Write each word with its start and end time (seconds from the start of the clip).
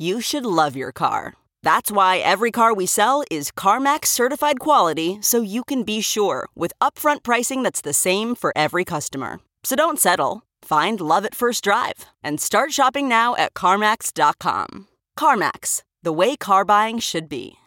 You 0.00 0.20
should 0.20 0.46
love 0.46 0.76
your 0.76 0.92
car. 0.92 1.34
That's 1.64 1.90
why 1.90 2.18
every 2.18 2.52
car 2.52 2.72
we 2.72 2.86
sell 2.86 3.24
is 3.30 3.50
CarMax 3.50 4.06
certified 4.06 4.60
quality 4.60 5.18
so 5.20 5.40
you 5.40 5.64
can 5.64 5.82
be 5.82 6.00
sure 6.00 6.48
with 6.54 6.72
upfront 6.80 7.22
pricing 7.24 7.64
that's 7.64 7.80
the 7.80 7.92
same 7.92 8.36
for 8.36 8.52
every 8.56 8.84
customer. 8.84 9.40
So 9.64 9.74
don't 9.74 9.98
settle. 10.00 10.44
Find 10.62 11.00
love 11.00 11.24
at 11.24 11.34
first 11.34 11.64
drive 11.64 12.06
and 12.22 12.40
start 12.40 12.72
shopping 12.72 13.08
now 13.08 13.34
at 13.36 13.54
CarMax.com. 13.54 14.86
CarMax, 15.18 15.82
the 16.04 16.12
way 16.12 16.36
car 16.36 16.64
buying 16.64 17.00
should 17.00 17.28
be. 17.28 17.57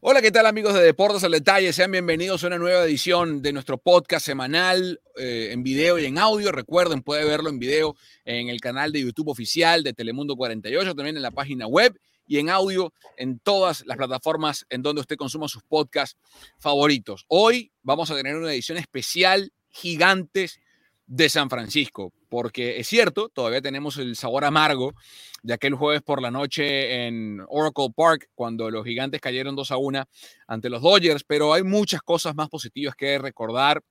Hola, 0.00 0.22
¿qué 0.22 0.30
tal 0.30 0.46
amigos 0.46 0.74
de 0.74 0.80
Deportes 0.80 1.24
al 1.24 1.32
Detalle? 1.32 1.72
Sean 1.72 1.90
bienvenidos 1.90 2.44
a 2.44 2.46
una 2.46 2.58
nueva 2.58 2.84
edición 2.84 3.42
de 3.42 3.52
nuestro 3.52 3.78
podcast 3.78 4.24
semanal 4.24 5.00
eh, 5.16 5.48
en 5.50 5.64
video 5.64 5.98
y 5.98 6.04
en 6.04 6.18
audio. 6.18 6.52
Recuerden, 6.52 7.02
puede 7.02 7.24
verlo 7.24 7.50
en 7.50 7.58
video 7.58 7.96
en 8.24 8.48
el 8.48 8.60
canal 8.60 8.92
de 8.92 9.00
YouTube 9.00 9.26
oficial 9.26 9.82
de 9.82 9.94
Telemundo 9.94 10.36
48, 10.36 10.94
también 10.94 11.16
en 11.16 11.22
la 11.22 11.32
página 11.32 11.66
web 11.66 11.98
y 12.28 12.38
en 12.38 12.48
audio 12.48 12.92
en 13.16 13.40
todas 13.40 13.84
las 13.86 13.96
plataformas 13.96 14.66
en 14.70 14.82
donde 14.82 15.00
usted 15.00 15.16
consuma 15.16 15.48
sus 15.48 15.64
podcasts 15.64 16.16
favoritos. 16.60 17.24
Hoy 17.26 17.72
vamos 17.82 18.08
a 18.12 18.14
tener 18.14 18.36
una 18.36 18.52
edición 18.52 18.78
especial 18.78 19.52
Gigantes 19.68 20.60
de 21.08 21.28
San 21.28 21.50
Francisco, 21.50 22.12
porque 22.28 22.78
es 22.78 22.86
cierto, 22.86 23.28
todavía 23.28 23.60
tenemos 23.60 23.96
el 23.96 24.16
sabor 24.16 24.44
amargo 24.44 24.94
de 25.42 25.54
aquel 25.54 25.74
jueves 25.74 26.02
por 26.02 26.20
la 26.20 26.30
noche 26.30 27.06
en 27.06 27.42
Oracle 27.48 27.88
Park, 27.94 28.28
cuando 28.34 28.70
los 28.70 28.84
gigantes 28.84 29.20
cayeron 29.20 29.56
2 29.56 29.70
a 29.70 29.76
1 29.76 30.04
ante 30.46 30.70
los 30.70 30.82
Dodgers, 30.82 31.24
pero 31.24 31.52
hay 31.52 31.62
muchas 31.62 32.02
cosas 32.02 32.34
más 32.34 32.48
positivas 32.48 32.94
que 32.94 33.18
recordar 33.18 33.82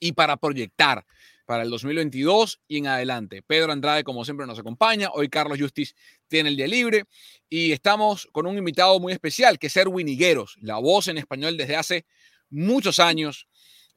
y 0.00 0.12
para 0.12 0.36
proyectar 0.36 1.04
para 1.46 1.62
el 1.62 1.70
2022 1.70 2.60
y 2.68 2.78
en 2.78 2.86
adelante. 2.86 3.42
Pedro 3.42 3.72
Andrade, 3.72 4.04
como 4.04 4.24
siempre, 4.24 4.46
nos 4.46 4.58
acompaña. 4.58 5.10
Hoy 5.12 5.28
Carlos 5.28 5.58
Justiz 5.60 5.94
tiene 6.28 6.48
el 6.48 6.56
día 6.56 6.66
libre 6.66 7.04
y 7.48 7.72
estamos 7.72 8.28
con 8.32 8.46
un 8.46 8.56
invitado 8.56 8.98
muy 8.98 9.12
especial, 9.12 9.58
que 9.58 9.66
es 9.66 9.76
Erwin 9.76 10.08
Higueros, 10.08 10.56
la 10.60 10.78
voz 10.78 11.08
en 11.08 11.18
español 11.18 11.56
desde 11.56 11.76
hace 11.76 12.06
muchos 12.50 12.98
años 13.00 13.46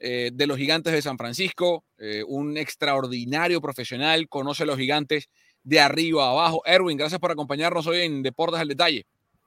eh, 0.00 0.30
de 0.32 0.46
los 0.46 0.56
gigantes 0.56 0.92
de 0.92 1.02
San 1.02 1.18
Francisco, 1.18 1.84
eh, 1.98 2.22
un 2.26 2.56
extraordinario 2.56 3.60
profesional, 3.60 4.28
conoce 4.28 4.62
a 4.62 4.66
los 4.66 4.78
gigantes 4.78 5.28
de 5.62 5.80
arriba 5.80 6.26
a 6.26 6.30
abajo. 6.30 6.62
Erwin, 6.64 6.96
gracias 6.96 7.20
por 7.20 7.30
acompañarnos 7.30 7.86
hoy 7.86 7.98
en 8.00 8.22
Deportes 8.22 8.60
al 8.60 8.68
Detalle. 8.68 9.06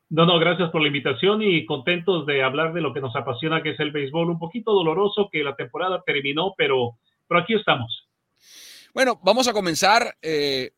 No, 0.10 0.26
no, 0.26 0.38
gracias 0.40 0.70
por 0.72 0.82
la 0.82 0.88
invitación 0.88 1.42
y 1.42 1.66
contentos 1.66 2.26
de 2.26 2.44
hablar 2.44 2.74
de 2.74 2.82
lo 2.82 2.94
que 2.94 3.00
nos 3.00 3.16
apasiona, 3.16 3.64
que 3.64 3.72
es 3.72 3.80
el 3.80 3.92
béisbol. 3.92 4.30
Un 4.30 4.40
poquito 4.40 4.74
doloroso 4.74 5.30
que 5.32 5.42
la 5.42 5.56
temporada 5.56 6.04
terminó, 6.06 6.54
pero, 6.58 6.98
pero 7.30 7.40
aquí 7.40 7.54
estamos. 7.54 8.10
Bueno, 8.94 9.22
vamos 9.24 9.48
a 9.48 9.54
comenzar 9.54 10.18
eh, 10.22 10.72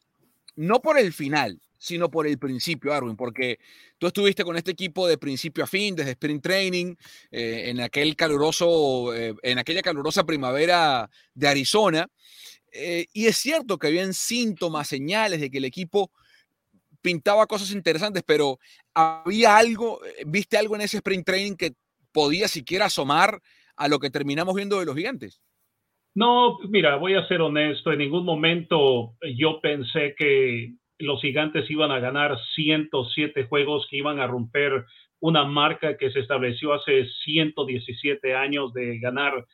no 0.56 0.82
por 0.82 1.00
el 1.00 1.14
final, 1.14 1.60
sino 1.84 2.10
por 2.10 2.26
el 2.26 2.40
principio, 2.40 2.94
Arwin, 2.94 3.18
porque 3.18 3.60
tú 3.98 4.08
estuviste 4.08 4.46
con 4.46 4.56
este 4.56 4.72
equipo 4.72 5.06
de 5.06 5.18
principio 5.18 5.66
a 5.66 5.68
fin, 5.68 5.94
desde 5.98 6.12
sprint 6.12 6.42
training, 6.42 6.96
eh, 7.30 7.64
en 7.66 7.82
aquel 7.82 8.16
caluroso, 8.16 9.14
eh, 9.14 9.36
en 9.44 9.60
aquella 9.60 9.82
calurosa 9.82 10.26
primavera 10.26 11.10
de 11.34 11.46
Arizona. 11.46 12.08
Eh, 12.72 13.08
y 13.12 13.26
es 13.26 13.36
cierto 13.36 13.78
que 13.78 13.88
habían 13.88 14.14
síntomas, 14.14 14.88
señales 14.88 15.42
de 15.42 15.52
que 15.52 15.58
el 15.58 15.66
equipo 15.66 16.10
pintaba 17.02 17.48
cosas 17.48 17.74
interesantes, 17.74 18.24
pero 18.26 18.60
había 18.94 19.58
algo, 19.58 20.00
viste 20.26 20.58
algo 20.58 20.76
en 20.76 20.84
ese 20.84 20.98
sprint 20.98 21.26
training 21.26 21.56
que 21.58 21.74
podía 22.14 22.48
siquiera 22.48 22.86
asomar 22.86 23.42
a 23.76 23.90
lo 23.90 24.00
que 24.00 24.10
terminamos 24.10 24.56
viendo 24.56 24.80
de 24.80 24.86
los 24.86 24.96
gigantes. 24.96 25.42
No, 26.16 26.60
mira, 26.70 26.96
voy 26.96 27.16
a 27.16 27.28
ser 27.28 27.42
honesto, 27.42 27.92
en 27.92 28.00
ningún 28.00 28.24
momento 28.24 29.18
yo 29.36 29.60
pensé 29.60 30.16
que 30.18 30.76
los 31.04 31.22
gigantes 31.22 31.70
iban 31.70 31.92
a 31.92 32.00
ganar 32.00 32.38
107 32.56 33.46
juegos, 33.46 33.88
que 33.90 33.98
iban 33.98 34.20
a 34.20 34.28
romper 34.28 34.86
una 35.20 35.46
marca 35.46 35.98
que 35.98 36.12
se 36.12 36.20
estableció 36.20 36.74
hace 36.74 37.08
117 37.24 38.36
años 38.36 38.74
de 38.74 39.00
ganar 39.00 39.46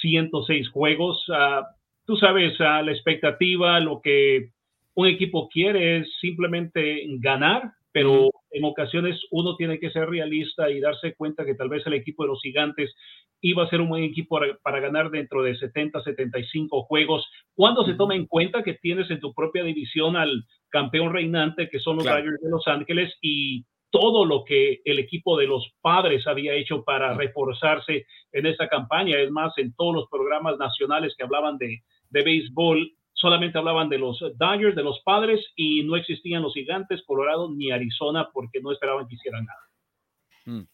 106 0.00 0.68
juegos. 0.70 1.24
Uh, 1.28 1.64
tú 2.06 2.16
sabes, 2.16 2.58
uh, 2.60 2.84
la 2.84 2.92
expectativa, 2.92 3.78
lo 3.80 4.00
que 4.02 4.50
un 4.94 5.06
equipo 5.06 5.48
quiere 5.48 5.98
es 5.98 6.08
simplemente 6.20 7.04
ganar, 7.18 7.72
pero 7.94 8.32
en 8.50 8.64
ocasiones 8.64 9.20
uno 9.30 9.54
tiene 9.54 9.78
que 9.78 9.88
ser 9.92 10.08
realista 10.08 10.68
y 10.68 10.80
darse 10.80 11.14
cuenta 11.14 11.44
que 11.44 11.54
tal 11.54 11.68
vez 11.68 11.86
el 11.86 11.94
equipo 11.94 12.24
de 12.24 12.30
los 12.30 12.42
gigantes 12.42 12.92
iba 13.40 13.62
a 13.62 13.70
ser 13.70 13.80
un 13.80 13.88
buen 13.88 14.02
equipo 14.02 14.40
para, 14.64 14.80
ganar 14.80 15.12
dentro 15.12 15.44
de 15.44 15.56
70, 15.56 16.02
75 16.02 16.82
juegos. 16.86 17.24
Cuando 17.54 17.84
se 17.84 17.94
toma 17.94 18.16
en 18.16 18.26
cuenta 18.26 18.64
que 18.64 18.74
tienes 18.74 19.08
en 19.12 19.20
tu 19.20 19.32
propia 19.32 19.62
división 19.62 20.16
al 20.16 20.44
campeón 20.70 21.12
reinante, 21.12 21.68
que 21.68 21.78
son 21.78 21.94
los 21.94 22.04
claro. 22.04 22.24
de 22.24 22.50
Los 22.50 22.66
Ángeles, 22.66 23.14
y 23.22 23.64
todo 23.90 24.24
lo 24.24 24.42
que 24.42 24.80
el 24.84 24.98
equipo 24.98 25.38
de 25.38 25.46
los 25.46 25.72
padres 25.80 26.26
había 26.26 26.54
hecho 26.54 26.82
para 26.82 27.14
reforzarse 27.14 28.06
en 28.32 28.46
esta 28.46 28.68
campaña. 28.68 29.20
Es 29.20 29.30
más, 29.30 29.56
en 29.56 29.72
todos 29.76 29.94
los 29.94 30.08
programas 30.10 30.58
nacionales 30.58 31.14
que 31.16 31.22
hablaban 31.22 31.58
de, 31.58 31.84
de 32.10 32.22
béisbol, 32.24 32.90
solamente 33.24 33.56
hablaban 33.56 33.88
de 33.88 33.96
los 33.96 34.20
Dodgers, 34.36 34.76
de 34.76 34.82
los 34.82 35.00
padres, 35.00 35.40
y 35.56 35.82
no 35.82 35.96
existían 35.96 36.42
los 36.42 36.52
gigantes, 36.52 37.02
Colorado 37.06 37.50
ni 37.50 37.72
Arizona, 37.72 38.28
porque 38.34 38.60
no 38.60 38.70
esperaban 38.70 39.08
que 39.08 39.14
hicieran 39.14 39.46
nada. 39.46 40.58
Mm. 40.58 40.68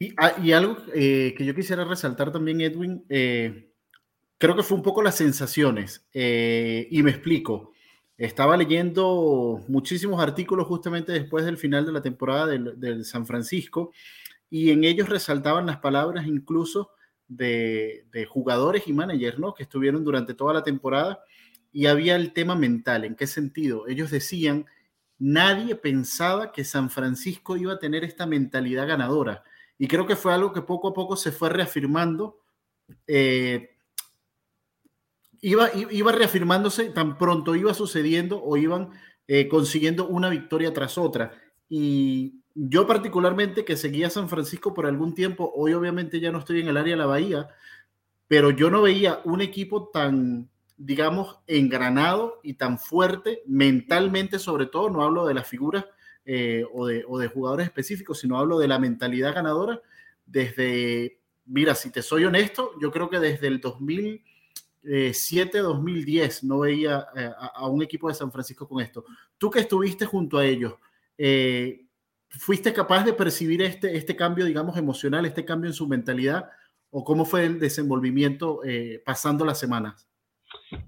Y, 0.00 0.12
ah, 0.16 0.32
y 0.42 0.50
algo 0.50 0.76
eh, 0.92 1.32
que 1.38 1.46
yo 1.46 1.54
quisiera 1.54 1.84
resaltar 1.84 2.32
también, 2.32 2.60
Edwin, 2.60 3.04
eh, 3.08 3.70
creo 4.36 4.56
que 4.56 4.64
fue 4.64 4.76
un 4.76 4.82
poco 4.82 5.00
las 5.00 5.16
sensaciones, 5.16 6.08
eh, 6.12 6.88
y 6.90 7.04
me 7.04 7.10
explico. 7.10 7.70
Estaba 8.18 8.56
leyendo 8.56 9.60
muchísimos 9.68 10.20
artículos 10.20 10.66
justamente 10.66 11.12
después 11.12 11.44
del 11.44 11.56
final 11.56 11.86
de 11.86 11.92
la 11.92 12.02
temporada 12.02 12.46
del, 12.46 12.80
del 12.80 13.04
San 13.04 13.26
Francisco, 13.26 13.92
y 14.50 14.70
en 14.72 14.82
ellos 14.82 15.08
resaltaban 15.08 15.66
las 15.66 15.76
palabras 15.78 16.26
incluso 16.26 16.90
de, 17.28 18.06
de, 18.12 18.26
jugadores 18.26 18.86
y 18.86 18.92
managers, 18.92 19.38
¿no? 19.38 19.54
Que 19.54 19.62
estuvieron 19.62 20.04
durante 20.04 20.34
toda 20.34 20.52
la 20.52 20.62
temporada, 20.62 21.24
y 21.74 21.86
había 21.86 22.16
el 22.16 22.32
tema 22.32 22.54
mental. 22.54 23.04
¿En 23.04 23.16
qué 23.16 23.26
sentido? 23.26 23.88
Ellos 23.88 24.10
decían, 24.10 24.64
nadie 25.18 25.74
pensaba 25.74 26.52
que 26.52 26.64
San 26.64 26.88
Francisco 26.88 27.56
iba 27.56 27.74
a 27.74 27.78
tener 27.78 28.04
esta 28.04 28.24
mentalidad 28.24 28.86
ganadora 28.86 29.42
y 29.76 29.88
creo 29.88 30.06
que 30.06 30.16
fue 30.16 30.32
algo 30.32 30.52
que 30.52 30.62
poco 30.62 30.88
a 30.88 30.94
poco 30.94 31.16
se 31.16 31.32
fue 31.32 31.48
reafirmando. 31.48 32.38
Eh, 33.06 33.76
iba, 35.40 35.68
iba 35.74 36.12
reafirmándose 36.12 36.90
tan 36.90 37.18
pronto 37.18 37.56
iba 37.56 37.74
sucediendo 37.74 38.42
o 38.42 38.56
iban 38.56 38.90
eh, 39.26 39.48
consiguiendo 39.48 40.06
una 40.06 40.28
victoria 40.28 40.72
tras 40.72 40.96
otra. 40.96 41.32
Y 41.68 42.40
yo 42.54 42.86
particularmente 42.86 43.64
que 43.64 43.76
seguía 43.76 44.10
San 44.10 44.28
Francisco 44.28 44.74
por 44.74 44.86
algún 44.86 45.12
tiempo, 45.12 45.52
hoy 45.56 45.72
obviamente 45.72 46.20
ya 46.20 46.30
no 46.30 46.38
estoy 46.38 46.60
en 46.60 46.68
el 46.68 46.76
área 46.76 46.92
de 46.92 46.98
la 46.98 47.06
Bahía, 47.06 47.48
pero 48.28 48.50
yo 48.50 48.70
no 48.70 48.82
veía 48.82 49.20
un 49.24 49.40
equipo 49.40 49.88
tan, 49.88 50.48
digamos, 50.76 51.38
engranado 51.46 52.40
y 52.42 52.54
tan 52.54 52.78
fuerte 52.78 53.42
mentalmente, 53.46 54.38
sobre 54.38 54.64
todo, 54.66 54.88
no 54.90 55.02
hablo 55.02 55.26
de 55.26 55.34
las 55.34 55.46
figuras 55.46 55.84
eh, 56.24 56.64
o, 56.72 56.86
de, 56.86 57.04
o 57.06 57.18
de 57.18 57.28
jugadores 57.28 57.66
específicos, 57.66 58.18
sino 58.18 58.38
hablo 58.38 58.58
de 58.58 58.68
la 58.68 58.78
mentalidad 58.78 59.34
ganadora 59.34 59.82
desde, 60.26 61.20
mira, 61.44 61.74
si 61.74 61.90
te 61.90 62.00
soy 62.02 62.24
honesto, 62.24 62.72
yo 62.80 62.90
creo 62.90 63.10
que 63.10 63.20
desde 63.20 63.46
el 63.46 63.60
2007-2010 63.60 66.42
no 66.42 66.60
veía 66.60 67.06
eh, 67.14 67.30
a, 67.38 67.68
un 67.68 67.82
equipo 67.82 68.08
de 68.08 68.14
San 68.14 68.32
Francisco 68.32 68.66
con 68.66 68.80
esto. 68.80 69.04
Tú 69.38 69.50
que 69.50 69.60
estuviste 69.60 70.06
junto 70.06 70.38
a 70.38 70.46
ellos, 70.46 70.74
eh, 71.18 71.84
¿fuiste 72.30 72.72
capaz 72.72 73.04
de 73.04 73.12
percibir 73.12 73.62
este, 73.62 73.96
este 73.96 74.16
cambio, 74.16 74.44
digamos, 74.44 74.76
emocional, 74.76 75.24
este 75.26 75.44
cambio 75.44 75.70
en 75.70 75.74
su 75.74 75.86
mentalidad? 75.86 76.50
¿O 76.90 77.04
cómo 77.04 77.24
fue 77.24 77.44
el 77.44 77.60
desenvolvimiento 77.60 78.60
pasando 79.04 79.44
las 79.44 79.58
semanas? 79.58 80.08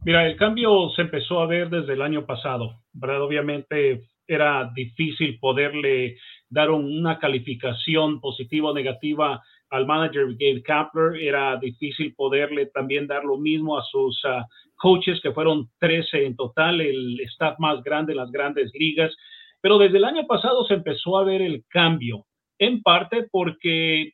Mira, 0.04 0.26
el 0.26 0.36
cambio 0.36 0.90
se 0.94 1.02
empezó 1.02 1.40
a 1.40 1.46
ver 1.46 1.70
desde 1.70 1.92
el 1.94 2.02
año 2.02 2.26
pasado, 2.26 2.82
¿verdad? 2.92 3.22
Obviamente 3.22 4.08
era 4.26 4.70
difícil 4.74 5.38
poderle 5.38 6.16
dar 6.48 6.70
una 6.70 7.18
calificación 7.18 8.20
positiva 8.20 8.70
o 8.70 8.74
negativa 8.74 9.42
al 9.70 9.86
manager 9.86 10.26
Gabe 10.38 10.62
Kapler, 10.62 11.20
era 11.20 11.56
difícil 11.56 12.14
poderle 12.14 12.66
también 12.66 13.06
dar 13.06 13.24
lo 13.24 13.36
mismo 13.36 13.76
a 13.78 13.82
sus 13.82 14.20
ah, 14.24 14.46
coaches, 14.76 15.20
que 15.20 15.32
fueron 15.32 15.68
13 15.80 16.26
en 16.26 16.36
total, 16.36 16.80
el 16.80 17.20
staff 17.32 17.58
más 17.58 17.82
grande 17.82 18.12
en 18.12 18.18
las 18.18 18.30
grandes 18.30 18.70
ligas. 18.74 19.14
Pero 19.60 19.78
desde 19.78 19.98
el 19.98 20.04
año 20.04 20.26
pasado 20.26 20.64
se 20.66 20.74
empezó 20.74 21.18
a 21.18 21.24
ver 21.24 21.42
el 21.42 21.64
cambio, 21.68 22.26
en 22.58 22.82
parte 22.82 23.26
porque 23.30 24.12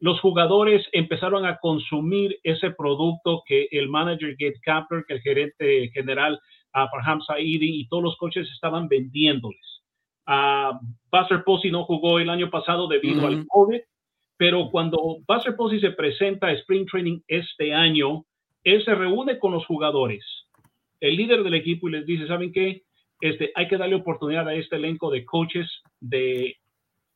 los 0.00 0.20
jugadores 0.20 0.86
empezaron 0.92 1.44
a 1.44 1.58
consumir 1.58 2.38
ese 2.44 2.70
producto 2.70 3.42
que 3.46 3.68
el 3.72 3.88
manager 3.88 4.36
Gabe 4.38 4.60
Kapler, 4.62 5.04
que 5.06 5.14
el 5.14 5.20
gerente 5.20 5.90
general 5.92 6.40
a 6.72 6.88
Farham 6.88 7.20
Saidi 7.22 7.80
y 7.80 7.88
todos 7.88 8.02
los 8.02 8.16
coches 8.16 8.48
estaban 8.52 8.88
vendiéndoles. 8.88 9.82
Uh, 10.26 10.78
Buster 11.10 11.42
Posey 11.42 11.70
no 11.70 11.84
jugó 11.84 12.18
el 12.18 12.28
año 12.28 12.50
pasado 12.50 12.86
debido 12.86 13.26
al 13.26 13.46
COVID, 13.48 13.80
pero 14.36 14.70
cuando 14.70 15.18
Buster 15.26 15.56
Posey 15.56 15.80
se 15.80 15.90
presenta 15.90 16.48
a 16.48 16.52
Spring 16.52 16.86
Training 16.86 17.20
este 17.26 17.74
año, 17.74 18.24
él 18.62 18.84
se 18.84 18.94
reúne 18.94 19.38
con 19.38 19.52
los 19.52 19.64
jugadores, 19.66 20.24
el 21.00 21.16
líder 21.16 21.42
del 21.42 21.54
equipo, 21.54 21.88
y 21.88 21.92
les 21.92 22.06
dice, 22.06 22.26
¿saben 22.26 22.52
qué? 22.52 22.82
Este, 23.20 23.50
hay 23.54 23.66
que 23.66 23.78
darle 23.78 23.96
oportunidad 23.96 24.46
a 24.46 24.54
este 24.54 24.76
elenco 24.76 25.10
de 25.10 25.24
coaches 25.24 25.66
de 25.98 26.56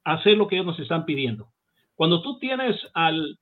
hacer 0.05 0.37
lo 0.37 0.49
que 0.49 0.56
ellos 0.56 0.67
nos 0.67 0.81
están 0.81 1.05
pidiendo. 1.05 1.51
Cuando 2.02 2.20
tú 2.20 2.37
tienes 2.40 2.75
al 2.94 3.38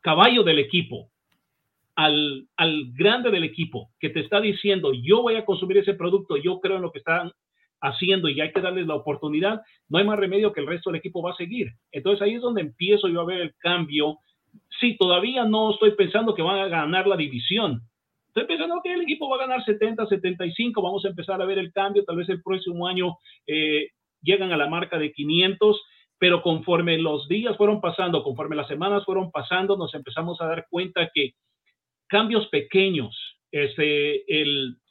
caballo 0.00 0.44
del 0.44 0.60
equipo, 0.60 1.10
al, 1.96 2.46
al, 2.56 2.92
grande 2.92 3.32
del 3.32 3.42
equipo 3.42 3.90
que 3.98 4.10
te 4.10 4.20
está 4.20 4.40
diciendo, 4.40 4.92
yo 4.92 5.22
voy 5.22 5.34
a 5.34 5.44
consumir 5.44 5.78
ese 5.78 5.94
producto, 5.94 6.36
yo 6.36 6.60
creo 6.60 6.76
en 6.76 6.82
lo 6.82 6.92
que 6.92 7.00
están 7.00 7.32
haciendo 7.80 8.28
y 8.28 8.40
hay 8.40 8.52
que 8.52 8.60
darles 8.60 8.86
la 8.86 8.94
oportunidad, 8.94 9.62
no 9.88 9.98
hay 9.98 10.04
más 10.04 10.20
remedio 10.20 10.52
que 10.52 10.60
el 10.60 10.68
resto 10.68 10.90
del 10.90 11.00
equipo 11.00 11.20
va 11.20 11.32
a 11.32 11.36
seguir. 11.36 11.72
Entonces 11.90 12.22
ahí 12.22 12.34
es 12.34 12.40
donde 12.40 12.60
empiezo 12.60 13.08
yo 13.08 13.22
a 13.22 13.26
ver 13.26 13.40
el 13.40 13.54
cambio. 13.58 14.18
Sí, 14.78 14.96
todavía 14.96 15.44
no 15.44 15.72
estoy 15.72 15.90
pensando 15.96 16.36
que 16.36 16.42
van 16.42 16.60
a 16.60 16.68
ganar 16.68 17.08
la 17.08 17.16
división. 17.16 17.82
Estoy 18.28 18.44
pensando 18.44 18.80
que 18.84 18.92
el 18.92 19.00
equipo 19.00 19.28
va 19.28 19.34
a 19.34 19.46
ganar 19.48 19.64
70, 19.64 20.06
75, 20.06 20.80
vamos 20.80 21.04
a 21.04 21.08
empezar 21.08 21.42
a 21.42 21.44
ver 21.44 21.58
el 21.58 21.72
cambio, 21.72 22.04
tal 22.04 22.18
vez 22.18 22.28
el 22.28 22.40
próximo 22.40 22.86
año 22.86 23.16
eh, 23.48 23.88
llegan 24.22 24.52
a 24.52 24.56
la 24.56 24.68
marca 24.68 24.96
de 24.96 25.10
500 25.10 25.82
pero 26.20 26.42
conforme 26.42 26.98
los 26.98 27.26
días 27.28 27.56
fueron 27.56 27.80
pasando, 27.80 28.22
conforme 28.22 28.54
las 28.54 28.68
semanas 28.68 29.06
fueron 29.06 29.30
pasando, 29.30 29.78
nos 29.78 29.94
empezamos 29.94 30.38
a 30.42 30.46
dar 30.46 30.66
cuenta 30.68 31.10
que 31.14 31.32
cambios 32.08 32.46
pequeños, 32.48 33.16
este, 33.50 34.22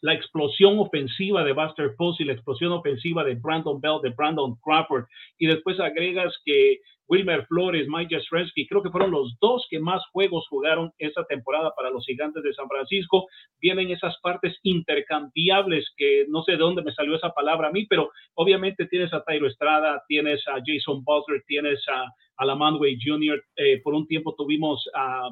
la 0.02 0.16
explosión 0.16 0.80
ofensiva 0.80 1.44
de 1.44 1.54
Buster 1.54 1.94
Posey, 1.96 2.26
la 2.26 2.34
explosión 2.34 2.72
ofensiva 2.72 3.24
de 3.24 3.36
Brandon 3.36 3.80
Bell, 3.80 4.00
de 4.02 4.10
Brandon 4.10 4.56
Crawford, 4.56 5.06
y 5.38 5.46
después 5.46 5.80
agregas 5.80 6.34
que 6.44 6.80
Wilmer 7.10 7.46
Flores, 7.48 7.88
Mike 7.90 8.16
Jastrzewski, 8.16 8.68
creo 8.68 8.84
que 8.84 8.92
fueron 8.92 9.12
los 9.12 9.38
dos 9.42 9.66
que 9.70 9.80
más 9.80 10.02
juegos 10.12 10.48
jugaron 10.48 10.92
esta 11.00 11.26
temporada 11.26 11.74
para 11.76 11.90
los 11.90 12.06
gigantes 12.06 12.44
de 12.44 12.54
San 12.54 12.70
Francisco. 12.70 13.28
Vienen 13.60 13.90
esas 13.90 14.16
partes 14.22 14.58
intercambiables 14.64 15.88
que 15.98 16.26
no 16.30 16.44
sé 16.44 16.54
de 16.54 16.60
dónde 16.60 16.84
me 16.84 16.94
salió 16.94 17.16
esa 17.16 17.32
palabra 17.32 17.70
a 17.70 17.72
mí, 17.72 17.86
pero 17.88 18.12
obviamente 18.36 18.86
tienes 18.86 19.12
a 19.14 19.24
Tyro 19.24 19.48
Estrada, 19.48 20.04
tienes 20.08 20.48
a 20.48 20.62
Jason 20.64 21.04
Butler, 21.04 21.44
tienes 21.48 21.84
a, 21.90 22.06
a 22.38 22.46
Lamanway 22.46 22.98
Jr., 23.04 23.44
eh, 23.56 23.82
por 23.84 23.94
un 23.96 24.08
tiempo 24.08 24.36
tuvimos 24.36 24.88
a 24.94 25.30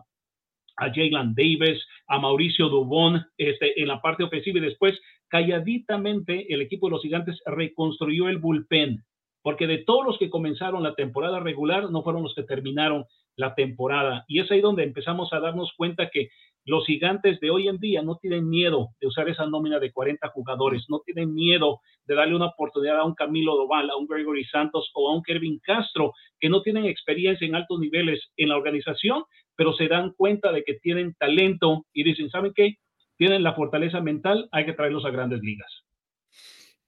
a 0.78 0.90
Davis, 0.90 1.84
a 2.08 2.20
Mauricio 2.20 2.70
Dubón 2.70 3.26
este, 3.38 3.82
en 3.82 3.88
la 3.88 4.02
parte 4.02 4.24
ofensiva 4.24 4.60
y 4.60 4.62
después 4.62 5.00
calladitamente 5.28 6.54
el 6.54 6.62
equipo 6.62 6.88
de 6.88 6.92
los 6.92 7.02
gigantes 7.02 7.42
reconstruyó 7.46 8.30
el 8.30 8.38
bullpen, 8.38 9.04
porque 9.48 9.66
de 9.66 9.78
todos 9.78 10.06
los 10.06 10.18
que 10.18 10.30
comenzaron 10.30 10.84
la 10.84 10.94
temporada 10.94 11.40
regular 11.40 11.90
no 11.90 12.04
fueron 12.04 12.22
los 12.22 12.36
que 12.36 12.44
terminaron 12.44 13.06
la 13.38 13.56
temporada. 13.56 14.26
Y 14.28 14.42
es 14.42 14.52
ahí 14.52 14.60
donde 14.60 14.84
empezamos 14.84 15.32
a 15.32 15.40
darnos 15.40 15.72
cuenta 15.78 16.10
que 16.12 16.28
los 16.66 16.86
gigantes 16.86 17.40
de 17.40 17.50
hoy 17.50 17.70
en 17.70 17.78
día 17.78 18.02
no 18.02 18.18
tienen 18.18 18.50
miedo 18.50 18.90
de 19.00 19.08
usar 19.08 19.30
esa 19.30 19.46
nómina 19.46 19.80
de 19.80 19.94
40 19.94 20.28
jugadores, 20.32 20.84
no 20.90 21.00
tienen 21.00 21.34
miedo 21.34 21.80
de 22.08 22.16
darle 22.16 22.36
una 22.36 22.48
oportunidad 22.48 23.00
a 23.00 23.06
un 23.06 23.16
Camilo 23.16 23.56
Doval, 23.56 23.90
a 23.90 23.96
un 23.96 24.06
Gregory 24.06 24.44
Santos 24.44 24.92
o 24.94 25.10
a 25.10 25.16
un 25.16 25.24
Kevin 25.24 25.62
Castro, 25.64 26.12
que 26.42 26.50
no 26.50 26.62
tienen 26.62 26.84
experiencia 26.84 27.48
en 27.48 27.56
altos 27.56 27.80
niveles 27.80 28.20
en 28.36 28.50
la 28.50 28.58
organización, 28.58 29.24
pero 29.56 29.72
se 29.72 29.88
dan 29.88 30.12
cuenta 30.18 30.52
de 30.52 30.66
que 30.66 30.74
tienen 30.74 31.16
talento 31.18 31.86
y 31.94 32.04
dicen, 32.04 32.30
¿saben 32.32 32.52
qué? 32.54 32.76
Tienen 33.16 33.44
la 33.44 33.54
fortaleza 33.54 34.02
mental, 34.02 34.50
hay 34.52 34.66
que 34.66 34.74
traerlos 34.74 35.06
a 35.06 35.12
grandes 35.12 35.40
ligas. 35.40 35.87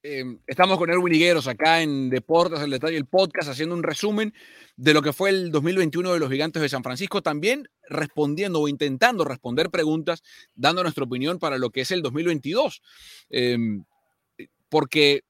Em, 0.02 0.38
estamos 0.46 0.78
con 0.78 0.88
Erwin 0.88 1.14
Higueros 1.14 1.46
acá 1.46 1.82
en 1.82 2.08
Deportes, 2.08 2.60
el 2.60 2.70
detalle, 2.70 2.96
el 2.96 3.04
podcast, 3.04 3.50
haciendo 3.50 3.74
un 3.74 3.82
resumen 3.82 4.32
de 4.76 4.94
lo 4.94 5.02
que 5.02 5.12
fue 5.12 5.28
el 5.28 5.50
2021 5.50 6.14
de 6.14 6.18
los 6.18 6.30
Gigantes 6.30 6.62
de 6.62 6.70
San 6.70 6.82
Francisco, 6.82 7.20
también 7.20 7.68
respondiendo 7.86 8.60
o 8.60 8.68
intentando 8.68 9.24
responder 9.24 9.68
preguntas, 9.68 10.22
dando 10.54 10.82
nuestra 10.82 11.04
opinión 11.04 11.38
para 11.38 11.58
lo 11.58 11.68
que 11.68 11.82
es 11.82 11.90
el 11.90 12.00
2022. 12.00 12.80
Em, 13.28 13.84
porque 14.70 15.20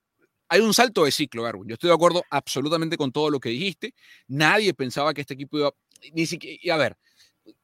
hay 0.48 0.60
un 0.60 0.72
salto 0.72 1.04
de 1.04 1.10
ciclo, 1.10 1.48
Erwin. 1.48 1.68
Yo 1.68 1.74
estoy 1.74 1.88
de 1.88 1.94
acuerdo 1.94 2.22
absolutamente 2.30 2.96
con 2.96 3.10
todo 3.10 3.28
lo 3.28 3.40
que 3.40 3.48
dijiste. 3.48 3.94
Nadie 4.28 4.72
pensaba 4.72 5.14
que 5.14 5.22
este 5.22 5.34
equipo 5.34 5.58
iba, 5.58 5.72
ni 6.12 6.26
siquiera, 6.26 6.58
y 6.62 6.70
a 6.70 6.76
ver, 6.76 6.96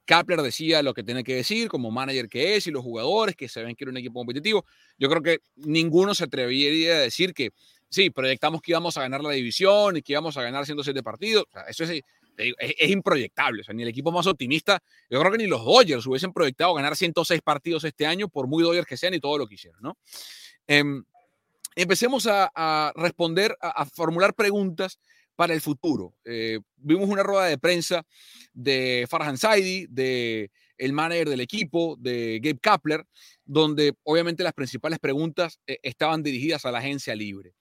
Kapler 0.06 0.40
decía 0.40 0.82
lo 0.82 0.94
que 0.94 1.02
tiene 1.02 1.24
que 1.24 1.34
decir 1.34 1.68
como 1.68 1.90
manager 1.90 2.28
que 2.28 2.56
es 2.56 2.66
y 2.66 2.70
los 2.70 2.82
jugadores 2.82 3.36
que 3.36 3.48
se 3.48 3.62
ven 3.62 3.74
que 3.74 3.84
era 3.84 3.90
un 3.90 3.96
equipo 3.96 4.20
competitivo. 4.20 4.64
Yo 4.96 5.10
creo 5.10 5.22
que 5.22 5.40
ninguno 5.56 6.14
se 6.14 6.24
atrevería 6.24 6.94
a 6.94 7.00
decir 7.00 7.34
que 7.34 7.50
sí, 7.88 8.10
proyectamos 8.10 8.62
que 8.62 8.72
íbamos 8.72 8.96
a 8.96 9.02
ganar 9.02 9.22
la 9.22 9.32
división 9.32 9.96
y 9.96 10.02
que 10.02 10.12
íbamos 10.12 10.36
a 10.36 10.42
ganar 10.42 10.64
107 10.64 11.02
partidos. 11.02 11.44
eso 11.68 11.84
es, 11.84 12.02
improyectable. 12.88 13.62
O 13.62 13.64
sea, 13.64 13.74
ni 13.74 13.82
el 13.82 13.88
equipo 13.88 14.12
más 14.12 14.26
optimista, 14.26 14.82
yo 15.10 15.18
creo 15.20 15.32
que 15.32 15.38
ni 15.38 15.46
los 15.46 15.64
Dodgers 15.64 16.06
hubiesen 16.06 16.32
proyectado 16.32 16.74
ganar 16.74 16.96
106 16.96 17.40
partidos 17.42 17.84
este 17.84 18.06
año, 18.06 18.28
por 18.28 18.46
muy 18.46 18.62
Dodgers 18.62 18.86
que 18.86 18.96
sean 18.96 19.14
y 19.14 19.20
todo 19.20 19.38
lo 19.38 19.46
que. 19.46 19.56
Em, 20.66 21.04
empecemos 21.74 22.26
a, 22.30 22.92
responder, 22.94 23.56
a 23.60 23.86
formular 23.86 24.34
preguntas 24.34 24.98
para 25.36 25.54
el 25.54 25.60
futuro. 25.60 26.14
Eh, 26.24 26.60
vimos 26.76 27.08
una 27.08 27.22
rueda 27.22 27.44
de 27.44 27.58
prensa 27.58 28.04
de 28.52 29.06
Farhan 29.08 29.36
Saidi, 29.36 29.86
de 29.88 30.50
el 30.78 30.92
manager 30.92 31.28
del 31.28 31.40
equipo, 31.40 31.96
de 31.98 32.40
Gabe 32.42 32.58
Kapler, 32.58 33.04
donde 33.44 33.94
obviamente 34.02 34.42
las 34.42 34.52
principales 34.52 34.98
preguntas 34.98 35.60
eh, 35.66 35.78
estaban 35.82 36.22
dirigidas 36.22 36.64
a 36.64 36.72
la 36.72 36.78
agencia 36.78 37.14
libre. 37.14 37.54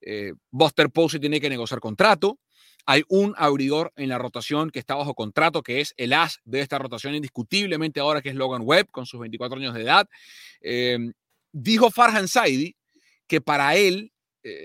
Eh, 0.00 0.32
Buster 0.50 0.90
Posey 0.90 1.20
tiene 1.20 1.40
que 1.40 1.48
negociar 1.48 1.80
contrato. 1.80 2.38
Hay 2.84 3.04
un 3.08 3.34
abridor 3.36 3.92
en 3.96 4.08
la 4.08 4.18
rotación 4.18 4.70
que 4.70 4.80
está 4.80 4.96
bajo 4.96 5.14
contrato, 5.14 5.62
que 5.62 5.80
es 5.80 5.94
el 5.96 6.12
as 6.12 6.40
de 6.44 6.60
esta 6.60 6.78
rotación 6.78 7.14
indiscutiblemente 7.14 8.00
ahora, 8.00 8.20
que 8.20 8.28
es 8.28 8.34
Logan 8.34 8.62
Webb, 8.64 8.90
con 8.90 9.06
sus 9.06 9.20
24 9.20 9.58
años 9.58 9.74
de 9.74 9.82
edad. 9.82 10.08
dijo 11.52 11.90
Farhan 11.92 12.26
Saidi 12.26 12.76
que 13.28 13.40
para 13.40 13.76
él 13.76 14.12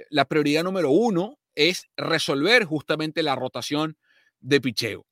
la 0.10 0.26
prioridad 0.26 0.64
número 0.64 0.90
uno 0.90 1.37
es 1.58 1.90
resolver 1.98 2.66
justamente 2.66 3.24
la 3.24 3.36
rotación 3.36 3.98
de 4.40 4.62
picheo. 4.62 5.08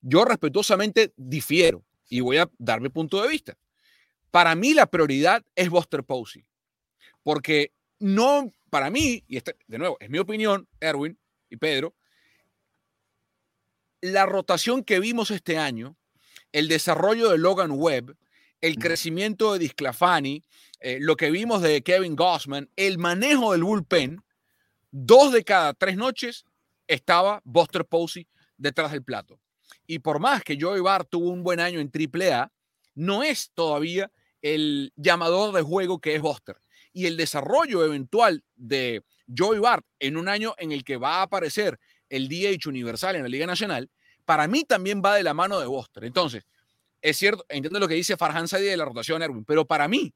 Yo 0.00 0.24
respetuosamente 0.24 1.12
difiero 1.16 1.84
y 2.08 2.20
voy 2.20 2.38
a 2.38 2.50
dar 2.56 2.80
mi 2.80 2.88
punto 2.88 3.20
de 3.20 3.28
vista. 3.28 3.58
Para 4.30 4.54
mí 4.54 4.72
la 4.72 4.86
prioridad 4.86 5.44
es 5.54 5.68
Buster 5.68 6.04
Posey, 6.04 6.46
porque 7.22 7.72
no, 7.98 8.50
para 8.70 8.88
mí, 8.88 9.22
y 9.28 9.36
este, 9.36 9.56
de 9.66 9.78
nuevo, 9.78 9.98
es 10.00 10.08
mi 10.08 10.18
opinión, 10.18 10.66
Erwin 10.80 11.18
y 11.50 11.56
Pedro, 11.56 11.94
la 14.00 14.24
rotación 14.24 14.84
que 14.84 15.00
vimos 15.00 15.30
este 15.30 15.58
año, 15.58 15.96
el 16.52 16.68
desarrollo 16.68 17.28
de 17.28 17.36
Logan 17.36 17.72
Webb, 17.72 18.16
el 18.62 18.76
crecimiento 18.76 19.52
de 19.52 19.58
Disclafani, 19.58 20.42
eh, 20.80 20.98
lo 21.00 21.16
que 21.16 21.30
vimos 21.30 21.60
de 21.60 21.82
Kevin 21.82 22.16
Gossman, 22.16 22.70
el 22.76 22.96
manejo 22.96 23.52
del 23.52 23.64
bullpen, 23.64 24.22
dos 24.90 25.32
de 25.32 25.44
cada 25.44 25.74
tres 25.74 25.96
noches 25.96 26.44
estaba 26.86 27.40
Buster 27.44 27.84
Posey 27.84 28.26
detrás 28.56 28.92
del 28.92 29.04
plato. 29.04 29.40
Y 29.86 29.98
por 30.00 30.18
más 30.18 30.42
que 30.42 30.58
Joey 30.60 30.80
Bart 30.80 31.08
tuvo 31.10 31.30
un 31.30 31.42
buen 31.42 31.60
año 31.60 31.80
en 31.80 31.90
AAA, 31.90 32.50
no 32.94 33.22
es 33.22 33.50
todavía 33.54 34.10
el 34.42 34.92
llamador 34.96 35.54
de 35.54 35.62
juego 35.62 36.00
que 36.00 36.14
es 36.14 36.22
Buster. 36.22 36.56
Y 36.92 37.06
el 37.06 37.16
desarrollo 37.16 37.84
eventual 37.84 38.44
de 38.56 39.02
Joey 39.36 39.60
Bart 39.60 39.84
en 39.98 40.16
un 40.16 40.28
año 40.28 40.54
en 40.58 40.72
el 40.72 40.84
que 40.84 40.96
va 40.96 41.16
a 41.16 41.22
aparecer 41.22 41.78
el 42.08 42.28
DH 42.28 42.68
universal 42.68 43.16
en 43.16 43.22
la 43.22 43.28
Liga 43.28 43.46
Nacional, 43.46 43.90
para 44.24 44.48
mí 44.48 44.64
también 44.64 45.02
va 45.04 45.14
de 45.14 45.22
la 45.22 45.34
mano 45.34 45.60
de 45.60 45.66
Buster. 45.66 46.04
Entonces, 46.04 46.44
es 47.00 47.16
cierto, 47.16 47.44
entiendo 47.48 47.78
lo 47.78 47.88
que 47.88 47.94
dice 47.94 48.16
Farhan 48.16 48.48
Saidi 48.48 48.66
de 48.66 48.76
la 48.76 48.84
rotación 48.84 49.22
Erwin, 49.22 49.44
pero 49.44 49.66
para 49.66 49.86
mí, 49.88 50.12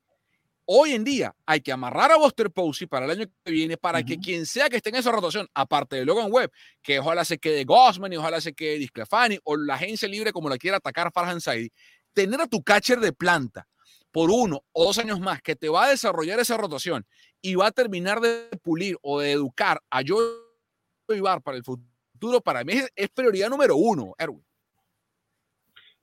hoy 0.65 0.93
en 0.93 1.05
día 1.05 1.35
hay 1.47 1.61
que 1.61 1.73
amarrar 1.73 2.13
a 2.13 2.17
Buster 2.17 2.51
Posey 2.51 2.87
para 2.87 3.07
el 3.07 3.13
año 3.13 3.27
que 3.45 3.53
viene 3.53 3.77
para 3.77 4.03
que 4.03 4.19
quien 4.19 4.47
sea 4.47 4.69
que 4.69 4.77
esté 4.77 4.91
en 4.91 4.97
esa 4.97 5.13
rotación, 5.13 5.49
aparte 5.55 5.97
de 5.97 6.05
Logan 6.05 6.31
Webb, 6.31 6.51
que 6.83 6.99
ojalá 6.99 7.25
se 7.25 7.39
quede 7.39 7.65
Gossman 7.65 8.13
y 8.13 8.17
ojalá 8.17 8.41
se 8.41 8.55
quede 8.55 8.79
Disclafani 8.79 9.39
o 9.45 9.57
la 9.57 9.75
agencia 9.75 10.09
libre 10.09 10.33
como 10.33 10.49
la 10.49 10.59
quiera 10.59 10.79
atacar 10.79 11.13
Farhan 11.13 11.41
Saidi, 11.41 11.71
tener 12.13 12.41
a 12.41 12.47
tu 12.47 12.63
catcher 12.63 13.01
de 13.01 13.13
planta 13.13 13.67
por 14.13 14.31
uno 14.31 14.63
o 14.73 14.85
dos 14.85 14.99
años 14.99 15.19
más 15.21 15.43
que 15.43 15.57
te 15.57 15.69
va 15.69 15.87
a 15.87 15.91
desarrollar 15.91 16.39
esa 16.39 16.57
rotación 16.57 17.05
y 17.41 17.55
va 17.55 17.69
a 17.69 17.73
terminar 17.73 18.21
de 18.21 18.49
pulir 18.63 18.97
o 19.03 19.21
de 19.21 19.33
educar 19.33 19.81
a 19.91 20.03
Joey 20.07 21.21
Bar 21.21 21.43
para 21.43 21.57
el 21.57 21.65
futuro, 21.65 22.41
para 22.41 22.63
mí 22.63 22.75
es, 22.95 23.11
prioridad 23.11 23.49
número 23.49 23.77
uno, 23.77 24.15
Erwin. 24.19 24.45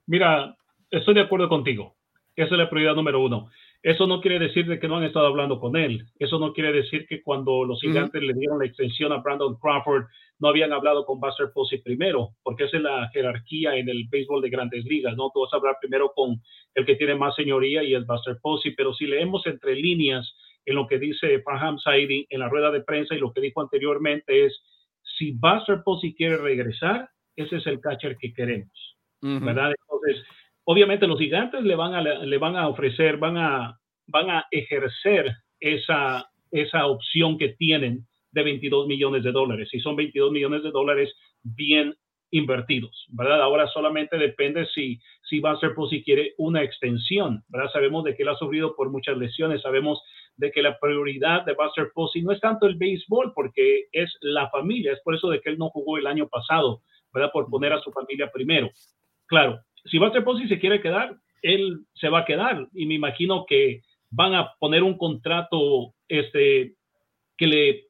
Mira, 0.07 0.57
estoy 0.89 1.13
de 1.13 1.21
acuerdo 1.21 1.47
contigo. 1.47 1.95
Esa 2.35 2.55
es 2.55 2.57
la 2.57 2.69
prioridad 2.69 2.95
número 2.95 3.21
uno. 3.21 3.49
Eso 3.81 4.07
no 4.07 4.19
quiere 4.19 4.39
decir 4.39 4.67
de 4.67 4.77
que 4.77 4.89
no 4.89 4.97
han 4.97 5.05
estado 5.05 5.27
hablando 5.27 5.59
con 5.59 5.77
él. 5.77 6.05
Eso 6.19 6.37
no 6.37 6.51
quiere 6.51 6.73
decir 6.73 7.07
que 7.07 7.23
cuando 7.23 7.63
los 7.63 7.79
gigantes 7.79 8.21
le 8.21 8.33
dieron 8.33 8.59
la 8.59 8.65
extensión 8.65 9.13
a 9.13 9.21
Brandon 9.21 9.57
Crawford 9.57 10.03
no 10.39 10.49
habían 10.49 10.73
hablado 10.73 11.05
con 11.05 11.19
Buster 11.19 11.51
Posey 11.53 11.81
primero, 11.81 12.31
porque 12.43 12.65
esa 12.65 12.77
es 12.77 12.83
la 12.83 13.09
jerarquía 13.13 13.75
en 13.75 13.87
el 13.89 14.07
béisbol 14.09 14.41
de 14.41 14.49
grandes 14.49 14.83
ligas, 14.85 15.15
¿no? 15.15 15.31
Tú 15.33 15.41
vas 15.41 15.53
a 15.53 15.57
hablar 15.57 15.77
primero 15.79 16.11
con 16.13 16.41
el 16.75 16.85
que 16.85 16.95
tiene 16.95 17.15
más 17.15 17.35
señoría 17.35 17.83
y 17.83 17.95
es 17.95 18.05
Buster 18.05 18.37
Posey, 18.41 18.73
pero 18.75 18.93
si 18.93 19.05
leemos 19.05 19.45
entre 19.47 19.75
líneas 19.75 20.33
en 20.65 20.75
lo 20.75 20.87
que 20.87 20.99
dice 20.99 21.41
Farham 21.41 21.77
Saidi 21.79 22.25
en 22.29 22.39
la 22.39 22.49
rueda 22.49 22.71
de 22.71 22.81
prensa 22.81 23.15
y 23.15 23.19
lo 23.19 23.31
que 23.31 23.41
dijo 23.41 23.61
anteriormente 23.61 24.45
es, 24.45 24.61
si 25.17 25.31
Buster 25.31 25.81
Posey 25.83 26.13
quiere 26.13 26.37
regresar, 26.37 27.09
ese 27.35 27.57
es 27.57 27.67
el 27.67 27.79
catcher 27.79 28.17
que 28.17 28.33
queremos, 28.33 28.97
¿verdad? 29.21 29.73
Entonces, 29.81 30.25
obviamente 30.71 31.07
los 31.07 31.17
gigantes 31.17 31.63
le 31.63 31.75
van 31.75 31.95
a, 31.95 32.01
le 32.03 32.37
van 32.37 32.55
a 32.55 32.67
ofrecer, 32.67 33.17
van 33.17 33.37
a, 33.37 33.79
van 34.05 34.29
a 34.29 34.45
ejercer 34.51 35.33
esa, 35.59 36.29
esa 36.51 36.85
opción 36.85 37.39
que 37.39 37.49
tienen 37.49 38.05
de 38.31 38.43
22 38.43 38.85
millones 38.85 39.23
de 39.23 39.31
dólares. 39.31 39.69
Y 39.73 39.79
son 39.79 39.95
22 39.95 40.31
millones 40.31 40.61
de 40.61 40.69
dólares 40.69 41.11
bien 41.41 41.95
invertidos, 42.29 43.07
¿verdad? 43.09 43.41
Ahora 43.41 43.65
solamente 43.69 44.19
depende 44.19 44.67
si, 44.67 44.99
si 45.27 45.41
por 45.41 45.89
si 45.89 46.03
quiere 46.03 46.35
una 46.37 46.61
extensión, 46.61 47.43
¿verdad? 47.47 47.71
Sabemos 47.73 48.03
de 48.03 48.15
que 48.15 48.21
él 48.21 48.29
ha 48.29 48.37
sufrido 48.37 48.75
por 48.75 48.91
muchas 48.91 49.17
lesiones, 49.17 49.63
sabemos 49.63 49.99
de 50.37 50.51
que 50.51 50.61
la 50.61 50.77
prioridad 50.77 51.45
de 51.45 51.55
Buster 51.55 51.89
Posey 51.95 52.21
no 52.21 52.31
es 52.31 52.39
tanto 52.41 52.67
el 52.67 52.75
béisbol, 52.75 53.33
porque 53.33 53.87
es 53.91 54.15
la 54.21 54.51
familia, 54.51 54.93
es 54.93 55.01
por 55.01 55.15
eso 55.15 55.31
de 55.31 55.41
que 55.41 55.49
él 55.49 55.57
no 55.57 55.71
jugó 55.71 55.97
el 55.97 56.05
año 56.05 56.27
pasado, 56.27 56.83
¿verdad? 57.11 57.31
Por 57.33 57.49
poner 57.49 57.73
a 57.73 57.81
su 57.81 57.91
familia 57.91 58.29
primero. 58.31 58.69
Claro, 59.25 59.61
si 59.85 59.97
Buster 59.97 60.23
Posey 60.23 60.47
se 60.47 60.59
quiere 60.59 60.81
quedar, 60.81 61.17
él 61.41 61.81
se 61.93 62.09
va 62.09 62.19
a 62.19 62.25
quedar 62.25 62.67
y 62.73 62.85
me 62.85 62.95
imagino 62.95 63.45
que 63.47 63.81
van 64.09 64.33
a 64.33 64.53
poner 64.59 64.83
un 64.83 64.97
contrato 64.97 65.93
este, 66.07 66.75
que, 67.37 67.47
le, 67.47 67.85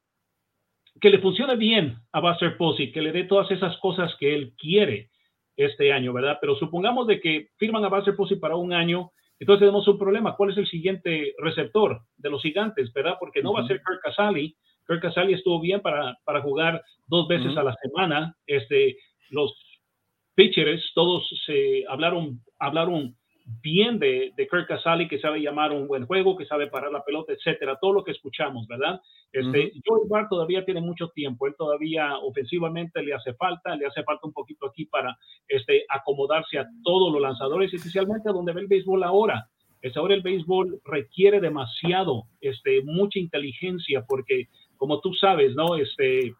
que 1.00 1.10
le 1.10 1.20
funcione 1.20 1.56
bien 1.56 1.98
a 2.12 2.20
Buster 2.20 2.58
Posey, 2.58 2.92
que 2.92 3.02
le 3.02 3.12
dé 3.12 3.24
todas 3.24 3.50
esas 3.52 3.78
cosas 3.78 4.14
que 4.20 4.36
él 4.36 4.54
quiere 4.58 5.10
este 5.56 5.92
año, 5.92 6.14
¿verdad? 6.14 6.38
Pero 6.40 6.56
supongamos 6.56 7.08
de 7.08 7.20
que 7.20 7.50
firman 7.58 7.84
a 7.84 7.90
Buster 7.90 8.16
Posey 8.16 8.38
para 8.38 8.56
un 8.56 8.74
año, 8.74 9.12
entonces 9.40 9.62
tenemos 9.62 9.88
un 9.88 9.98
problema. 9.98 10.36
¿Cuál 10.36 10.52
es 10.52 10.58
el 10.58 10.68
siguiente 10.68 11.34
receptor 11.38 12.02
de 12.18 12.30
los 12.30 12.42
gigantes, 12.42 12.92
verdad? 12.94 13.16
Porque 13.20 13.42
no 13.42 13.54
va 13.54 13.62
a 13.62 13.68
ser 13.68 13.78
Kirk 13.78 14.02
Casali. 14.04 14.56
Kirk 14.86 15.02
Casali 15.02 15.34
estuvo 15.34 15.62
bien 15.62 15.82
para, 15.82 16.18
para 16.26 16.42
jugar 16.42 16.82
dos 17.08 17.28
veces 17.28 17.56
a 17.56 17.64
la 17.64 17.74
semana. 17.82 18.36
Este, 18.46 18.98
los 19.30 19.54
pitchers, 20.40 20.92
todos 20.96 21.30
se 21.46 21.84
hablaron, 21.90 22.40
hablaron 22.60 23.14
bien 23.62 24.00
de, 24.00 24.32
de 24.38 24.48
Kirk 24.48 24.68
Casali, 24.70 25.10
que 25.10 25.20
sabe 25.20 25.42
llamar 25.42 25.74
un 25.74 25.86
buen 25.86 26.06
juego, 26.06 26.38
que 26.38 26.46
sabe 26.46 26.68
parar 26.68 26.94
la 26.94 27.04
pelota, 27.04 27.34
etcétera, 27.34 27.78
todo 27.82 27.92
lo 27.92 28.06
que 28.06 28.12
escuchamos, 28.12 28.66
¿verdad? 28.66 29.02
Este, 29.34 29.74
Joey 29.86 30.08
Bart 30.08 30.30
todavía 30.30 30.64
tiene 30.64 30.80
mucho 30.80 31.10
tiempo, 31.10 31.46
él 31.46 31.56
todavía 31.58 32.18
ofensivamente 32.20 33.04
le 33.04 33.14
hace 33.14 33.34
falta, 33.34 33.76
le 33.76 33.86
hace 33.86 34.02
falta 34.04 34.28
un 34.28 34.32
poquito 34.32 34.68
aquí 34.68 34.86
para 34.86 35.18
este, 35.50 35.84
acomodarse 35.90 36.58
a 36.58 36.70
todos 36.86 37.12
los 37.12 37.22
lanzadores, 37.22 37.74
especialmente 37.74 38.30
a 38.30 38.34
donde 38.34 38.54
ve 38.54 38.62
el 38.62 38.68
béisbol 38.68 39.04
ahora. 39.04 39.50
Es 39.82 39.98
ahora 39.98 40.14
el 40.14 40.22
béisbol 40.22 40.80
requiere 40.86 41.42
demasiado, 41.42 42.28
este, 42.40 42.82
mucha 42.84 43.20
inteligencia, 43.20 44.06
porque 44.08 44.48
como 44.78 45.02
tú 45.02 45.14
sabes, 45.14 45.54
¿no? 45.54 45.76
Este, 45.76 46.34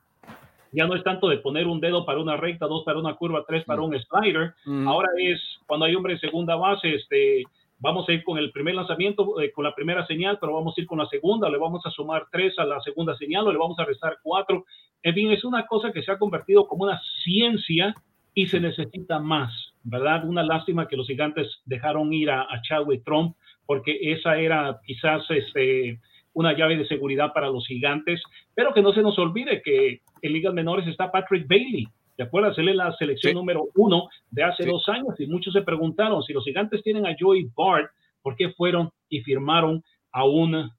ya 0.72 0.88
no 0.88 0.96
es 0.96 1.04
tanto 1.04 1.28
de 1.28 1.38
poner 1.38 1.68
un 1.68 1.80
dedo 1.80 2.06
para 2.06 2.20
una 2.20 2.38
recta, 2.38 2.68
dos 2.68 2.84
para 2.84 3.00
una 3.00 3.16
curva, 3.16 3.44
tres 3.48 3.64
para 3.66 3.82
un 3.82 3.98
slider. 4.00 4.54
Mm. 4.66 4.88
Ahora 4.88 5.10
es 5.18 5.42
cuando 5.66 5.86
hay 5.86 5.96
hombre 5.96 6.14
en 6.14 6.20
segunda 6.20 6.56
base, 6.56 6.96
este, 6.96 7.44
vamos 7.80 8.08
a 8.08 8.14
ir 8.14 8.24
con 8.24 8.38
el 8.38 8.52
primer 8.52 8.76
lanzamiento, 8.76 9.40
eh, 9.42 9.52
con 9.52 9.64
la 9.64 9.74
primera 9.74 10.06
señal, 10.06 10.38
pero 10.40 10.54
vamos 10.54 10.78
a 10.78 10.82
ir 10.82 10.88
con 10.88 11.00
la 11.00 11.08
segunda, 11.08 11.50
le 11.50 11.58
vamos 11.58 11.86
a 11.86 11.92
sumar 11.92 12.28
tres 12.32 12.58
a 12.60 12.66
la 12.66 12.80
segunda 12.82 13.16
señal 13.18 13.48
o 13.48 13.52
le 13.52 13.58
vamos 13.58 13.80
a 13.80 13.86
restar 13.86 14.18
cuatro. 14.22 14.66
En 15.02 15.14
fin, 15.14 15.32
es 15.32 15.44
una 15.44 15.66
cosa 15.66 15.92
que 15.92 16.04
se 16.04 16.12
ha 16.12 16.20
convertido 16.20 16.68
como 16.68 16.84
una 16.84 17.02
ciencia 17.24 17.96
y 18.34 18.48
se 18.48 18.60
necesita 18.60 19.20
más, 19.20 19.74
¿verdad? 19.84 20.26
Una 20.26 20.44
lástima 20.44 20.88
que 20.88 20.98
los 20.98 21.08
gigantes 21.08 21.62
dejaron 21.66 22.14
ir 22.14 22.30
a, 22.30 22.42
a 22.42 22.62
Chadwick 22.62 23.04
Trump, 23.04 23.36
porque 23.66 23.98
esa 24.02 24.38
era 24.38 24.80
quizás 24.86 25.24
este, 25.30 26.00
una 26.40 26.58
llave 26.58 26.78
de 26.78 26.88
seguridad 26.88 27.34
para 27.34 27.50
los 27.50 27.68
gigantes, 27.68 28.22
pero 28.56 28.74
que 28.74 28.82
no 28.82 28.94
se 28.94 29.02
nos 29.02 29.20
olvide 29.20 29.62
que 29.62 30.02
en 30.22 30.34
ligas 30.34 30.54
menores 30.54 30.88
está 30.88 31.12
Patrick 31.12 31.48
Bailey. 31.48 31.88
¿Te 32.16 32.24
acuerdas? 32.24 32.58
Él 32.58 32.70
es 32.70 32.76
la 32.76 32.94
selección 32.98 33.34
número 33.34 33.68
uno 33.76 34.10
de 34.32 34.44
hace 34.44 34.66
dos 34.66 34.88
años 34.90 35.20
y 35.20 35.28
muchos 35.28 35.54
se 35.54 35.62
preguntaron 35.62 36.24
si 36.24 36.34
los 36.34 36.44
gigantes 36.44 36.82
tienen 36.84 37.06
a 37.06 37.16
Joey 37.18 37.50
Bart, 37.56 37.92
¿por 38.22 38.36
qué 38.36 38.50
fueron 38.52 38.90
y 39.10 39.22
firmaron 39.22 39.84
a 40.12 40.26
un 40.26 40.70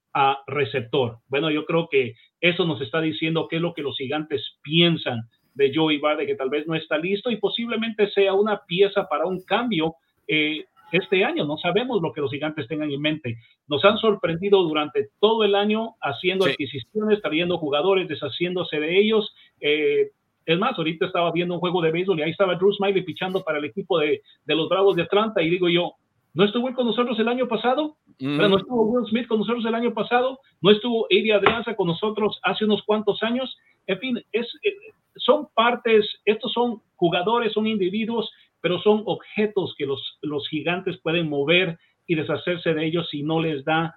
receptor? 0.46 1.18
Bueno, 1.28 1.50
yo 1.50 1.64
creo 1.64 1.88
que 1.90 2.14
eso 2.40 2.66
nos 2.66 2.80
está 2.80 3.00
diciendo 3.00 3.48
qué 3.48 3.56
es 3.56 3.62
lo 3.62 3.74
que 3.74 3.82
los 3.82 3.96
gigantes 3.96 4.58
piensan 4.62 5.22
de 5.54 5.72
Joey 5.74 5.98
Bart, 5.98 6.18
de 6.18 6.26
que 6.26 6.36
tal 6.36 6.50
vez 6.50 6.66
no 6.66 6.74
está 6.74 6.98
listo 6.98 7.30
y 7.30 7.36
posiblemente 7.36 8.10
sea 8.10 8.34
una 8.34 8.62
pieza 8.66 9.08
para 9.08 9.26
un 9.26 9.42
cambio 9.42 9.94
eh, 10.26 10.64
este 10.92 11.24
año. 11.24 11.44
No 11.44 11.56
sabemos 11.58 12.00
lo 12.02 12.12
que 12.12 12.20
los 12.20 12.30
gigantes 12.30 12.66
tengan 12.68 12.90
en 12.90 13.00
mente. 13.00 13.36
Nos 13.68 13.84
han 13.84 13.98
sorprendido 13.98 14.62
durante 14.62 15.08
todo 15.20 15.44
el 15.44 15.54
año 15.54 15.94
haciendo 16.00 16.46
adquisiciones, 16.46 17.22
trayendo 17.22 17.58
jugadores, 17.58 18.08
deshaciéndose 18.08 18.80
de 18.80 18.98
ellos. 18.98 19.34
Eh, 19.60 20.10
es 20.46 20.58
más, 20.58 20.76
ahorita 20.76 21.06
estaba 21.06 21.30
viendo 21.32 21.54
un 21.54 21.60
juego 21.60 21.82
de 21.82 21.92
béisbol 21.92 22.18
y 22.18 22.22
ahí 22.22 22.30
estaba 22.30 22.56
Drew 22.56 22.72
Smiley 22.72 23.02
pichando 23.02 23.42
para 23.42 23.58
el 23.58 23.64
equipo 23.64 23.98
de, 23.98 24.22
de 24.44 24.54
los 24.54 24.68
Bravos 24.68 24.96
de 24.96 25.02
Atlanta 25.02 25.42
y 25.42 25.50
digo 25.50 25.68
yo, 25.68 25.92
¿no 26.34 26.44
estuvo 26.44 26.68
él 26.68 26.74
con 26.74 26.86
nosotros 26.86 27.18
el 27.18 27.28
año 27.28 27.46
pasado? 27.46 27.96
¿No 28.18 28.56
estuvo 28.56 28.82
Will 28.82 29.06
Smith 29.08 29.26
con 29.26 29.38
nosotros 29.38 29.64
el 29.64 29.74
año 29.74 29.94
pasado? 29.94 30.40
¿No 30.60 30.70
estuvo 30.70 31.06
Eddie 31.08 31.32
Adrianza 31.32 31.74
con 31.74 31.86
nosotros 31.86 32.38
hace 32.42 32.64
unos 32.66 32.82
cuantos 32.82 33.22
años? 33.22 33.56
En 33.86 33.98
fin, 33.98 34.18
es, 34.32 34.46
eh, 34.62 34.74
son 35.16 35.48
partes, 35.54 36.06
estos 36.24 36.52
son 36.52 36.82
jugadores, 36.96 37.52
son 37.52 37.66
individuos 37.66 38.30
pero 38.60 38.78
son 38.80 39.02
objetos 39.06 39.74
que 39.76 39.86
los, 39.86 40.18
los 40.22 40.48
gigantes 40.48 40.98
pueden 40.98 41.28
mover 41.28 41.78
y 42.06 42.14
deshacerse 42.14 42.74
de 42.74 42.86
ellos 42.86 43.08
si 43.10 43.22
no 43.22 43.40
les 43.40 43.64
da 43.64 43.96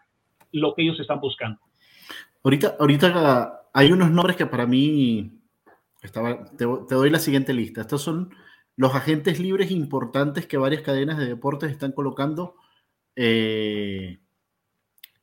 lo 0.52 0.74
que 0.74 0.84
ellos 0.84 1.00
están 1.00 1.20
buscando. 1.20 1.60
Ahorita, 2.44 2.76
ahorita 2.80 3.70
hay 3.74 3.92
unos 3.92 4.12
nombres 4.12 4.38
que 4.38 4.46
para 4.46 4.68
mí, 4.68 5.32
estaba, 6.02 6.46
te, 6.46 6.66
doy 6.66 7.10
la 7.10 7.20
siguiente 7.20 7.54
lista. 7.54 7.82
Estos 7.82 8.02
son 8.02 8.36
los 8.76 8.94
agentes 8.94 9.40
libres 9.40 9.72
importantes 9.72 10.46
que 10.46 10.58
varias 10.58 10.82
cadenas 10.82 11.18
de 11.18 11.26
deportes 11.26 11.72
están 11.72 11.92
colocando, 11.92 12.56
eh, 13.16 14.20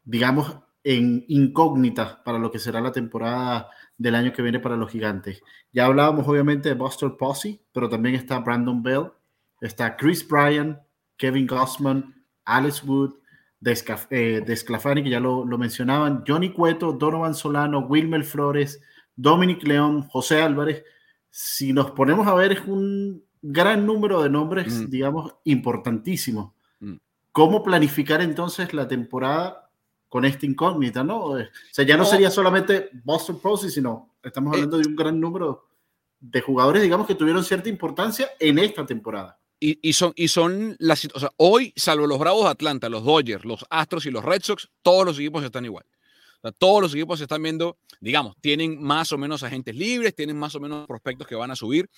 digamos, 0.05 0.59
en 0.83 1.25
incógnitas 1.29 2.17
para 2.25 2.39
lo 2.39 2.51
que 2.51 2.59
será 2.59 2.81
la 2.81 2.93
temporada 2.93 3.69
del 3.99 4.15
año 4.15 4.33
que 4.33 4.43
viene 4.43 4.61
para 4.61 4.77
los 4.77 4.91
gigantes. 4.91 5.43
Ya 5.73 5.87
hablábamos 5.87 6.27
obviamente 6.27 6.71
de 6.71 6.75
Buster 6.75 7.11
Posey, 7.19 7.61
pero 7.73 7.89
también 7.89 8.15
está 8.15 8.39
Brandon 8.39 8.83
Bell, 8.83 9.11
Está 9.61 9.97
Chris 9.97 10.27
Bryan, 10.27 10.81
Kevin 11.17 11.47
Gossman, 11.47 12.25
Alex 12.45 12.83
Wood, 12.85 13.15
Desclafani, 13.61 15.01
eh, 15.01 15.05
que 15.05 15.11
ya 15.11 15.21
lo, 15.21 15.45
mencionaban, 15.45 16.25
Johnny 16.27 16.51
Cueto, 16.51 16.93
Donovan 16.93 17.35
Solano, 17.35 17.81
Wilmer 17.81 18.25
Flores, 18.25 18.81
Dominic 19.15 19.63
León, 19.65 20.03
José 20.09 20.41
Álvarez. 20.41 20.83
Si 21.29 21.73
nos 21.73 21.91
ponemos 21.91 22.27
a 22.27 22.35
ver, 22.35 22.53
es 22.53 22.61
un 22.67 23.23
gran 23.43 23.85
número 23.85 24.23
de 24.23 24.31
nombres, 24.31 24.73
mm. 24.73 24.87
digamos, 24.87 25.35
importantísimos. 25.45 26.53
Mm. 26.81 26.97
¿Cómo 27.33 27.63
planificar 27.63 28.23
entonces 28.23 28.73
la 28.73 28.89
temporada 28.89 29.71
con 30.09 30.25
esta 30.25 30.47
incógnita, 30.47 31.05
no? 31.05 31.25
O 31.25 31.39
sea, 31.71 31.85
ya 31.85 31.97
no 31.97 32.05
sería 32.05 32.31
solamente 32.31 32.91
Boston 33.05 33.41
Posey, 33.41 33.71
sino 33.71 34.15
estamos 34.23 34.53
eh, 34.53 34.57
hablando 34.57 34.79
de 34.79 34.89
un 34.89 34.97
gran 34.97 35.21
número 35.21 35.69
de 36.19 36.41
jugadores, 36.41 36.83
digamos, 36.83 37.07
que 37.07 37.15
tuvieron 37.15 37.45
cierta 37.45 37.69
importancia 37.69 38.29
en 38.39 38.59
esta 38.59 38.85
temporada. 38.85 39.39
Y, 39.63 39.93
son, 39.93 40.15
y 40.17 40.29
son 40.29 40.75
las, 40.79 41.07
o 41.13 41.21
sea, 41.21 41.31
hoy, 41.37 41.75
salvo 41.77 42.07
los 42.07 42.19
Bravos 42.19 42.45
de 42.45 42.51
Atlanta, 42.51 42.89
los 42.89 43.05
Dodgers, 43.05 43.45
los 43.45 43.67
Astros 43.69 44.07
y 44.07 44.11
los 44.11 44.25
Red 44.25 44.41
Sox, 44.43 44.71
todos 44.81 45.05
los 45.05 45.19
equipos 45.19 45.45
están 45.45 45.67
igual. 45.67 45.85
todos 46.59 46.81
los 46.81 46.95
equipos 46.95 47.19
se 47.19 47.25
están 47.25 47.43
viendo, 47.43 47.77
digamos, 48.01 48.37
tienen 48.41 48.83
más 48.83 49.13
o 49.13 49.19
menos 49.19 49.43
agentes 49.43 49.77
libres, 49.77 50.15
tienen 50.15 50.39
más 50.39 50.55
o 50.55 50.61
menos 50.61 50.87
prospectos 50.87 51.27
que 51.27 51.35
van 51.35 51.51
a 51.51 51.57
subir, 51.57 51.91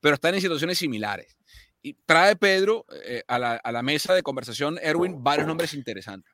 pero 0.00 0.14
están 0.14 0.36
en 0.36 0.40
situaciones 0.40 0.78
similares. 0.78 1.36
Y 1.82 1.94
trae 1.94 2.36
Pedro 2.36 2.86
eh, 3.04 3.24
a, 3.26 3.36
la, 3.40 3.54
a, 3.54 3.72
la, 3.72 3.82
mesa 3.82 4.14
de 4.14 4.22
conversación, 4.22 4.78
Erwin, 4.80 5.20
varios 5.20 5.48
nombres 5.48 5.74
interesantes. 5.74 6.32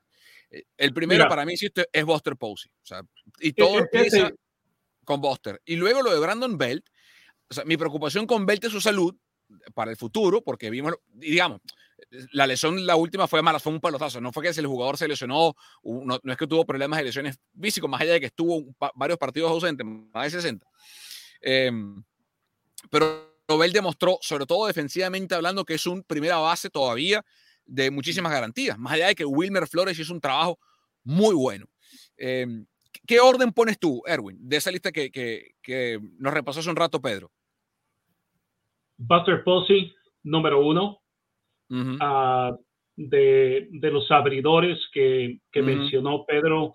Eh, 0.50 0.64
el 0.76 0.92
primero 0.92 1.26
para 1.28 1.46
mí, 1.46 1.54
es 1.54 2.04
Buster 2.04 2.36
Posey. 2.36 2.70
O 2.82 2.86
sea, 2.86 3.00
y 3.40 3.54
todo 3.54 3.78
empieza 3.78 4.30
con 5.04 5.22
Buster. 5.22 5.62
Y 5.64 5.76
luego 5.76 6.02
lo 6.02 6.12
de 6.12 6.20
Brandon 6.20 6.58
Belt. 6.58 6.86
O 7.48 7.54
sea, 7.54 7.64
mi 7.64 7.76
preocupación 7.76 8.26
con 8.26 8.46
Belt 8.46 8.64
es 8.64 8.72
su 8.72 8.80
salud 8.80 9.14
para 9.74 9.90
el 9.90 9.96
futuro, 9.96 10.42
porque 10.42 10.70
vimos, 10.70 10.94
digamos, 11.12 11.60
la 12.32 12.46
lesión, 12.46 12.86
la 12.86 12.96
última 12.96 13.26
fue 13.26 13.42
mala, 13.42 13.58
fue 13.58 13.72
un 13.72 13.80
pelotazo. 13.80 14.20
No 14.20 14.32
fue 14.32 14.42
que 14.42 14.60
el 14.60 14.66
jugador 14.66 14.96
se 14.96 15.08
lesionó, 15.08 15.54
no, 15.82 16.20
es 16.22 16.36
que 16.36 16.46
tuvo 16.46 16.64
problemas 16.64 16.98
de 16.98 17.04
lesiones 17.04 17.38
físicos, 17.60 17.88
más 17.88 18.00
allá 18.00 18.14
de 18.14 18.20
que 18.20 18.26
estuvo 18.26 18.64
varios 18.94 19.18
partidos 19.18 19.50
ausentes, 19.50 19.86
más 19.86 20.24
de 20.24 20.30
60. 20.30 20.66
Em, 21.40 22.02
pero 22.90 23.34
Bell 23.48 23.72
demostró, 23.72 24.18
sobre 24.20 24.46
todo 24.46 24.66
defensivamente 24.66 25.34
hablando, 25.34 25.64
que 25.64 25.74
es 25.74 25.86
un 25.86 26.02
primera 26.02 26.36
base 26.36 26.70
todavía 26.70 27.24
de 27.66 27.90
muchísimas 27.90 28.32
garantías, 28.32 28.78
más 28.78 28.92
allá 28.92 29.08
de 29.08 29.14
que 29.14 29.24
Wilmer 29.24 29.66
Flores 29.66 29.98
hizo 29.98 30.12
un 30.12 30.20
trabajo 30.20 30.58
muy 31.02 31.34
bueno. 31.34 31.66
Em, 32.16 32.66
¿Qué 33.06 33.20
orden 33.20 33.52
pones 33.52 33.78
tú, 33.78 34.02
Erwin, 34.06 34.38
de 34.40 34.56
esa 34.56 34.70
lista 34.70 34.92
que, 34.92 35.10
que 35.10 36.00
nos 36.18 36.32
repasó 36.32 36.60
hace 36.60 36.70
un 36.70 36.76
rato 36.76 37.02
Pedro? 37.02 37.30
Buster 39.06 39.42
Posey, 39.44 39.92
número 40.22 40.64
uno, 40.64 41.00
ah, 42.00 42.56
de, 42.96 43.68
de, 43.70 43.90
los 43.90 44.10
abridores 44.10 44.78
que, 44.92 45.38
que 45.50 45.62
mencionó 45.62 46.24
Pedro. 46.26 46.74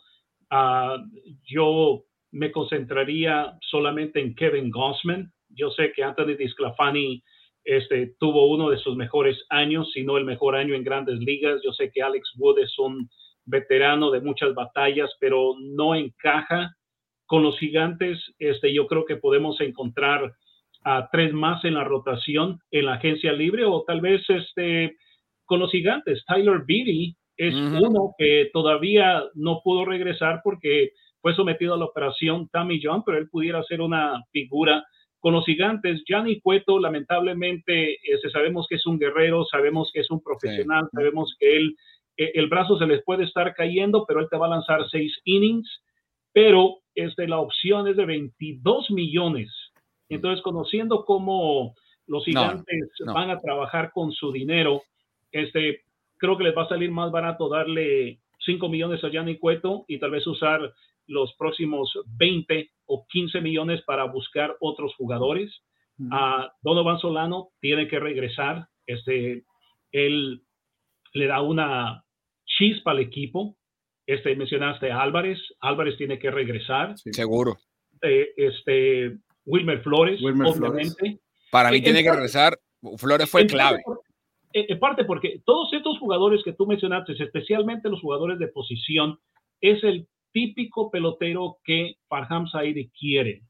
Uh, 0.51 0.97
yo 1.43 2.03
me 2.31 2.51
concentraría 2.51 3.57
solamente 3.61 4.19
en 4.19 4.35
Kevin 4.35 4.69
Gossman. 4.69 5.31
Yo 5.49 5.69
sé 5.71 5.91
que 5.95 6.03
Anthony 6.03 6.35
Disclafani 6.37 7.23
este, 7.63 8.15
tuvo 8.19 8.47
uno 8.47 8.69
de 8.69 8.77
sus 8.77 8.95
mejores 8.95 9.37
años, 9.49 9.91
si 9.93 10.03
no 10.03 10.17
el 10.17 10.25
mejor 10.25 10.55
año 10.55 10.75
en 10.75 10.83
grandes 10.83 11.19
ligas. 11.19 11.61
Yo 11.63 11.71
sé 11.73 11.91
que 11.91 12.01
Alex 12.01 12.33
Wood 12.37 12.59
es 12.59 12.77
un 12.79 13.09
veterano 13.45 14.11
de 14.11 14.21
muchas 14.21 14.53
batallas, 14.53 15.11
pero 15.19 15.55
no 15.59 15.95
encaja 15.95 16.75
con 17.25 17.43
los 17.43 17.57
gigantes. 17.59 18.19
Este, 18.39 18.73
yo 18.73 18.87
creo 18.87 19.05
que 19.05 19.17
podemos 19.17 19.59
encontrar 19.61 20.33
a 20.83 21.09
tres 21.11 21.33
más 21.33 21.63
en 21.65 21.73
la 21.75 21.83
rotación 21.83 22.59
en 22.71 22.85
la 22.85 22.93
agencia 22.93 23.33
libre 23.33 23.65
o 23.65 23.83
tal 23.85 24.01
vez 24.01 24.21
este, 24.29 24.95
con 25.45 25.59
los 25.59 25.71
gigantes. 25.71 26.23
Tyler 26.25 26.63
Beatty 26.65 27.15
es 27.37 27.55
uno 27.55 28.13
que 28.17 28.49
todavía 28.51 29.23
no 29.33 29.61
pudo 29.63 29.85
regresar 29.85 30.41
porque 30.43 30.91
fue 31.21 31.33
sometido 31.35 31.73
a 31.73 31.77
la 31.77 31.85
operación 31.85 32.49
Tommy 32.51 32.81
John, 32.83 33.03
pero 33.05 33.17
él 33.17 33.29
pudiera 33.29 33.63
ser 33.63 33.81
una 33.81 34.23
figura 34.31 34.85
con 35.19 35.33
los 35.33 35.45
gigantes. 35.45 36.03
Gianni 36.05 36.39
Cueto, 36.41 36.79
lamentablemente, 36.79 37.97
este, 38.03 38.29
sabemos 38.29 38.67
que 38.67 38.75
es 38.75 38.85
un 38.85 38.99
guerrero, 38.99 39.45
sabemos 39.45 39.89
que 39.93 40.01
es 40.01 40.11
un 40.11 40.21
profesional, 40.21 40.87
sabemos 40.91 41.35
que 41.39 41.57
él, 41.57 41.75
e, 42.17 42.31
el 42.35 42.47
brazo 42.47 42.77
se 42.77 42.87
les 42.87 43.03
puede 43.03 43.23
estar 43.23 43.53
cayendo, 43.53 44.05
pero 44.07 44.19
él 44.19 44.27
te 44.29 44.37
va 44.37 44.47
a 44.47 44.51
lanzar 44.51 44.87
seis 44.89 45.17
innings, 45.23 45.81
pero 46.33 46.77
este, 46.95 47.27
la 47.27 47.39
opción 47.39 47.87
es 47.87 47.97
de 47.97 48.05
22 48.05 48.91
millones 48.91 49.49
entonces, 50.09 50.43
conociendo 50.43 51.05
cómo 51.05 51.75
los 52.07 52.25
gigantes 52.25 52.89
van 53.05 53.29
a 53.29 53.39
trabajar 53.39 53.91
con 53.91 54.11
su 54.11 54.31
dinero, 54.31 54.81
este, 55.31 55.83
creo 56.17 56.37
que 56.37 56.43
les 56.43 56.57
va 56.57 56.63
a 56.63 56.69
salir 56.69 56.91
más 56.91 57.11
barato 57.11 57.49
darle 57.49 58.19
5 58.45 58.69
millones 58.69 59.03
a 59.03 59.09
Gianni 59.09 59.37
Cueto 59.37 59.85
y 59.87 59.99
tal 59.99 60.11
vez 60.11 60.25
usar 60.25 60.73
los 61.07 61.33
próximos 61.35 61.91
20 62.17 62.69
o 62.85 63.05
15 63.07 63.41
millones 63.41 63.81
para 63.83 64.05
buscar 64.05 64.55
otros 64.59 64.93
jugadores. 64.95 65.51
A 66.11 66.53
Donovan 66.61 66.97
Solano 66.99 67.49
tiene 67.59 67.89
que 67.89 67.99
regresar. 67.99 68.69
Este, 68.85 69.43
él 69.91 70.41
le 71.13 71.27
da 71.27 71.41
una 71.41 72.05
chispa 72.45 72.91
al 72.91 72.99
equipo. 72.99 73.57
Este, 74.07 74.33
mencionaste 74.35 74.91
a 74.91 75.01
Álvarez. 75.01 75.39
Álvarez 75.59 75.97
tiene 75.97 76.17
que 76.17 76.31
regresar. 76.31 76.97
Seguro. 76.97 77.57
Eh, 78.01 78.29
este, 78.37 79.17
Wilmer 79.45 79.81
Flores, 79.81 80.21
obviamente. 80.23 81.19
Para 81.51 81.71
mí 81.71 81.81
tiene 81.81 82.03
que 82.03 82.11
regresar, 82.11 82.57
Flores 82.97 83.29
fue 83.29 83.45
clave. 83.47 83.81
en 84.53 84.79
parte 84.79 85.03
porque 85.05 85.41
todos 85.45 85.73
estos 85.73 85.97
jugadores 85.99 86.41
que 86.43 86.53
tú 86.53 86.67
mencionaste, 86.67 87.13
especialmente 87.13 87.89
los 87.89 88.01
jugadores 88.01 88.39
de 88.39 88.47
posición, 88.47 89.19
es 89.61 89.83
el 89.83 90.07
típico 90.31 90.91
pelotero 90.91 91.57
que 91.63 91.95
Farham 92.07 92.47
Saidi 92.47 92.89
quiere. 92.89 93.43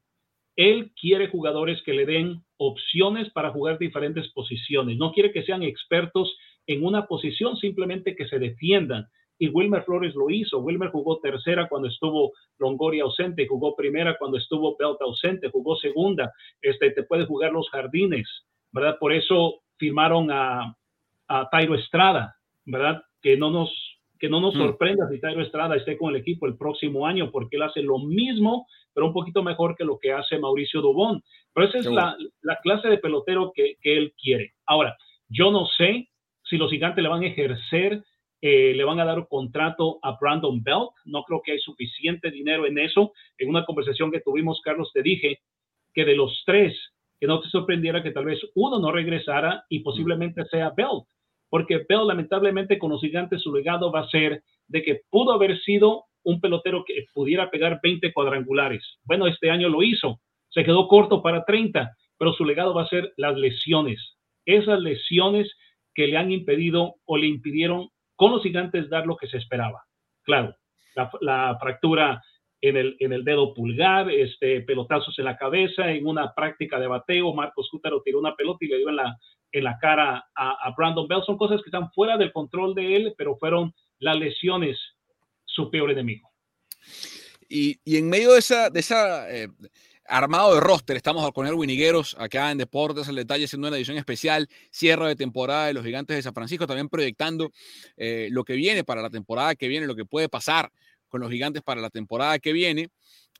Él 0.56 0.91
quiere 0.99 1.30
jugadores 1.30 1.82
que 1.84 1.93
le 1.93 2.06
den 2.06 2.43
opciones 2.58 3.30
para 3.32 3.52
jugar 3.52 3.80
diferentes 3.80 4.28
posiciones. 4.34 4.97
No 4.97 5.12
quiere 5.12 5.32
que 5.32 5.43
sean 5.43 5.63
expertos 5.63 6.38
en 6.67 6.84
una 6.84 7.08
posición, 7.08 7.58
simplemente 7.58 8.15
que 8.15 8.28
se 8.28 8.39
defiendan 8.39 9.08
y 9.39 9.47
Wilmer 9.47 9.84
Flores 9.84 10.13
lo 10.13 10.30
hizo. 10.30 10.60
Wilmer 10.60 10.91
jugó 10.91 11.19
tercera 11.19 11.67
cuando 11.69 11.88
estuvo 11.88 12.34
Longoria 12.58 13.04
ausente, 13.04 13.47
jugó 13.47 13.75
primera 13.75 14.17
cuando 14.19 14.38
estuvo 14.38 14.75
Belt 14.78 15.02
ausente, 15.02 15.49
jugó 15.49 15.78
segunda. 15.78 16.32
Este, 16.62 16.91
te 16.91 17.04
puede 17.04 17.25
jugar 17.25 17.54
los 17.54 17.69
jardines, 17.69 18.28
¿verdad? 18.71 18.97
Por 18.99 19.13
eso 19.13 19.62
firmaron 19.78 20.30
a, 20.30 20.75
a 21.30 21.49
Tairo 21.49 21.75
Estrada, 21.75 22.36
¿verdad? 22.65 23.02
Que 23.21 23.38
no 23.38 23.49
nos, 23.49 23.71
que 24.19 24.28
no 24.28 24.41
nos 24.41 24.56
hmm. 24.56 24.60
sorprenda 24.60 25.08
si 25.10 25.21
Tairo 25.21 25.41
Estrada 25.41 25.78
esté 25.78 25.97
con 25.97 26.13
el 26.13 26.19
equipo 26.19 26.45
el 26.45 26.58
próximo 26.58 27.08
año, 27.08 27.32
porque 27.32 27.56
él 27.56 27.63
hace 27.63 27.82
lo 27.82 27.97
mismo, 27.97 28.67
pero 28.93 29.08
un 29.08 29.13
poquito 29.13 29.41
mejor 29.41 29.78
que 29.78 29.86
lo 29.86 29.99
que 29.99 30.12
hace 30.12 30.38
Mauricio 30.38 30.82
Dubón. 30.82 31.23
Pero 31.54 31.67
esa 31.67 31.78
es 31.78 31.86
la, 31.86 32.17
la, 32.41 32.58
clase 32.58 32.89
de 32.89 32.97
pelotero 32.97 33.54
que, 33.56 33.78
que 33.82 33.97
él 33.97 34.13
quiere. 34.21 34.54
Ahora, 34.65 34.97
yo 35.30 35.49
no 35.49 35.65
sé 35.65 36.10
si 36.43 36.58
los 36.58 36.69
gigantes 36.69 37.02
le 37.02 37.10
van 37.10 37.23
a 37.23 37.28
ejercer 37.28 38.04
eh, 38.41 38.73
le 38.73 38.84
van 38.84 38.99
a 38.99 39.06
dar 39.06 39.19
un 39.19 39.25
contrato 39.25 39.99
a 40.02 40.17
Brandon 40.19 40.63
Belt. 40.63 40.91
No 41.06 41.23
creo 41.23 41.41
que 41.43 41.54
hay 41.54 41.60
suficiente 41.60 42.32
dinero 42.32 42.65
en 42.65 42.78
eso. 42.78 43.12
En 43.38 43.49
una 43.49 43.65
conversación 43.65 44.12
que 44.12 44.21
tuvimos, 44.21 44.62
Carlos, 44.63 44.91
te 44.93 45.02
dije 45.02 45.39
que 45.93 46.06
de 46.06 46.15
los 46.15 46.43
tres, 46.45 46.78
que 47.19 47.28
no 47.28 47.41
te 47.41 47.49
sorprendiera 47.49 48.02
que 48.02 48.12
tal 48.12 48.25
vez 48.25 48.39
uno 48.56 48.80
no 48.80 48.91
regresara 48.91 49.65
y 49.69 49.80
posiblemente 49.80 50.45
sea 50.45 50.71
Belt. 50.75 51.06
Porque 51.49 51.86
Belt, 51.89 52.08
lamentablemente, 52.08 52.78
con 52.78 52.91
los 52.91 53.02
gigantes, 53.02 53.41
su 53.41 53.54
legado 53.54 53.91
va 53.91 54.02
a 54.02 54.10
ser 54.10 54.43
de 54.67 54.84
que 54.84 55.02
pudo 55.10 55.34
haber 55.34 55.60
sido 55.62 56.06
un 56.23 56.39
pelotero 56.39 56.84
que 56.86 57.06
pudiera 57.13 57.49
pegar 57.49 57.80
20 57.82 58.13
cuadrangulares. 58.13 58.84
Bueno, 59.04 59.28
este 59.28 59.49
año 59.49 59.67
lo 59.67 59.84
hizo. 59.84 60.21
Se 60.49 60.63
quedó 60.63 60.88
corto 60.88 61.21
para 61.21 61.43
30, 61.45 61.91
pero 62.17 62.34
su 62.34 62.45
legado 62.45 62.73
va 62.73 62.84
a 62.84 62.89
ser 62.89 63.13
las 63.17 63.38
lesiones. 63.38 63.99
Esas 64.45 64.80
lesiones 64.82 65.52
que 65.93 66.08
le 66.08 66.17
han 66.17 66.32
impedido 66.32 66.95
o 67.06 67.17
le 67.17 67.28
impidieron 67.28 67.89
con 68.19 68.34
los 68.34 68.43
gigantes 68.43 68.89
dar 68.89 69.05
lo 69.08 69.15
que 69.15 69.27
se 69.27 69.38
esperaba. 69.38 69.82
Claro, 70.23 70.53
la, 71.21 71.58
fractura 71.58 72.21
en 72.60 72.75
el, 72.75 73.23
dedo 73.23 73.53
pulgar, 73.53 74.12
este, 74.12 74.60
pelotazos 74.60 75.17
en 75.19 75.23
la 75.23 75.38
cabeza, 75.38 75.89
en 75.89 76.05
una 76.05 76.34
práctica 76.34 76.77
de 76.82 76.88
bateo, 76.88 77.34
Marcos 77.34 77.69
Cútaro 77.71 78.01
tiró 78.03 78.19
una 78.19 78.36
pelota 78.36 78.58
y 78.65 78.67
le 78.67 78.79
dio 78.79 78.89
en 78.89 79.63
la, 79.63 79.77
cara 79.79 80.27
a, 80.36 80.73
Brandon 80.75 81.08
Bell. 81.08 81.23
Son 81.25 81.38
cosas 81.38 81.62
que 81.62 81.69
están 81.69 81.89
fuera 81.93 82.17
del 82.17 82.34
control 82.34 82.75
de 82.75 82.97
él, 82.97 83.15
pero 83.17 83.38
fueron 83.38 83.73
las 83.99 84.17
lesiones 84.17 84.77
su 85.45 85.71
peor 85.71 85.89
enemigo. 85.89 86.29
Y, 87.47 87.79
en 87.86 88.10
medio 88.10 88.34
de 88.34 88.39
esa, 88.39 88.69
de 88.69 88.82
esa 88.82 89.34
eh, 89.34 89.47
armado 90.10 90.56
de 90.56 90.60
roster. 90.60 90.98
Estamos 90.98 91.32
con 91.32 91.45
Erwin 91.45 91.69
Higueros 91.69 92.15
acá 92.19 92.52
en 92.52 92.58
Deportes 92.58 93.08
el 93.08 93.15
Detalle, 93.15 93.45
haciendo 93.45 93.67
una 93.67 93.78
edición 93.78 93.98
especial, 93.98 94.50
cierre 94.72 95.08
de 95.08 95.15
temporada 95.15 95.67
de 95.67 95.74
los 95.74 95.86
Gigantes 95.86 96.17
de 96.17 96.24
San 96.24 96.34
Francisco, 96.34 96.67
también 96.67 96.89
proyectando 96.89 97.52
eh, 97.95 98.28
lo 98.32 98.43
que 98.43 98.54
viene 98.54 98.84
para 98.84 99.02
la 99.02 99.10
temporada 99.10 99.56
que 99.56 99.67
viene, 99.67 99.86
lo 99.86 99.95
que 99.95 100.06
puede 100.06 100.28
pasar 100.28 100.72
con 101.08 101.22
los 101.22 101.32
Gigantes 101.32 101.62
para 101.62 101.80
la 101.80 101.89
temporada 101.89 102.39
que 102.39 102.52
viene. 102.52 102.89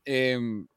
Em, 0.06 0.68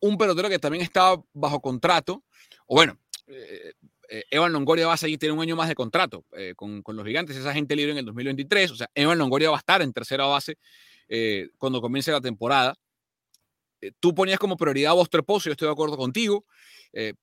un 0.00 0.18
pelotero 0.18 0.48
que 0.48 0.58
también 0.58 0.82
está 0.82 1.14
bajo 1.34 1.60
contrato, 1.60 2.24
o 2.66 2.74
bueno, 2.74 2.98
eh, 3.26 3.74
eh, 4.08 4.24
Evan 4.30 4.52
Longoria 4.52 4.86
va 4.86 4.94
a 4.94 4.96
seguir, 4.96 5.18
tiene 5.18 5.34
un 5.34 5.42
año 5.42 5.54
más 5.54 5.68
de 5.68 5.74
contrato 5.74 6.24
con, 6.56 6.82
con, 6.82 6.96
los 6.96 7.06
Gigantes, 7.06 7.36
esa 7.36 7.52
gente 7.52 7.76
libre 7.76 7.92
en 7.92 7.98
el 7.98 8.06
2023, 8.06 8.70
o 8.70 8.76
sea, 8.76 8.90
Evan 8.94 9.18
Longoria 9.18 9.50
va 9.50 9.56
a 9.56 9.60
estar 9.60 9.82
en 9.82 9.92
tercera 9.92 10.24
base 10.24 10.56
cuando 11.58 11.80
comience 11.80 12.10
la 12.10 12.20
temporada. 12.20 12.74
Eh, 13.80 13.92
tú 13.98 14.14
ponías 14.14 14.38
como 14.38 14.56
prioridad 14.56 14.92
a 14.92 14.94
Buster 14.94 15.24
Posey, 15.24 15.50
yo 15.50 15.52
estoy 15.52 15.66
de 15.66 15.72
acuerdo 15.72 15.96
contigo. 15.96 16.44
Eh, 16.92 17.14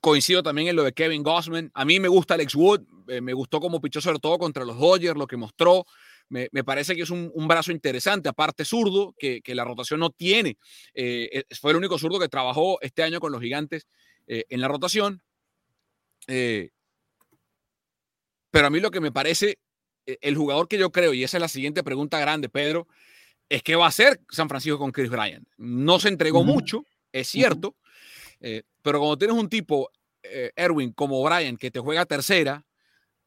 coincido 0.00 0.42
también 0.42 0.68
en 0.68 0.76
lo 0.76 0.84
de 0.84 0.92
Kevin 0.92 1.22
Gossman. 1.22 1.70
A 1.74 1.84
mí 1.84 1.98
me 2.00 2.08
gusta 2.08 2.34
Alex 2.34 2.54
Wood, 2.54 2.82
eh, 3.08 3.20
me 3.20 3.32
gustó 3.32 3.60
como 3.60 3.80
pichó 3.80 4.00
sobre 4.00 4.18
todo 4.18 4.38
contra 4.38 4.64
los 4.64 4.78
Dodgers, 4.78 5.16
lo 5.16 5.26
que 5.26 5.36
mostró. 5.36 5.86
Me, 6.28 6.48
parece 6.64 6.96
que 6.96 7.02
es 7.02 7.10
un, 7.10 7.30
brazo 7.46 7.70
interesante, 7.70 8.28
aparte 8.28 8.64
zurdo, 8.64 9.14
que, 9.16 9.40
la 9.46 9.62
rotación 9.64 10.00
no 10.00 10.10
tiene. 10.10 10.58
fue 11.60 11.70
el 11.70 11.76
único 11.76 11.98
zurdo 11.98 12.18
que 12.18 12.28
trabajó 12.28 12.80
este 12.80 13.04
año 13.04 13.20
con 13.20 13.30
los 13.30 13.40
gigantes 13.40 13.86
en 14.26 14.60
la 14.60 14.66
rotación. 14.66 15.22
pero 16.26 16.68
a 18.52 18.70
mí 18.70 18.80
lo 18.80 18.90
que 18.90 18.98
me 18.98 19.12
parece, 19.12 19.60
el 20.04 20.36
jugador 20.36 20.66
que 20.66 20.78
yo 20.78 20.90
creo, 20.90 21.14
y 21.14 21.22
esa 21.22 21.36
es 21.36 21.40
la 21.40 21.46
siguiente 21.46 21.84
pregunta 21.84 22.18
grande, 22.18 22.48
Pedro, 22.48 22.88
es 23.48 23.62
que 23.62 23.76
va 23.76 23.86
a 23.86 23.92
ser 23.92 24.20
San 24.30 24.48
Francisco 24.48 24.78
con 24.78 24.92
Chris 24.92 25.10
Bryant. 25.10 25.46
No 25.56 25.98
se 26.00 26.08
entregó 26.08 26.44
mucho, 26.44 26.84
es 27.12 27.28
cierto, 27.28 27.76
pero 28.82 28.98
cuando 28.98 29.18
tienes 29.18 29.36
un 29.36 29.48
tipo, 29.48 29.90
Erwin, 30.22 30.92
como 30.92 31.22
Bryant, 31.22 31.58
que 31.58 31.70
te 31.70 31.80
juega 31.80 32.06
tercera, 32.06 32.64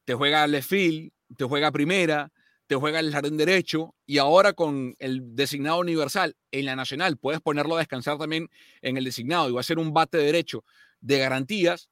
te 0.04 0.14
juega 0.14 0.46
left 0.46 0.68
field, 0.68 1.12
te 1.36 1.44
juega 1.44 1.70
primera, 1.70 2.32
te 2.70 2.76
juega 2.76 3.00
el 3.00 3.10
jardín 3.10 3.36
derecho 3.36 3.96
y 4.06 4.18
ahora 4.18 4.52
con 4.52 4.94
el 5.00 5.34
designado 5.34 5.80
universal 5.80 6.36
en 6.52 6.66
la 6.66 6.76
nacional 6.76 7.16
puedes 7.16 7.40
ponerlo 7.40 7.74
a 7.74 7.80
descansar 7.80 8.16
también 8.16 8.48
en 8.80 8.96
el 8.96 9.02
designado 9.02 9.48
y 9.48 9.52
va 9.52 9.58
a 9.58 9.64
ser 9.64 9.80
un 9.80 9.92
bate 9.92 10.18
derecho 10.18 10.64
de 11.00 11.18
garantías. 11.18 11.90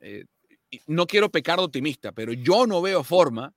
Eh, 0.00 0.26
no 0.86 1.06
quiero 1.06 1.30
pecar 1.30 1.58
de 1.58 1.64
optimista, 1.64 2.12
pero 2.12 2.34
yo 2.34 2.66
no 2.66 2.82
veo 2.82 3.02
forma 3.02 3.54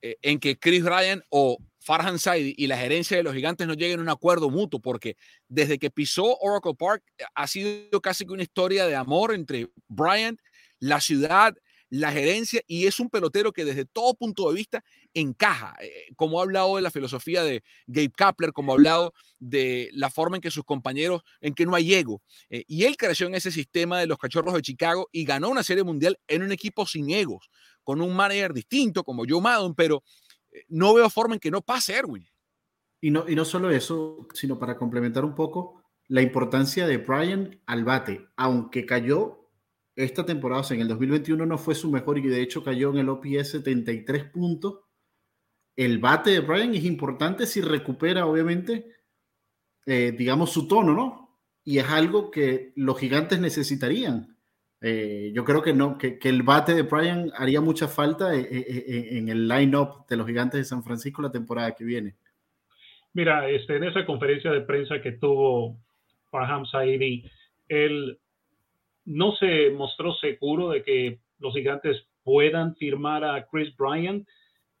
eh, 0.00 0.16
en 0.22 0.38
que 0.38 0.56
Chris 0.56 0.84
Ryan 0.84 1.20
o 1.30 1.58
Farhan 1.88 2.18
Saidi 2.18 2.52
y 2.58 2.66
la 2.66 2.76
gerencia 2.76 3.16
de 3.16 3.22
los 3.22 3.32
gigantes 3.32 3.66
no 3.66 3.72
lleguen 3.72 4.00
a 4.00 4.02
un 4.02 4.10
acuerdo 4.10 4.50
mutuo, 4.50 4.78
porque 4.78 5.16
desde 5.48 5.78
que 5.78 5.90
pisó 5.90 6.36
Oracle 6.40 6.74
Park 6.74 7.02
eh, 7.16 7.24
ha 7.34 7.46
sido 7.46 8.02
casi 8.02 8.26
que 8.26 8.32
una 8.34 8.42
historia 8.42 8.86
de 8.86 8.94
amor 8.94 9.32
entre 9.32 9.70
Bryant, 9.88 10.38
la 10.80 11.00
ciudad, 11.00 11.56
la 11.88 12.12
gerencia 12.12 12.60
y 12.66 12.86
es 12.86 13.00
un 13.00 13.08
pelotero 13.08 13.54
que 13.54 13.64
desde 13.64 13.86
todo 13.86 14.12
punto 14.12 14.50
de 14.50 14.56
vista 14.56 14.84
encaja, 15.14 15.76
eh, 15.80 16.08
como 16.14 16.38
ha 16.38 16.42
hablado 16.42 16.76
de 16.76 16.82
la 16.82 16.90
filosofía 16.90 17.42
de 17.42 17.62
Gabe 17.86 18.10
Kapler, 18.10 18.52
como 18.52 18.72
ha 18.72 18.74
hablado 18.74 19.14
de 19.38 19.88
la 19.94 20.10
forma 20.10 20.36
en 20.36 20.42
que 20.42 20.50
sus 20.50 20.64
compañeros, 20.64 21.22
en 21.40 21.54
que 21.54 21.64
no 21.64 21.74
hay 21.74 21.94
ego. 21.94 22.20
Eh, 22.50 22.64
y 22.68 22.84
él 22.84 22.98
creció 22.98 23.28
en 23.28 23.34
ese 23.34 23.50
sistema 23.50 23.98
de 23.98 24.06
los 24.06 24.18
cachorros 24.18 24.52
de 24.52 24.60
Chicago 24.60 25.08
y 25.10 25.24
ganó 25.24 25.48
una 25.48 25.62
serie 25.62 25.84
mundial 25.84 26.18
en 26.28 26.42
un 26.42 26.52
equipo 26.52 26.86
sin 26.86 27.08
egos, 27.08 27.48
con 27.82 28.02
un 28.02 28.14
manager 28.14 28.52
distinto 28.52 29.02
como 29.02 29.24
Joe 29.26 29.40
Maddon, 29.40 29.74
pero 29.74 29.96
eh, 29.96 30.27
no 30.68 30.94
veo 30.94 31.08
forma 31.10 31.34
en 31.34 31.40
que 31.40 31.50
no 31.50 31.62
pase 31.62 31.94
Erwin. 31.94 32.26
Y 33.00 33.10
no, 33.10 33.28
y 33.28 33.34
no 33.34 33.44
solo 33.44 33.70
eso, 33.70 34.26
sino 34.34 34.58
para 34.58 34.76
complementar 34.76 35.24
un 35.24 35.34
poco 35.34 35.84
la 36.08 36.22
importancia 36.22 36.86
de 36.86 36.96
Brian 36.96 37.60
al 37.66 37.84
bate, 37.84 38.26
aunque 38.36 38.86
cayó 38.86 39.50
esta 39.94 40.24
temporada, 40.24 40.62
o 40.62 40.64
sea, 40.64 40.76
en 40.76 40.82
el 40.82 40.88
2021 40.88 41.44
no 41.44 41.58
fue 41.58 41.74
su 41.74 41.90
mejor 41.90 42.18
y 42.18 42.22
de 42.22 42.40
hecho 42.40 42.62
cayó 42.62 42.90
en 42.90 42.98
el 42.98 43.08
OPS 43.08 43.50
73 43.50 44.24
puntos. 44.30 44.80
El 45.76 45.98
bate 45.98 46.30
de 46.30 46.40
Brian 46.40 46.74
es 46.74 46.84
importante 46.84 47.46
si 47.46 47.60
recupera, 47.60 48.26
obviamente, 48.26 48.92
eh, 49.86 50.14
digamos, 50.16 50.50
su 50.50 50.66
tono, 50.66 50.94
¿no? 50.94 51.40
Y 51.64 51.78
es 51.78 51.88
algo 51.88 52.30
que 52.30 52.72
los 52.76 52.98
gigantes 52.98 53.40
necesitarían. 53.40 54.37
Eh, 54.80 55.32
yo 55.34 55.44
creo 55.44 55.60
que 55.60 55.72
no, 55.72 55.98
que, 55.98 56.18
el 56.22 56.42
bate 56.42 56.74
de 56.74 56.82
Brian 56.82 57.32
haría 57.36 57.60
mucha 57.60 57.88
falta 57.88 58.34
eh, 58.34 59.08
en, 59.18 59.28
el 59.28 59.48
line-up 59.48 60.06
de 60.08 60.16
los 60.16 60.26
gigantes 60.26 60.60
de 60.60 60.64
San 60.64 60.84
Francisco 60.84 61.20
la 61.20 61.32
temporada 61.32 61.74
que 61.74 61.84
viene. 61.84 62.14
Mira, 63.12 63.48
este, 63.48 63.76
en 63.76 63.84
esa 63.84 64.06
conferencia 64.06 64.52
de 64.52 64.60
prensa 64.60 65.00
que 65.00 65.12
tuvo 65.12 65.76
Farham 66.30 66.64
Saidi, 66.66 67.24
él 67.68 68.18
no 69.04 69.34
se 69.36 69.70
mostró 69.70 70.14
seguro 70.14 70.70
de 70.70 70.82
que 70.82 71.18
los 71.38 71.54
gigantes 71.54 72.06
puedan 72.22 72.76
firmar 72.76 73.24
a 73.24 73.46
Chris 73.46 73.74
Bryant, 73.76 74.28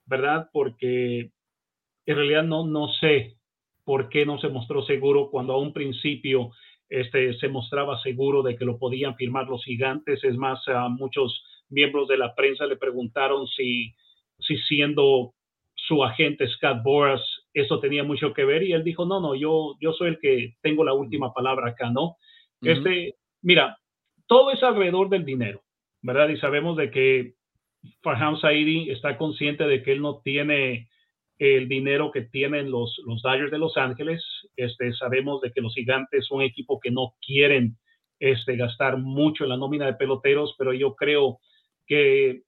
¿verdad? 0.06 0.48
Porque 0.52 1.30
en 2.06 2.16
realidad 2.16 2.44
no, 2.44 2.66
no 2.66 2.88
sé 3.00 3.36
por 3.84 4.08
qué 4.10 4.26
no 4.26 4.38
se 4.38 4.48
mostró 4.48 4.82
seguro 4.82 5.30
cuando 5.30 5.54
a 5.54 5.58
un 5.58 5.72
principio 5.72 6.50
este, 6.88 7.34
se 7.38 7.48
mostraba 7.48 8.00
seguro 8.02 8.42
de 8.42 8.56
que 8.56 8.64
lo 8.64 8.78
podían 8.78 9.16
firmar 9.16 9.46
los 9.46 9.64
gigantes. 9.64 10.22
Es 10.24 10.36
más, 10.36 10.66
a 10.68 10.88
muchos 10.88 11.42
miembros 11.68 12.08
de 12.08 12.18
la 12.18 12.34
prensa 12.34 12.66
le 12.66 12.76
preguntaron 12.76 13.46
si, 13.48 13.94
si 14.38 14.56
siendo 14.58 15.34
su 15.74 16.04
agente 16.04 16.48
Scott 16.48 16.82
Boras 16.82 17.20
eso 17.54 17.80
tenía 17.80 18.04
mucho 18.04 18.32
que 18.32 18.44
ver 18.44 18.62
y 18.62 18.72
él 18.72 18.84
dijo, 18.84 19.04
no, 19.04 19.20
no, 19.20 19.34
yo, 19.34 19.76
yo 19.80 19.92
soy 19.92 20.08
el 20.08 20.18
que 20.18 20.54
tengo 20.60 20.84
la 20.84 20.94
última 20.94 21.32
palabra 21.32 21.70
acá, 21.70 21.90
¿no? 21.90 22.16
Este, 22.60 23.14
mira, 23.42 23.78
todo 24.26 24.50
es 24.50 24.62
alrededor 24.62 25.08
del 25.08 25.24
dinero, 25.24 25.62
¿verdad? 26.02 26.28
Y 26.28 26.36
sabemos 26.38 26.76
de 26.76 26.90
que 26.90 27.34
Farham 28.02 28.38
Saidi 28.40 28.90
está 28.90 29.16
consciente 29.16 29.64
de 29.64 29.82
que 29.82 29.92
él 29.92 30.02
no 30.02 30.20
tiene 30.22 30.88
el 31.38 31.68
dinero 31.68 32.10
que 32.10 32.22
tienen 32.22 32.70
los, 32.70 33.00
los 33.06 33.22
Dodgers 33.22 33.50
de 33.50 33.58
Los 33.58 33.76
Ángeles. 33.76 34.24
Este, 34.56 34.92
sabemos 34.94 35.40
de 35.40 35.52
que 35.52 35.60
los 35.60 35.74
gigantes 35.74 36.26
son 36.26 36.38
un 36.38 36.44
equipo 36.44 36.80
que 36.80 36.90
no 36.90 37.14
quieren 37.24 37.76
este, 38.18 38.56
gastar 38.56 38.98
mucho 38.98 39.44
en 39.44 39.50
la 39.50 39.56
nómina 39.56 39.86
de 39.86 39.94
peloteros, 39.94 40.54
pero 40.58 40.72
yo 40.72 40.94
creo 40.96 41.38
que, 41.86 42.42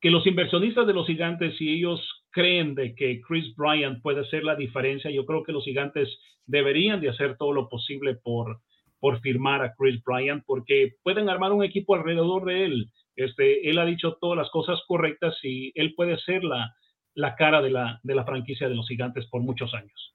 que 0.00 0.10
los 0.10 0.26
inversionistas 0.26 0.86
de 0.86 0.94
los 0.94 1.06
gigantes, 1.06 1.56
si 1.56 1.68
ellos 1.68 2.00
creen 2.30 2.76
de 2.76 2.94
que 2.94 3.20
Chris 3.26 3.54
Bryant 3.56 4.00
puede 4.02 4.20
hacer 4.20 4.44
la 4.44 4.54
diferencia, 4.54 5.10
yo 5.10 5.26
creo 5.26 5.42
que 5.42 5.52
los 5.52 5.64
gigantes 5.64 6.08
deberían 6.46 7.00
de 7.00 7.08
hacer 7.08 7.36
todo 7.36 7.52
lo 7.52 7.68
posible 7.68 8.14
por, 8.14 8.60
por 9.00 9.20
firmar 9.20 9.62
a 9.62 9.74
Chris 9.74 10.00
Bryant, 10.04 10.44
porque 10.46 10.92
pueden 11.02 11.28
armar 11.28 11.50
un 11.50 11.64
equipo 11.64 11.96
alrededor 11.96 12.44
de 12.44 12.64
él. 12.66 12.86
Este, 13.16 13.68
él 13.68 13.78
ha 13.78 13.84
dicho 13.84 14.16
todas 14.20 14.38
las 14.38 14.50
cosas 14.50 14.80
correctas 14.86 15.36
y 15.42 15.72
él 15.74 15.94
puede 15.94 16.16
ser 16.18 16.44
la, 16.44 16.72
la 17.20 17.36
cara 17.36 17.60
de 17.60 17.70
la, 17.70 18.00
de 18.02 18.14
la 18.14 18.24
franquicia 18.24 18.68
de 18.68 18.74
los 18.74 18.88
gigantes 18.88 19.26
por 19.26 19.42
muchos 19.42 19.72
años. 19.74 20.14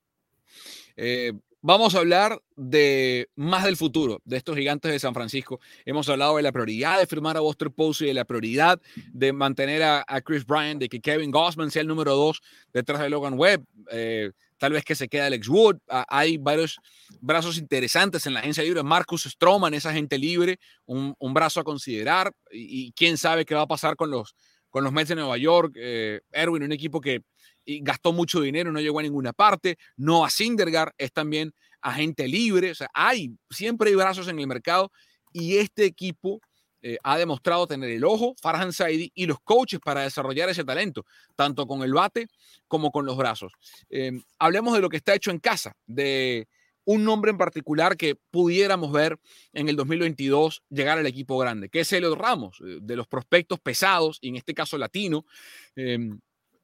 Eh, 0.98 1.34
vamos 1.62 1.96
a 1.96 2.00
hablar 2.00 2.42
de 2.56 3.30
más 3.36 3.64
del 3.64 3.76
futuro 3.76 4.22
de 4.24 4.38
estos 4.38 4.56
gigantes 4.56 4.92
de 4.92 5.00
San 5.00 5.14
Francisco. 5.14 5.60
Hemos 5.86 6.08
hablado 6.10 6.38
de 6.38 6.44
la 6.44 6.52
prioridad 6.52 7.00
de 7.00 7.08
firmar 7.08 7.38
a 7.38 7.42
Buster 7.42 7.72
Posey, 7.72 8.08
de 8.08 8.14
la 8.14 8.26
prioridad 8.26 8.82
de 9.14 9.34
mantener 9.34 9.84
a, 9.84 10.22
Chris 10.22 10.46
Bryant, 10.46 10.80
de 10.80 10.90
que 10.90 11.02
Kevin 11.02 11.32
Gossman 11.32 11.72
sea 11.72 11.82
el 11.82 11.88
número 11.88 12.16
dos 12.16 12.42
detrás 12.74 13.02
de 13.02 13.10
Logan 13.10 13.34
Webb. 13.38 13.66
Eh, 13.92 14.32
tal 14.58 14.74
vez 14.74 14.84
que 14.84 14.96
se 14.96 15.08
quede 15.08 15.22
Alex 15.22 15.48
Wood. 15.48 15.78
Ah, 15.90 16.06
hay 16.08 16.38
varios 16.38 16.80
brazos 17.20 17.58
interesantes 17.58 18.26
en 18.26 18.34
la 18.34 18.40
agencia 18.40 18.64
libre. 18.64 18.84
Marcus 18.84 19.24
Stroman, 19.24 19.74
esa 19.74 19.94
gente 19.94 20.18
libre, 20.18 20.60
un, 20.86 21.16
brazo 21.34 21.60
a 21.60 21.64
considerar. 21.64 22.32
Y, 22.52 22.92
quién 22.94 23.18
sabe 23.18 23.46
qué 23.46 23.56
va 23.56 23.62
a 23.62 23.68
pasar 23.68 23.96
con 23.96 24.12
los, 24.12 24.36
con 24.76 24.84
los 24.84 24.92
Mets 24.92 25.08
de 25.08 25.16
Nueva 25.16 25.38
York. 25.38 25.72
Eh, 25.78 26.20
Erwin, 26.34 26.64
un 26.64 26.74
equipo 26.74 27.00
que 27.00 27.22
gastó 27.66 28.12
mucho 28.12 28.42
dinero, 28.42 28.74
no 28.74 28.82
llegó 28.82 29.00
a 29.00 29.04
ninguna 29.04 29.32
parte. 29.32 29.78
Noah 29.96 30.30
Syndergaard 30.30 30.92
es 30.98 31.14
también 31.14 31.54
agente 31.80 32.28
libre. 32.28 32.72
O 32.72 32.76
sea, 32.76 32.90
hay, 32.94 33.38
siempre 33.50 33.90
hay 33.90 33.96
brazos 33.96 34.28
en 34.28 34.38
el 34.38 34.48
mercado. 34.48 34.92
Y 35.32 35.60
este 35.60 35.86
equipo 35.86 36.42
eh, 36.82 36.98
ha 37.04 37.18
demostrado 37.18 37.66
tener 37.68 37.90
el 37.90 38.04
ojo, 38.04 38.36
Farhan 38.42 38.74
Saidi, 38.74 39.14
y 39.16 39.28
los 39.28 39.38
coaches 39.46 39.80
para 39.80 40.02
desarrollar 40.02 40.50
ese 40.50 40.66
talento, 40.66 41.06
tanto 41.38 41.68
con 41.68 41.82
el 41.82 41.94
bate 41.94 42.28
como 42.68 42.92
con 42.92 43.06
los 43.06 43.16
brazos. 43.16 43.54
Eh, 43.90 44.12
hablemos 44.40 44.74
de 44.74 44.82
lo 44.82 44.90
que 44.90 44.98
está 44.98 45.14
hecho 45.14 45.32
en 45.32 45.40
casa, 45.40 45.72
de 45.86 46.50
un 46.86 47.04
nombre 47.04 47.32
en 47.32 47.38
particular 47.38 47.98
que 47.98 48.16
pudiéramos 48.32 48.92
ver 48.92 49.20
en 49.54 49.70
el 49.70 49.76
2022 49.76 50.64
llegar 50.70 50.98
al 50.98 51.08
equipo 51.08 51.38
grande, 51.38 51.70
que 51.70 51.82
es 51.82 51.92
Elliot 51.92 52.18
Ramos, 52.18 52.60
eh, 52.62 52.80
de 52.82 52.96
los 52.96 53.08
prospectos 53.08 53.60
pesados, 53.60 54.20
y 54.22 54.30
en 54.30 54.36
este 54.38 54.54
caso 54.54 54.78
latino. 54.78 55.26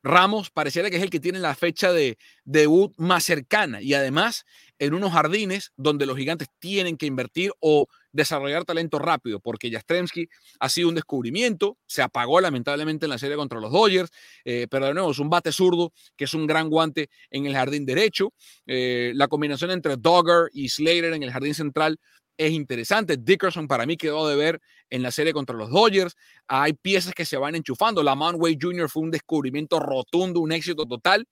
Ramos 0.04 0.50
pareciera 0.50 0.90
que 0.90 0.98
es 0.98 1.04
el 1.04 1.10
que 1.10 1.20
tiene 1.20 1.40
la 1.40 1.54
fecha 1.54 1.94
de 1.94 2.18
debut 2.44 2.94
más 2.98 3.24
cercana 3.24 3.82
y 3.82 3.94
además 3.94 4.46
en 4.82 4.96
unos 4.96 5.14
jardines 5.14 5.72
donde 5.78 6.08
los 6.08 6.18
gigantes 6.18 6.48
tienen 6.58 6.98
que 6.98 7.06
invertir 7.06 7.52
o 7.60 7.86
desarrollar 8.12 8.66
talento 8.66 8.98
rápido, 8.98 9.40
porque 9.40 9.70
Jastremski 9.70 10.28
ha 10.60 10.70
sido 10.70 10.90
un 10.90 10.96
descubrimiento, 10.96 11.78
se 11.86 12.02
apagó 12.02 12.42
lamentablemente 12.42 13.06
en 13.06 13.12
la 13.12 13.20
serie 13.20 13.38
contra 13.38 13.60
los 13.60 13.72
Dodgers, 13.72 14.10
eh, 14.44 14.66
pero 14.72 14.88
de 14.88 14.96
nuevo 14.96 15.12
es 15.12 15.20
un 15.20 15.30
bate 15.30 15.52
zurdo 15.52 15.94
que 16.18 16.24
es 16.24 16.34
un 16.34 16.48
gran 16.48 16.68
guante 16.68 17.12
en 17.30 17.46
el 17.46 17.54
jardín 17.54 17.86
derecho. 17.86 18.34
Eh, 18.66 19.12
la 19.14 19.28
combinación 19.28 19.70
entre 19.70 19.98
Dogger 19.98 20.50
y 20.52 20.68
Slater 20.68 21.14
en 21.14 21.22
el 21.22 21.32
jardín 21.32 21.54
central 21.54 22.00
es 22.36 22.52
interesante. 22.52 23.18
Dickerson 23.18 23.68
para 23.68 23.86
mí 23.86 23.98
quedó 23.98 24.28
de 24.28 24.36
ver 24.36 24.62
en 24.90 25.04
la 25.04 25.12
serie 25.12 25.32
contra 25.32 25.56
los 25.56 25.70
Dodgers. 25.70 26.16
Hay 26.48 26.74
piezas 26.74 27.14
que 27.14 27.26
se 27.26 27.38
van 27.38 27.54
enchufando. 27.54 28.02
La 28.02 28.16
Way 28.16 28.58
Jr. 28.60 28.90
fue 28.90 29.04
un 29.04 29.12
descubrimiento 29.12 29.80
rotundo, 29.80 30.40
un 30.40 30.52
éxito 30.52 30.88
total. 30.88 31.28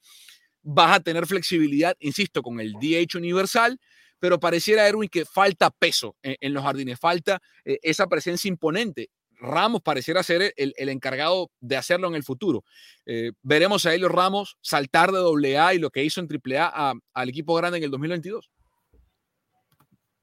Vas 0.61 0.97
a 0.97 0.99
tener 0.99 1.25
flexibilidad, 1.25 1.95
insisto, 1.99 2.41
con 2.41 2.59
el 2.59 2.73
DH 2.73 3.17
universal, 3.17 3.79
pero 4.19 4.39
pareciera, 4.39 4.87
Erwin, 4.87 5.09
que 5.09 5.25
falta 5.25 5.69
peso 5.69 6.15
en, 6.21 6.53
los 6.53 6.63
jardines, 6.63 6.99
falta 6.99 7.41
eh, 7.63 7.79
esa 7.81 8.07
presencia 8.07 8.49
imponente. 8.49 9.09
Ramos 9.41 9.81
pareciera 9.81 10.21
ser 10.21 10.53
el, 10.57 10.89
encargado 10.89 11.49
de 11.61 11.77
hacerlo 11.77 12.09
en 12.09 12.15
el 12.15 12.23
futuro. 12.23 12.63
Eh, 13.05 13.31
veremos 13.41 13.85
a 13.85 13.95
Elio 13.95 14.09
Ramos 14.09 14.57
saltar 14.61 15.11
de 15.11 15.57
AA 15.57 15.75
y 15.75 15.79
lo 15.79 15.91
que 15.91 16.03
hizo 16.03 16.19
en 16.19 16.27
AAA 16.27 16.93
al 17.13 17.29
equipo 17.29 17.55
grande 17.55 17.77
en 17.77 17.85
el 17.85 17.91
2022. 17.91 18.49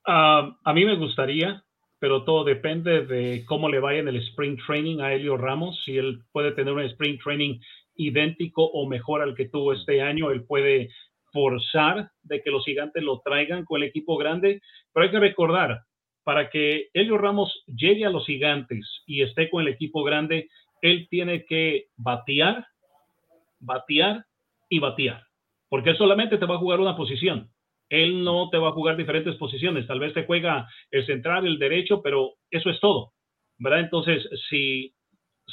Ah, 0.07 0.57
a 0.63 0.73
mí 0.75 0.85
me 0.85 0.97
gustaría, 0.97 1.65
pero 1.99 2.25
todo 2.25 2.45
depende 2.45 3.07
de 3.07 3.45
cómo 3.47 3.69
le 3.69 3.81
vaya 3.81 4.01
en 4.01 4.09
el 4.09 4.17
Spring 4.17 4.59
Training 4.67 5.01
a 5.01 5.15
Elio 5.15 5.37
Ramos. 5.37 5.83
Si 5.85 5.97
él 5.97 6.23
puede 6.31 6.53
tener 6.53 6.75
un 6.75 6.83
Spring 6.83 7.19
Training 7.19 7.59
idéntico 7.97 8.65
o 8.65 8.89
mejor 8.89 9.23
al 9.23 9.35
que 9.35 9.49
tuvo 9.49 9.73
este 9.73 10.03
año, 10.03 10.31
él 10.31 10.45
puede 10.45 10.91
forzar 11.33 12.11
de 12.23 12.41
que 12.43 12.51
los 12.51 12.65
gigantes 12.65 13.03
lo 13.03 13.21
traigan 13.21 13.65
con 13.65 13.83
el 13.83 13.89
equipo 13.89 14.17
grande. 14.17 14.61
Pero 14.93 15.05
hay 15.05 15.11
que 15.11 15.21
recordar, 15.21 15.81
para 16.25 16.51
que 16.51 16.89
Elio 16.93 17.19
Ramos 17.19 17.63
llegue 17.67 18.05
a 18.05 18.11
los 18.11 18.27
gigantes 18.27 19.03
y 19.07 19.23
esté 19.23 19.49
con 19.49 19.63
el 19.63 19.69
equipo 19.69 20.03
grande, 20.03 20.49
él 20.83 21.07
tiene 21.09 21.45
que 21.45 21.87
batear, 21.97 22.67
batear 23.61 24.25
y 24.69 24.79
batear, 24.79 25.23
porque 25.69 25.91
él 25.91 25.97
solamente 25.97 26.39
te 26.39 26.47
va 26.47 26.57
a 26.57 26.59
jugar 26.59 26.81
una 26.81 26.97
posición. 26.97 27.51
Él 27.89 28.25
no 28.25 28.51
te 28.51 28.59
va 28.59 28.71
a 28.71 28.73
jugar 28.73 28.97
diferentes 28.97 29.37
posiciones. 29.37 29.87
Tal 29.87 30.01
vez 30.01 30.13
te 30.13 30.27
juega 30.27 30.69
el 30.91 31.07
central, 31.07 31.47
el 31.47 31.61
derecho, 31.61 32.03
pero 32.03 32.35
eso 32.51 32.71
es 32.71 32.81
todo. 32.81 33.13
¿Verdad? 33.59 33.81
Entonces, 33.81 34.29
si, 34.51 34.96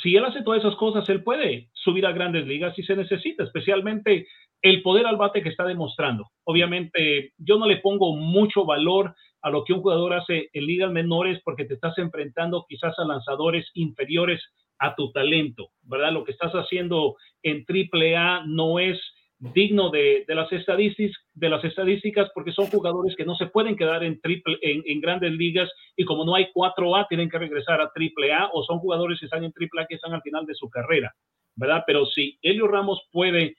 si 0.02 0.16
él 0.16 0.26
hace 0.26 0.44
todas 0.44 0.62
esas 0.62 0.76
cosas, 0.76 1.08
él 1.10 1.24
puede 1.24 1.70
subir 1.74 2.06
a 2.06 2.12
grandes 2.12 2.48
ligas 2.48 2.76
si 2.76 2.84
se 2.84 2.96
necesita, 2.96 3.44
especialmente 3.44 4.28
el 4.62 4.82
poder 4.82 5.06
al 5.06 5.18
bate 5.18 5.44
que 5.44 5.50
está 5.50 5.66
demostrando. 5.66 6.30
Obviamente, 6.46 7.34
yo 7.38 7.58
no 7.58 7.68
le 7.68 7.78
pongo 7.78 8.16
mucho 8.16 8.66
valor 8.66 9.14
a 9.42 9.50
lo 9.50 9.66
que 9.66 9.74
un 9.74 9.82
jugador 9.82 10.14
hace 10.14 10.50
en 10.54 10.66
ligas 10.66 10.92
menores 10.92 11.42
porque 11.44 11.66
te 11.66 11.74
estás 11.74 11.98
enfrentando 11.98 12.66
quizás 12.68 12.98
a 12.98 13.06
lanzadores 13.06 13.70
inferiores 13.74 14.42
a 14.80 14.96
tu 14.96 15.12
talento, 15.12 15.70
¿verdad? 15.84 16.14
Lo 16.14 16.24
que 16.24 16.32
estás 16.32 16.54
haciendo 16.54 17.16
en 17.44 17.66
AAA 17.68 18.46
no 18.48 18.80
es 18.80 19.00
digno 19.52 19.90
de, 19.90 20.24
las 20.30 20.52
estadísticas, 20.54 21.22
de 21.34 21.50
las 21.50 21.64
estadísticas 21.66 22.30
porque 22.34 22.54
son 22.54 22.68
jugadores 22.68 23.14
que 23.18 23.26
no 23.26 23.36
se 23.36 23.48
pueden 23.48 23.76
quedar 23.76 24.04
en, 24.04 24.22
triple, 24.22 24.58
en, 24.62 25.02
grandes 25.02 25.34
ligas 25.34 25.70
y 25.98 26.06
como 26.06 26.24
no 26.24 26.36
hay 26.36 26.48
4A 26.56 27.08
tienen 27.10 27.30
que 27.30 27.40
regresar 27.40 27.82
a 27.82 27.92
AAA 27.94 28.52
o 28.54 28.64
son 28.64 28.80
jugadores 28.80 29.20
que 29.20 29.26
están 29.26 29.44
en 29.44 29.52
AAA 29.52 29.88
que 29.88 29.96
están 29.96 30.14
al 30.14 30.22
final 30.22 30.46
de 30.46 30.56
su 30.56 30.70
carrera, 30.70 31.14
¿verdad? 31.56 31.84
Pero 31.86 32.06
si 32.06 32.38
Elio 32.42 32.68
Ramos 32.68 33.02
puede 33.12 33.58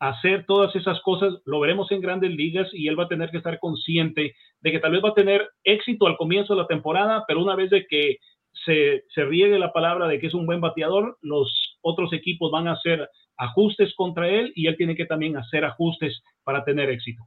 hacer 0.00 0.44
todas 0.46 0.76
esas 0.76 1.00
cosas, 1.00 1.34
lo 1.46 1.60
veremos 1.60 1.90
en 1.92 2.02
grandes 2.02 2.32
ligas 2.32 2.68
y 2.72 2.88
él 2.88 2.98
va 2.98 3.04
a 3.04 3.08
tener 3.08 3.30
que 3.30 3.38
estar 3.38 3.58
consciente 3.58 4.34
de 4.60 4.70
que 4.70 4.80
tal 4.80 4.92
vez 4.92 5.02
va 5.02 5.10
a 5.10 5.14
tener 5.14 5.48
éxito 5.64 6.06
al 6.06 6.18
comienzo 6.18 6.54
de 6.54 6.60
la 6.60 6.66
temporada, 6.66 7.24
pero 7.26 7.40
una 7.40 7.56
vez 7.56 7.70
que 7.88 8.18
se, 8.66 9.04
se 9.08 9.24
riegue 9.24 9.58
la 9.58 9.72
palabra 9.72 10.08
de 10.08 10.20
que 10.20 10.26
es 10.26 10.34
un 10.34 10.44
buen 10.44 10.60
bateador, 10.60 11.16
los 11.22 11.71
otros 11.82 12.12
equipos 12.12 12.50
van 12.50 12.68
a 12.68 12.72
hacer 12.72 13.08
ajustes 13.36 13.94
contra 13.94 14.28
él 14.28 14.52
y 14.54 14.66
él 14.66 14.76
tiene 14.76 14.96
que 14.96 15.06
también 15.06 15.36
hacer 15.36 15.64
ajustes 15.64 16.22
para 16.44 16.64
tener 16.64 16.90
éxito. 16.90 17.22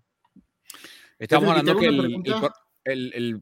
Estamos 1.19 1.49
hablando 1.49 1.77
que 1.77 1.87
el, 1.87 3.41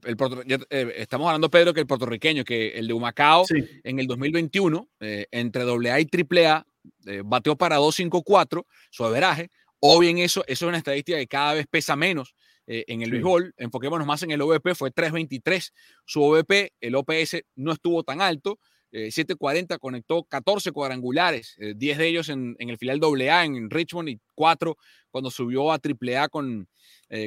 eh, 0.69 0.93
estamos 0.97 1.27
hablando, 1.27 1.49
Pedro, 1.49 1.73
que 1.73 1.81
el 1.81 1.87
puertorriqueño, 1.87 2.43
que 2.43 2.69
el 2.69 2.87
de 2.87 2.93
Humacao 2.93 3.45
en 3.83 3.99
el 3.99 4.07
2021, 4.07 4.89
eh, 5.01 5.25
entre 5.31 5.63
AA 5.63 5.99
y 5.99 6.07
AAA, 6.07 6.65
eh, 7.07 7.21
bateó 7.25 7.55
para 7.55 7.77
2.54, 7.77 8.65
su 8.89 9.03
averaje. 9.03 9.49
O 9.79 9.99
bien 9.99 10.17
eso, 10.17 10.43
eso 10.47 10.65
es 10.65 10.69
una 10.69 10.77
estadística 10.77 11.17
que 11.17 11.27
cada 11.27 11.55
vez 11.55 11.67
pesa 11.69 11.97
menos 11.97 12.35
eh, 12.65 12.85
en 12.87 13.01
el 13.01 13.11
béisbol. 13.11 13.53
Enfoquémonos 13.57 14.07
más 14.07 14.23
en 14.23 14.31
el 14.31 14.41
OVP, 14.41 14.75
fue 14.75 14.91
3.23 14.91 15.71
su 16.05 16.23
OVP, 16.23 16.71
el 16.79 16.95
OPS 16.95 17.43
no 17.55 17.73
estuvo 17.73 18.03
tan 18.03 18.21
alto. 18.21 18.59
740 18.93 19.75
eh, 19.75 19.79
conectó 19.79 20.23
14 20.23 20.71
cuadrangulares, 20.71 21.55
10 21.57 21.97
de 21.97 22.07
ellos 22.07 22.29
en, 22.29 22.55
el 22.59 22.77
filial 22.77 22.99
AA 23.01 23.45
en 23.45 23.69
Richmond 23.69 24.09
y 24.09 24.19
4 24.35 24.77
cuando 25.09 25.31
subió 25.31 25.71
a 25.71 25.79
AAA 25.79 26.29
con, 26.29 26.67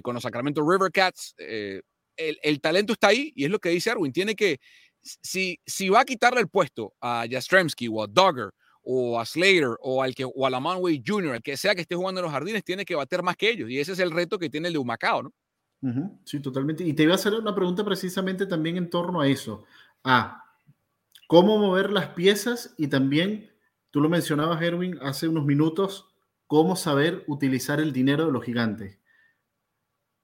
con 0.02 0.14
los 0.14 0.22
Sacramento 0.22 0.62
River 0.68 0.92
Cats. 0.92 1.34
El, 1.38 2.38
el, 2.42 2.60
talento 2.60 2.94
está 2.94 3.08
ahí 3.08 3.32
y 3.36 3.44
es 3.44 3.50
lo 3.50 3.58
que 3.58 3.68
dice 3.68 3.90
Arwin. 3.90 4.12
Tiene 4.12 4.34
que, 4.34 4.58
si, 5.02 5.60
si 5.66 5.88
va 5.88 6.00
a 6.00 6.04
quitarle 6.04 6.40
el 6.40 6.48
puesto 6.48 6.94
a 7.00 7.26
Jastremski 7.30 7.88
o 7.88 8.02
a 8.02 8.06
Dogger 8.06 8.50
o 8.82 9.18
a 9.18 9.26
Slater 9.26 9.76
o 9.80 10.02
al 10.02 10.14
que 10.14 10.24
o 10.24 10.46
a 10.46 10.50
la 10.50 10.60
Manway 10.60 11.02
Jr., 11.04 11.34
el 11.34 11.42
que 11.42 11.56
sea 11.56 11.74
que 11.74 11.80
esté 11.80 11.96
jugando 11.96 12.20
en 12.20 12.24
los 12.24 12.32
jardines, 12.32 12.62
tiene 12.62 12.84
que 12.84 12.94
bater 12.94 13.22
más 13.22 13.36
que 13.36 13.50
ellos. 13.50 13.68
Y 13.68 13.80
ese 13.80 13.92
es 13.92 13.98
el 13.98 14.12
reto 14.12 14.38
que 14.38 14.48
tiene 14.48 14.68
el 14.68 14.74
de 14.74 14.78
Humacao, 14.78 15.24
¿no? 15.24 15.32
Sí, 16.24 16.40
totalmente. 16.40 16.84
Y 16.84 16.94
te 16.94 17.02
iba 17.02 17.12
a 17.12 17.16
hacer 17.16 17.34
una 17.34 17.54
pregunta 17.54 17.84
precisamente 17.84 18.46
también 18.46 18.76
en 18.76 18.88
torno 18.88 19.20
a 19.20 19.28
eso. 19.28 19.64
A 20.04 20.45
cómo 21.26 21.58
mover 21.58 21.90
las 21.90 22.08
piezas 22.08 22.74
y 22.76 22.88
también, 22.88 23.50
tú 23.90 24.00
lo 24.00 24.08
mencionabas, 24.08 24.62
Erwin, 24.62 24.98
hace 25.02 25.28
unos 25.28 25.44
minutos, 25.44 26.08
cómo 26.46 26.76
saber 26.76 27.24
utilizar 27.26 27.80
el 27.80 27.92
dinero 27.92 28.26
de 28.26 28.32
los 28.32 28.44
gigantes. 28.44 28.98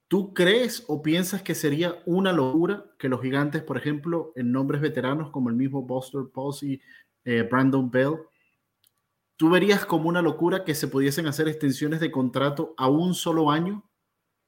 ¿Tú 0.09 0.35
crees 0.35 0.85
o 0.89 1.03
piensas 1.03 1.43
que 1.43 1.55
sería 1.55 2.03
una 2.05 2.33
locura 2.33 2.85
que 2.99 3.09
los 3.09 3.23
gigantes, 3.23 3.63
por 3.63 3.79
ejemplo, 3.79 4.33
en 4.37 4.53
nombres 4.53 4.83
veteranos 4.83 5.31
como 5.31 5.49
el 5.49 5.57
mismo 5.57 5.83
Buster 5.83 6.23
Posey, 6.33 6.81
eh, 7.25 7.43
Brandon 7.51 7.91
Bell, 7.91 8.19
¿Tú 9.43 9.51
verías 9.51 9.85
como 9.85 10.09
una 10.09 10.23
locura 10.23 10.65
que 10.65 10.73
se 10.73 10.87
pudiesen 10.87 11.27
hacer 11.27 11.49
extensiones 11.49 11.99
de 11.99 12.13
contrato 12.13 12.75
a 12.77 12.89
un 12.89 13.13
solo 13.13 13.51
año 13.51 13.83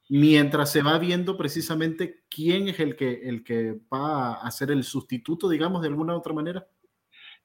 mientras 0.08 0.70
se 0.72 0.82
va 0.82 0.98
viendo 0.98 1.36
precisamente 1.36 2.22
quién 2.28 2.68
es 2.68 2.80
el 2.80 2.96
que, 2.96 3.28
el 3.28 3.42
que 3.42 3.74
va 3.92 4.34
a 4.34 4.50
ser 4.50 4.70
el 4.70 4.84
sustituto, 4.84 5.48
digamos, 5.48 5.82
de 5.82 5.88
alguna 5.88 6.14
u 6.14 6.18
otra 6.18 6.32
manera? 6.32 6.66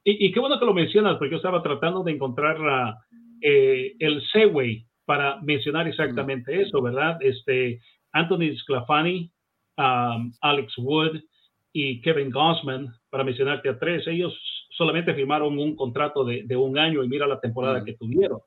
Y, 0.03 0.31
qué 0.31 0.39
bueno 0.39 0.59
que 0.59 0.65
lo 0.65 0.73
mencionas, 0.73 1.17
porque 1.17 1.31
yo 1.31 1.37
estaba 1.37 1.61
tratando 1.61 2.03
de 2.03 2.13
encontrar 2.13 2.57
eh, 3.41 3.95
el 3.99 4.21
segue 4.31 4.85
para 5.05 5.41
mencionar 5.41 5.87
exactamente 5.87 6.61
eso, 6.61 6.81
¿verdad? 6.81 7.17
Este, 7.21 7.81
Anthony 8.11 8.55
Sclafani, 8.57 9.31
um, 9.77 10.31
Alex 10.41 10.77
Wood 10.77 11.19
y 11.73 12.01
Kevin 12.01 12.31
Gossman, 12.31 12.93
para 13.09 13.23
mencionarte 13.23 13.69
a 13.69 13.77
tres, 13.77 14.07
ellos 14.07 14.33
solamente 14.71 15.13
firmaron 15.13 15.57
un 15.59 15.75
contrato 15.75 16.23
de, 16.23 16.55
un 16.55 16.77
año 16.77 17.03
y 17.03 17.09
mira 17.09 17.27
la 17.27 17.39
temporada 17.39 17.83
que 17.83 17.93
tuvieron, 17.93 18.39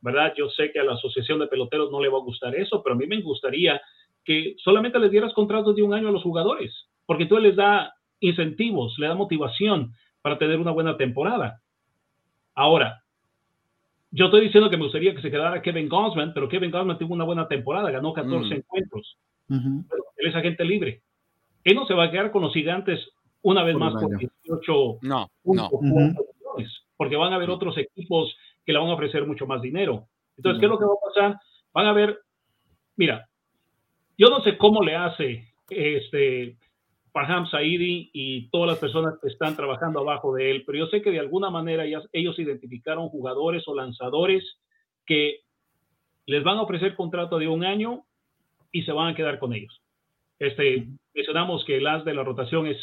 ¿verdad? 0.00 0.32
Yo 0.36 0.48
sé 0.50 0.70
que 0.72 0.80
a 0.80 0.84
la 0.84 0.94
Asociación 0.94 1.38
de 1.38 1.46
Peloteros 1.46 1.90
no 1.90 2.00
le 2.00 2.08
va 2.08 2.18
a 2.18 2.22
gustar 2.22 2.54
eso, 2.54 2.82
pero 2.82 2.94
a 2.94 2.98
mí 2.98 3.06
me 3.06 3.20
gustaría 3.20 3.80
que 4.24 4.54
solamente 4.58 4.98
les 4.98 5.10
dieras 5.10 5.32
contratos 5.32 5.74
de 5.74 5.82
un 5.82 5.94
año 5.94 6.08
a 6.08 6.12
los 6.12 6.22
jugadores, 6.22 6.72
porque 7.06 7.26
tú 7.26 7.38
les 7.38 7.56
da 7.56 7.94
incentivos, 8.20 8.98
le 8.98 9.08
da 9.08 9.14
motivación 9.14 9.92
para 10.22 10.38
tener 10.38 10.58
una 10.58 10.72
buena 10.72 10.96
temporada. 10.96 11.60
Ahora, 12.54 13.02
yo 14.10 14.26
estoy 14.26 14.42
diciendo 14.42 14.70
que 14.70 14.76
me 14.76 14.84
gustaría 14.84 15.14
que 15.14 15.22
se 15.22 15.30
quedara 15.30 15.62
Kevin 15.62 15.88
Gosman, 15.88 16.32
pero 16.34 16.48
Kevin 16.48 16.70
Gosman 16.70 16.98
tuvo 16.98 17.14
una 17.14 17.24
buena 17.24 17.46
temporada, 17.46 17.90
ganó 17.90 18.12
14 18.12 18.54
encuentros. 18.54 19.18
él 19.48 19.84
es 20.16 20.34
agente 20.34 20.64
libre. 20.64 21.02
Él 21.64 21.74
no 21.74 21.86
se 21.86 21.94
va 21.94 22.04
a 22.04 22.10
quedar 22.10 22.30
con 22.30 22.42
los 22.42 22.52
gigantes 22.52 23.00
una 23.42 23.62
vez 23.62 23.76
más 23.76 23.92
por 23.94 24.16
18 24.16 24.98
no, 25.02 25.30
no. 25.44 25.70
porque 26.96 27.16
van 27.16 27.32
a 27.32 27.36
haber 27.36 27.50
otros 27.50 27.76
equipos 27.78 28.36
que 28.68 28.74
le 28.74 28.80
van 28.80 28.90
a 28.90 28.94
ofrecer 28.96 29.26
mucho 29.26 29.46
más 29.46 29.62
dinero. 29.62 30.08
Entonces, 30.36 30.60
¿qué 30.60 30.66
es 30.66 30.70
lo 30.70 30.78
que 30.78 30.84
va 30.84 30.92
a 30.92 31.08
pasar? 31.08 31.40
Van 31.72 31.86
a 31.86 31.94
ver, 31.94 32.18
mira, 32.96 33.26
yo 34.18 34.28
no 34.28 34.42
sé 34.42 34.58
cómo 34.58 34.82
le 34.82 34.94
hace 34.94 35.54
este 35.70 36.58
Farham 37.10 37.46
Saidi 37.46 38.10
y 38.12 38.50
todas 38.50 38.68
las 38.68 38.78
personas 38.78 39.14
que 39.22 39.28
están 39.28 39.56
trabajando 39.56 40.00
abajo 40.00 40.34
de 40.34 40.50
él, 40.50 40.64
pero 40.66 40.80
yo 40.80 40.86
sé 40.88 41.00
que 41.00 41.10
de 41.10 41.18
alguna 41.18 41.48
manera 41.48 41.86
ellos 42.12 42.38
identificaron 42.38 43.08
jugadores 43.08 43.66
o 43.68 43.74
lanzadores 43.74 44.44
que 45.06 45.40
les 46.26 46.44
van 46.44 46.58
a 46.58 46.62
ofrecer 46.64 46.94
contrato 46.94 47.38
de 47.38 47.48
un 47.48 47.64
año 47.64 48.04
y 48.70 48.82
se 48.82 48.92
van 48.92 49.08
a 49.08 49.16
quedar 49.16 49.38
con 49.38 49.54
ellos. 49.54 49.80
Este, 50.38 50.88
mencionamos 51.14 51.64
que 51.64 51.78
el 51.78 51.86
as 51.86 52.04
de 52.04 52.12
la 52.12 52.22
rotación 52.22 52.66
es 52.66 52.76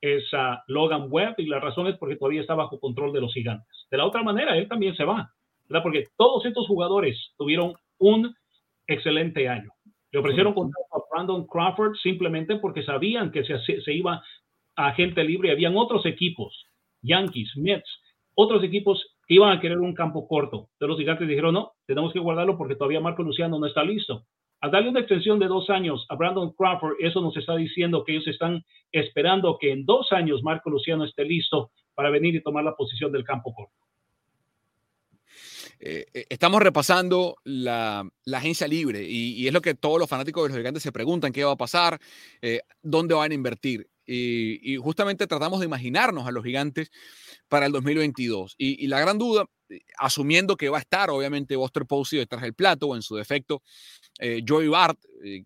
es 0.00 0.24
a 0.32 0.62
Logan 0.66 1.08
Webb 1.10 1.34
y 1.38 1.46
la 1.46 1.60
razón 1.60 1.86
es 1.86 1.96
porque 1.96 2.16
todavía 2.16 2.40
está 2.40 2.54
bajo 2.54 2.78
control 2.80 3.12
de 3.12 3.20
los 3.20 3.32
gigantes. 3.32 3.86
De 3.90 3.96
la 3.96 4.06
otra 4.06 4.22
manera, 4.22 4.56
él 4.56 4.68
también 4.68 4.94
se 4.96 5.04
va, 5.04 5.32
¿verdad? 5.68 5.82
Porque 5.82 6.06
todos 6.16 6.44
estos 6.46 6.66
jugadores 6.66 7.32
tuvieron 7.36 7.74
un 7.98 8.34
excelente 8.86 9.48
año. 9.48 9.70
Le 10.10 10.20
ofrecieron 10.20 10.54
contrato 10.54 10.86
a 10.92 11.02
Brandon 11.10 11.46
Crawford 11.46 11.96
simplemente 11.96 12.56
porque 12.56 12.82
sabían 12.82 13.30
que 13.30 13.44
se, 13.44 13.58
se 13.58 13.92
iba 13.92 14.22
a 14.76 14.92
gente 14.92 15.22
libre. 15.24 15.50
Habían 15.50 15.76
otros 15.76 16.06
equipos, 16.06 16.64
Yankees, 17.02 17.52
Mets, 17.56 17.88
otros 18.34 18.62
equipos 18.62 19.04
que 19.26 19.34
iban 19.34 19.56
a 19.56 19.60
querer 19.60 19.78
un 19.78 19.94
campo 19.94 20.26
corto. 20.26 20.70
De 20.80 20.86
los 20.86 20.96
gigantes 20.96 21.28
dijeron, 21.28 21.54
no, 21.54 21.72
tenemos 21.86 22.12
que 22.12 22.20
guardarlo 22.20 22.56
porque 22.56 22.76
todavía 22.76 23.00
Marco 23.00 23.22
Luciano 23.22 23.58
no 23.58 23.66
está 23.66 23.82
listo. 23.82 24.24
Al 24.60 24.72
darle 24.72 24.90
una 24.90 25.00
extensión 25.00 25.38
de 25.38 25.46
dos 25.46 25.70
años 25.70 26.04
a 26.08 26.16
Brandon 26.16 26.52
Crawford, 26.52 26.96
eso 27.00 27.20
nos 27.20 27.36
está 27.36 27.54
diciendo 27.54 28.02
que 28.04 28.12
ellos 28.12 28.26
están 28.26 28.64
esperando 28.90 29.56
que 29.60 29.70
en 29.70 29.84
dos 29.84 30.10
años 30.12 30.42
Marco 30.42 30.70
Luciano 30.70 31.04
esté 31.04 31.24
listo 31.24 31.70
para 31.94 32.10
venir 32.10 32.34
y 32.34 32.42
tomar 32.42 32.64
la 32.64 32.74
posición 32.74 33.12
del 33.12 33.24
campo 33.24 33.54
corto. 33.54 33.88
Eh, 35.80 36.06
eh, 36.12 36.26
estamos 36.28 36.60
repasando 36.60 37.36
la, 37.44 38.04
agencia 38.32 38.66
libre 38.66 39.04
y, 39.08 39.46
es 39.46 39.52
lo 39.52 39.60
que 39.60 39.74
todos 39.74 40.00
los 40.00 40.08
fanáticos 40.08 40.42
de 40.42 40.48
los 40.48 40.58
gigantes 40.58 40.82
se 40.82 40.90
preguntan, 40.90 41.32
qué 41.32 41.44
va 41.44 41.52
a 41.52 41.56
pasar, 41.56 42.00
eh, 42.42 42.62
dónde 42.82 43.14
van 43.14 43.30
a 43.30 43.34
invertir. 43.34 43.88
Y, 44.04 44.76
justamente 44.78 45.26
tratamos 45.26 45.60
de 45.60 45.66
imaginarnos 45.66 46.26
a 46.26 46.32
los 46.32 46.42
gigantes 46.42 46.90
para 47.46 47.66
el 47.66 47.72
2022. 47.72 48.54
Y, 48.58 48.82
y 48.84 48.88
la 48.88 49.00
gran 49.00 49.18
duda, 49.18 49.44
asumiendo 49.98 50.56
que 50.56 50.70
va 50.70 50.78
a 50.78 50.80
estar 50.80 51.10
obviamente 51.10 51.56
Buster 51.56 51.84
Posey 51.84 52.18
detrás 52.18 52.42
del 52.42 52.54
plato 52.54 52.88
o 52.88 52.96
en 52.96 53.02
su 53.02 53.16
defecto 53.16 53.62
eh, 54.18 54.42
Joey 54.46 54.68
Bart, 54.68 54.98
eh, 55.24 55.44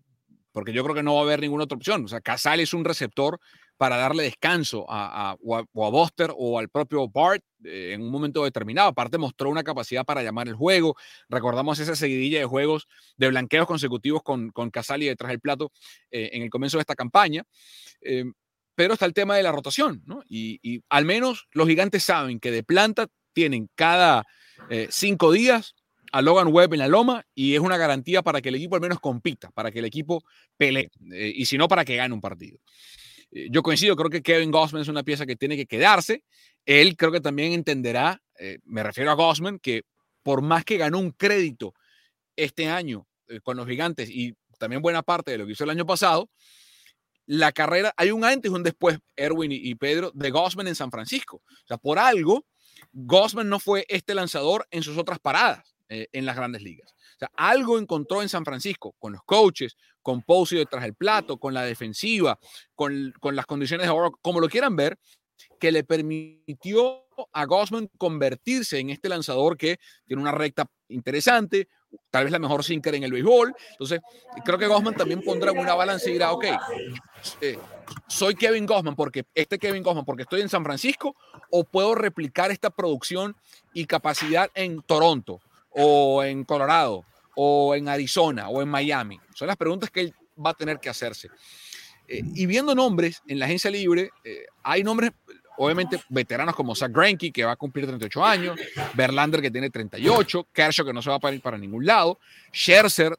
porque 0.51 0.73
yo 0.73 0.83
creo 0.83 0.95
que 0.95 1.03
no 1.03 1.15
va 1.15 1.21
a 1.21 1.23
haber 1.23 1.41
ninguna 1.41 1.65
otra 1.65 1.77
opción. 1.77 2.05
O 2.05 2.07
sea, 2.07 2.21
Casal 2.21 2.59
es 2.59 2.73
un 2.73 2.85
receptor 2.85 3.39
para 3.77 3.97
darle 3.97 4.23
descanso 4.23 4.85
a, 4.87 5.35
o, 5.41 5.57
a, 5.57 5.89
Buster 5.89 6.31
o 6.37 6.59
al 6.59 6.69
propio 6.69 7.09
Bart 7.09 7.43
eh, 7.63 7.91
en 7.93 8.01
un 8.01 8.11
momento 8.11 8.43
determinado. 8.43 8.89
Aparte 8.89 9.17
mostró 9.17 9.49
una 9.49 9.63
capacidad 9.63 10.05
para 10.05 10.21
llamar 10.21 10.47
el 10.47 10.53
juego. 10.53 10.95
Recordamos 11.27 11.79
esa 11.79 11.95
seguidilla 11.95 12.39
de 12.39 12.45
juegos 12.45 12.87
de 13.17 13.29
blanqueos 13.29 13.65
consecutivos 13.67 14.21
con, 14.21 14.51
con 14.51 14.69
Casali 14.69 15.07
detrás 15.07 15.31
del 15.31 15.39
plato 15.39 15.71
en 16.11 16.43
el 16.43 16.49
comienzo 16.49 16.77
de 16.77 16.81
esta 16.81 16.95
campaña. 16.95 17.43
pero 18.75 18.93
está 18.93 19.05
el 19.05 19.13
tema 19.13 19.35
de 19.35 19.43
la 19.43 19.51
rotación, 19.51 20.03
¿no? 20.05 20.23
Y, 20.29 20.83
al 20.89 21.05
menos 21.05 21.47
los 21.51 21.67
gigantes 21.67 22.03
saben 22.03 22.39
que 22.39 22.51
de 22.51 22.63
planta 22.63 23.07
tienen 23.33 23.69
cada 23.75 24.23
eh, 24.69 24.87
cinco 24.91 25.31
días 25.31 25.75
a 26.13 26.21
Logan 26.21 26.49
Webb 26.53 26.73
en 26.73 26.79
la 26.79 26.87
loma 26.87 27.25
y 27.33 27.55
es 27.55 27.59
una 27.59 27.75
garantía 27.75 28.21
para 28.21 28.39
que 28.39 28.49
el 28.49 28.55
equipo 28.55 28.75
al 28.75 28.81
menos 28.81 28.99
compita, 28.99 29.49
para 29.49 29.71
que 29.71 29.79
el 29.79 29.85
equipo 29.85 30.23
pelee, 30.55 30.91
eh, 31.11 31.33
y 31.35 31.45
si 31.45 31.57
no, 31.57 31.67
para 31.67 31.83
que 31.83 31.95
gane 31.95 32.13
un 32.13 32.21
partido. 32.21 32.59
Eh, 33.31 33.47
yo 33.49 33.63
coincido, 33.63 33.95
creo 33.95 34.11
que 34.11 34.21
Kevin 34.21 34.51
Gossman 34.51 34.83
es 34.83 34.87
una 34.87 35.01
pieza 35.01 35.25
que 35.25 35.35
tiene 35.35 35.57
que 35.57 35.65
quedarse. 35.65 36.23
Él 36.67 36.95
creo 36.95 37.11
que 37.11 37.19
también 37.19 37.51
entenderá, 37.51 38.21
me 38.63 38.83
refiero 38.83 39.09
a 39.11 39.15
Gossman, 39.15 39.57
que 39.57 39.83
por 40.21 40.41
más 40.41 40.63
que 40.63 40.77
ganó 40.77 40.99
un 40.99 41.11
crédito 41.11 41.73
este 42.35 42.69
año 42.69 43.07
con 43.43 43.57
los 43.57 43.67
gigantes 43.67 44.09
y 44.09 44.35
también 44.59 44.81
buena 44.81 45.01
parte 45.01 45.31
de 45.31 45.39
lo 45.39 45.45
que 45.45 45.53
hizo 45.53 45.63
el 45.63 45.71
año 45.71 45.85
pasado, 45.85 46.29
la 47.25 47.51
carrera, 47.51 47.93
hay 47.97 48.11
un 48.11 48.23
antes 48.23 48.51
y 48.51 48.55
un 48.55 48.63
después, 48.63 48.99
Erwin 49.15 49.51
y, 49.51 49.75
Pedro, 49.75 50.11
de 50.13 50.29
Gossman 50.29 50.67
en 50.67 50.75
San 50.75 50.91
Francisco. 50.91 51.37
O 51.37 51.67
sea, 51.67 51.77
por 51.77 51.97
algo, 51.97 52.45
Gossman 52.91 53.49
no 53.49 53.59
fue 53.59 53.85
este 53.89 54.13
lanzador 54.13 54.67
en 54.71 54.83
sus 54.83 54.97
otras 54.97 55.19
paradas 55.19 55.72
eh, 55.89 56.07
en 56.13 56.25
las 56.25 56.35
grandes 56.35 56.61
ligas. 56.61 56.93
O 57.15 57.19
sea, 57.19 57.31
algo 57.35 57.77
encontró 57.77 58.21
en 58.21 58.29
San 58.29 58.45
Francisco, 58.45 58.95
con 58.97 59.13
los 59.13 59.21
coaches, 59.23 59.75
con 60.01 60.21
Posey 60.21 60.59
detrás 60.59 60.83
del 60.83 60.95
plato, 60.95 61.37
con 61.37 61.53
la 61.53 61.63
defensiva, 61.63 62.39
con, 62.73 63.13
las 63.21 63.45
condiciones 63.45 63.85
de 63.85 63.91
ahora, 63.91 64.09
como 64.21 64.39
lo 64.39 64.49
quieran 64.49 64.75
ver, 64.75 64.97
que 65.59 65.71
le 65.71 65.83
permitió 65.83 67.05
a 67.31 67.45
Gossman 67.45 67.89
convertirse 67.97 68.79
en 68.79 68.89
este 68.89 69.09
lanzador 69.09 69.57
que 69.57 69.77
tiene 70.05 70.21
una 70.21 70.31
recta 70.31 70.65
interesante, 70.87 71.67
tal 72.09 72.23
vez 72.23 72.31
la 72.31 72.39
mejor 72.39 72.63
sinker 72.63 72.95
en 72.95 73.03
el 73.03 73.11
béisbol. 73.11 73.53
Entonces, 73.71 73.99
creo 74.43 74.57
que 74.57 74.67
Gossman 74.67 74.95
también 74.95 75.21
pondrá 75.21 75.51
una 75.51 75.75
balanza 75.75 76.09
y 76.09 76.13
dirá, 76.13 76.31
ok, 76.31 76.45
eh, 77.41 77.57
soy 78.07 78.35
Kevin 78.35 78.65
Gossman 78.65 78.95
porque 78.95 79.25
este 79.35 79.59
Kevin 79.59 79.83
Gossman 79.83 80.05
porque 80.05 80.23
estoy 80.23 80.41
en 80.41 80.49
San 80.49 80.63
Francisco 80.63 81.15
o 81.51 81.63
puedo 81.63 81.93
replicar 81.93 82.51
esta 82.51 82.69
producción 82.69 83.35
y 83.73 83.85
capacidad 83.85 84.49
en 84.55 84.81
Toronto 84.81 85.39
o 85.75 86.23
en 86.23 86.43
Colorado 86.43 87.05
o 87.35 87.75
en 87.75 87.89
Arizona 87.89 88.49
o 88.49 88.61
en 88.61 88.69
Miami. 88.69 89.19
Son 89.33 89.47
las 89.47 89.57
preguntas 89.57 89.89
que 89.89 90.01
él 90.01 90.13
va 90.43 90.51
a 90.51 90.53
tener 90.53 90.79
que 90.79 90.89
hacerse. 90.89 91.29
Eh, 92.07 92.21
y 92.35 92.45
viendo 92.45 92.75
nombres 92.75 93.21
en 93.27 93.39
la 93.39 93.45
agencia 93.45 93.71
libre, 93.71 94.11
eh, 94.23 94.45
hay 94.63 94.83
nombres 94.83 95.11
obviamente 95.57 96.01
veteranos 96.09 96.55
como 96.55 96.75
Zach 96.75 96.91
Greinke, 96.91 97.31
que 97.31 97.43
va 97.43 97.51
a 97.51 97.55
cumplir 97.55 97.85
38 97.85 98.25
años, 98.25 98.59
Verlander, 98.93 99.41
que 99.41 99.51
tiene 99.51 99.69
38, 99.69 100.47
Kershaw, 100.51 100.85
que 100.85 100.93
no 100.93 101.01
se 101.01 101.09
va 101.09 101.17
a 101.17 101.19
parar 101.19 101.39
para 101.41 101.57
ningún 101.57 101.85
lado, 101.85 102.19
Scherzer, 102.51 103.15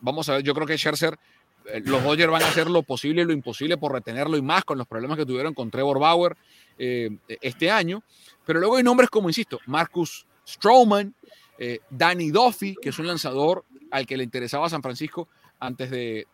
vamos 0.00 0.28
a 0.28 0.34
ver, 0.34 0.42
yo 0.42 0.54
creo 0.54 0.66
que 0.66 0.76
Scherzer, 0.76 1.18
eh, 1.66 1.82
los 1.84 2.02
Dodgers 2.02 2.30
van 2.30 2.42
a 2.42 2.48
hacer 2.48 2.68
lo 2.68 2.82
posible 2.82 3.22
y 3.22 3.24
lo 3.24 3.32
imposible 3.32 3.76
por 3.76 3.92
retenerlo 3.92 4.36
y 4.36 4.42
más 4.42 4.64
con 4.64 4.78
los 4.78 4.86
problemas 4.86 5.18
que 5.18 5.26
tuvieron 5.26 5.54
con 5.54 5.70
Trevor 5.70 5.98
Bauer 5.98 6.36
eh, 6.78 7.10
este 7.40 7.70
año, 7.70 8.02
pero 8.44 8.60
luego 8.60 8.76
hay 8.76 8.82
nombres 8.82 9.10
como, 9.10 9.28
insisto, 9.28 9.58
Marcus 9.66 10.26
Stroman, 10.46 11.14
eh, 11.58 11.80
Danny 11.90 12.30
Duffy, 12.30 12.76
que 12.80 12.90
es 12.90 12.98
un 12.98 13.06
lanzador 13.06 13.64
al 13.90 14.06
que 14.06 14.16
le 14.16 14.24
interesaba 14.24 14.68
San 14.68 14.82
Francisco 14.82 15.28
antes 15.60 15.90
de, 15.90 16.26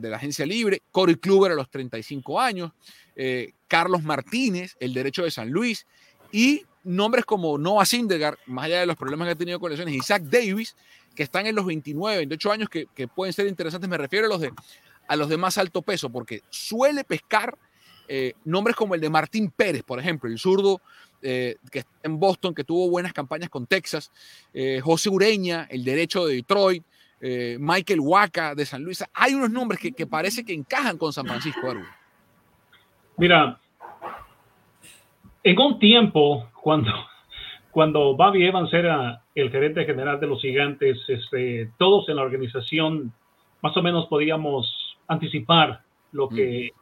la 0.00 0.16
agencia 0.16 0.46
libre, 0.46 0.82
Corey 0.92 1.16
Kluber 1.16 1.52
a 1.52 1.54
los 1.54 1.68
35 1.68 2.40
años, 2.40 2.72
eh, 3.16 3.52
Carlos 3.66 4.02
Martínez, 4.02 4.76
el 4.78 4.94
derecho 4.94 5.24
de 5.24 5.30
San 5.30 5.50
Luis, 5.50 5.86
y 6.30 6.64
nombres 6.84 7.24
como 7.24 7.58
Noah 7.58 7.84
Syndergaard, 7.84 8.38
más 8.46 8.66
allá 8.66 8.80
de 8.80 8.86
los 8.86 8.96
problemas 8.96 9.26
que 9.26 9.32
ha 9.32 9.36
tenido 9.36 9.58
con 9.58 9.70
lesiones, 9.70 9.94
Isaac 9.94 10.22
Davis, 10.24 10.76
que 11.14 11.24
están 11.24 11.46
en 11.46 11.56
los 11.56 11.66
29, 11.66 12.18
28 12.18 12.52
años, 12.52 12.68
que, 12.68 13.08
pueden 13.08 13.32
ser 13.32 13.46
interesantes. 13.48 13.90
Me 13.90 13.98
refiero 13.98 14.26
a 14.26 14.28
los 14.28 14.40
de, 14.40 14.52
a 15.08 15.16
los 15.16 15.28
de 15.28 15.36
más 15.36 15.58
alto 15.58 15.82
peso, 15.82 16.10
porque 16.10 16.42
suele 16.48 17.02
pescar 17.02 17.58
eh, 18.06 18.34
nombres 18.44 18.76
como 18.76 18.94
el 18.94 19.00
de 19.00 19.10
Martín 19.10 19.50
Pérez, 19.50 19.82
por 19.82 19.98
ejemplo, 19.98 20.30
el 20.30 20.38
zurdo 20.38 20.80
eh, 21.22 21.56
que 21.70 21.80
está 21.80 21.92
en 22.02 22.18
Boston, 22.18 22.54
que 22.54 22.64
tuvo 22.64 22.88
buenas 22.90 23.12
campañas 23.12 23.50
con 23.50 23.66
Texas, 23.66 24.10
José 24.82 25.10
Ureña, 25.10 25.66
el 25.70 25.84
derecho 25.84 26.26
de 26.26 26.36
Detroit, 26.36 26.84
Michael 27.20 28.00
Waka 28.00 28.54
de 28.54 28.64
San 28.64 28.82
Luis. 28.82 29.04
Hay 29.14 29.34
unos 29.34 29.50
nombres 29.50 29.80
que, 29.80 29.92
que 29.92 30.06
parece 30.06 30.44
que 30.44 30.52
encajan 30.52 30.98
con 30.98 31.12
San 31.12 31.26
Francisco, 31.26 31.60
Mira, 33.16 33.58
en 35.42 35.58
un 35.58 35.78
tiempo, 35.78 36.48
cuando, 36.62 36.92
cuando 37.70 38.14
Bobby 38.14 38.44
Evans 38.44 38.72
era 38.72 39.22
el 39.34 39.50
gerente 39.50 39.84
general 39.84 40.20
de 40.20 40.26
los 40.26 40.40
gigantes, 40.40 40.98
este, 41.08 41.70
todos 41.78 42.08
en 42.08 42.16
la 42.16 42.22
organización 42.22 43.12
más 43.62 43.76
o 43.76 43.82
menos 43.82 44.06
podíamos 44.06 44.96
anticipar 45.08 45.80
lo 46.12 46.28
que, 46.28 46.72
mm. 46.74 46.77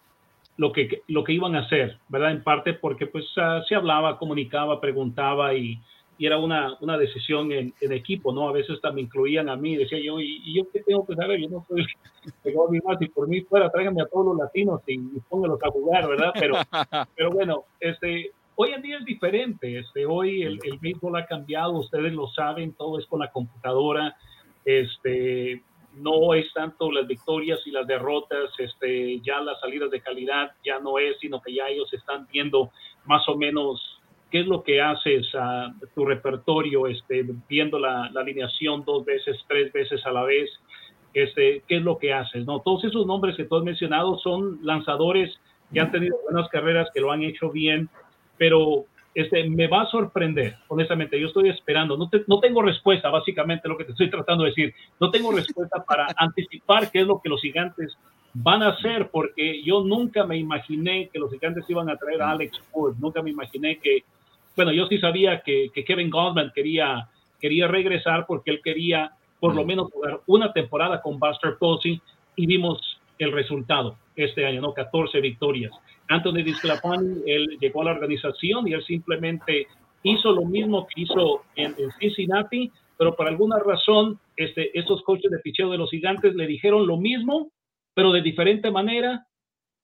Lo 0.56 0.72
que, 0.72 1.02
lo 1.08 1.24
que 1.24 1.32
iban 1.32 1.54
a 1.54 1.60
hacer, 1.60 1.98
¿verdad? 2.08 2.32
En 2.32 2.42
parte 2.42 2.74
porque 2.74 3.06
pues 3.06 3.26
ah, 3.36 3.62
se 3.68 3.74
hablaba, 3.74 4.18
comunicaba, 4.18 4.80
preguntaba 4.80 5.54
y, 5.54 5.78
y 6.18 6.26
era 6.26 6.38
una, 6.38 6.76
una 6.80 6.96
decisión 6.96 7.52
en, 7.52 7.74
en, 7.80 7.92
equipo, 7.92 8.32
¿no? 8.32 8.48
A 8.48 8.52
veces 8.52 8.80
también 8.80 9.06
incluían 9.06 9.48
a 9.48 9.56
mí, 9.56 9.76
decía 9.76 9.98
yo, 10.02 10.18
¿y, 10.20 10.54
yo 10.54 10.70
qué 10.72 10.82
tengo 10.82 11.06
que 11.06 11.14
saber? 11.14 11.40
Yo 11.40 11.48
no 11.48 11.66
soy 11.68 11.84
el 12.44 12.82
más, 12.84 12.98
si 12.98 13.08
por 13.08 13.28
mí 13.28 13.42
fuera, 13.42 13.70
tráiganme 13.70 14.02
a 14.02 14.06
todos 14.06 14.26
los 14.26 14.36
latinos 14.36 14.80
y, 14.86 14.94
y 14.94 15.20
pónganlos 15.28 15.62
a 15.62 15.70
jugar, 15.70 16.08
¿verdad? 16.08 16.32
Pero, 16.38 16.54
pero 17.16 17.30
bueno, 17.30 17.64
este, 17.80 18.32
hoy 18.54 18.70
en 18.70 18.82
día 18.82 18.98
es 18.98 19.04
diferente, 19.04 19.78
este, 19.78 20.06
hoy 20.06 20.42
el, 20.42 20.58
el 20.64 20.78
béisbol 20.78 21.16
ha 21.16 21.26
cambiado, 21.26 21.72
ustedes 21.72 22.12
lo 22.14 22.28
saben, 22.28 22.72
todo 22.72 22.98
es 22.98 23.06
con 23.06 23.20
la 23.20 23.30
computadora, 23.30 24.16
este, 24.64 25.62
no 25.96 26.34
es 26.34 26.52
tanto 26.52 26.90
las 26.92 27.06
victorias 27.06 27.60
y 27.66 27.70
las 27.70 27.86
derrotas, 27.86 28.50
este, 28.58 29.20
ya 29.20 29.40
las 29.40 29.58
salidas 29.60 29.90
de 29.90 30.00
calidad 30.00 30.52
ya 30.64 30.78
no 30.78 30.98
es, 30.98 31.18
sino 31.20 31.40
que 31.40 31.54
ya 31.54 31.68
ellos 31.68 31.92
están 31.92 32.26
viendo 32.30 32.70
más 33.06 33.26
o 33.28 33.36
menos 33.36 34.00
qué 34.30 34.40
es 34.40 34.46
lo 34.46 34.62
que 34.62 34.80
haces 34.80 35.26
a 35.34 35.72
tu 35.94 36.04
repertorio, 36.04 36.86
este, 36.86 37.24
viendo 37.48 37.78
la, 37.78 38.10
alineación 38.14 38.84
dos 38.84 39.04
veces, 39.04 39.38
tres 39.48 39.72
veces 39.72 40.04
a 40.04 40.10
la 40.10 40.24
vez, 40.24 40.50
este, 41.14 41.62
qué 41.66 41.76
es 41.76 41.82
lo 41.82 41.98
que 41.98 42.12
haces, 42.12 42.44
¿no? 42.44 42.60
Todos 42.60 42.84
esos 42.84 43.06
nombres 43.06 43.36
que 43.36 43.44
tú 43.44 43.56
has 43.56 43.64
mencionado 43.64 44.18
son 44.18 44.58
lanzadores 44.62 45.34
que 45.72 45.80
han 45.80 45.90
tenido 45.90 46.16
buenas 46.30 46.48
carreras, 46.50 46.88
que 46.92 47.00
lo 47.00 47.10
han 47.10 47.22
hecho 47.22 47.50
bien, 47.50 47.88
pero 48.36 48.84
este, 49.16 49.48
me 49.48 49.66
va 49.66 49.82
a 49.82 49.86
sorprender, 49.86 50.56
honestamente, 50.68 51.18
yo 51.18 51.28
estoy 51.28 51.48
esperando, 51.48 51.96
no, 51.96 52.10
no 52.26 52.40
tengo 52.40 52.62
respuesta, 52.62 53.08
básicamente 53.08 53.68
lo 53.68 53.76
que 53.76 53.84
te 53.84 53.92
estoy 53.92 54.10
tratando 54.10 54.44
de 54.44 54.50
decir, 54.50 54.74
no 55.00 55.10
tengo 55.10 55.32
respuesta 55.32 55.82
para 55.84 56.06
anticipar 56.16 56.90
qué 56.90 57.00
es 57.00 57.06
lo 57.06 57.20
que 57.20 57.30
los 57.30 57.40
gigantes 57.40 57.96
van 58.34 58.62
a 58.62 58.68
hacer, 58.68 59.08
porque 59.10 59.62
yo 59.62 59.82
nunca 59.82 60.24
me 60.24 60.36
imaginé 60.36 61.08
que 61.10 61.18
los 61.18 61.30
gigantes 61.30 61.64
iban 61.68 61.88
a 61.88 61.96
traer 61.96 62.20
a 62.20 62.32
Alex 62.32 62.60
Ford, 62.70 62.94
nunca 63.00 63.22
me 63.22 63.30
imaginé 63.30 63.78
que 63.78 64.04
bueno, 64.56 64.72
yo 64.72 64.86
sí 64.86 64.98
sabía 64.98 65.42
que, 65.42 65.70
Kevin 65.86 66.10
Goldman 66.10 66.50
quería, 66.54 67.08
quería 67.40 67.68
regresar 67.68 68.26
porque 68.26 68.50
él 68.50 68.60
quería 68.64 69.12
por 69.38 69.54
lo 69.54 69.62
mm. 69.62 69.66
menos 69.66 69.92
jugar 69.92 70.20
una 70.26 70.52
temporada 70.52 71.02
con 71.02 71.18
Buster 71.18 71.56
Posey 71.58 72.00
y 72.34 72.46
vimos 72.46 72.95
el 73.18 73.32
resultado 73.32 73.98
este 74.14 74.46
año, 74.46 74.60
¿no? 74.60 74.72
14 74.72 75.20
victorias. 75.20 75.72
Anthony 76.08 76.42
Disclapani, 76.44 77.22
él 77.26 77.58
llegó 77.60 77.82
a 77.82 77.86
la 77.86 77.92
organización 77.92 78.68
y 78.68 78.72
él 78.72 78.84
simplemente 78.84 79.66
hizo 80.02 80.32
lo 80.32 80.44
mismo 80.44 80.86
que 80.86 81.02
hizo 81.02 81.44
en, 81.56 81.74
Cincinnati, 81.98 82.70
pero 82.96 83.16
por 83.16 83.28
alguna 83.28 83.58
razón 83.58 84.18
este, 84.36 84.78
estos 84.78 85.02
coaches 85.02 85.30
de 85.30 85.38
picheo 85.40 85.70
de 85.70 85.78
los 85.78 85.90
gigantes 85.90 86.34
le 86.34 86.46
dijeron 86.46 86.86
lo 86.86 86.96
mismo, 86.96 87.50
pero 87.94 88.12
de 88.12 88.22
diferente 88.22 88.70
manera 88.70 89.26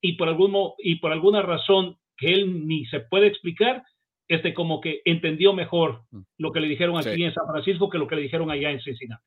y 0.00 0.14
por, 0.14 0.28
algún, 0.28 0.54
y 0.78 0.96
por 0.96 1.12
alguna 1.12 1.42
razón 1.42 1.96
que 2.16 2.32
él 2.32 2.66
ni 2.66 2.86
se 2.86 3.00
puede 3.00 3.26
explicar, 3.26 3.82
este, 4.28 4.54
como 4.54 4.80
que 4.80 5.02
entendió 5.04 5.52
mejor 5.52 6.02
mm. 6.10 6.20
lo 6.38 6.52
que 6.52 6.60
le 6.60 6.68
dijeron 6.68 6.96
aquí 6.96 7.24
en 7.24 7.34
San 7.34 7.46
Francisco 7.46 7.90
que 7.90 7.98
lo 7.98 8.06
que 8.06 8.16
le 8.16 8.22
dijeron 8.22 8.50
allá 8.50 8.70
en 8.70 8.80
Cincinnati. 8.80 9.22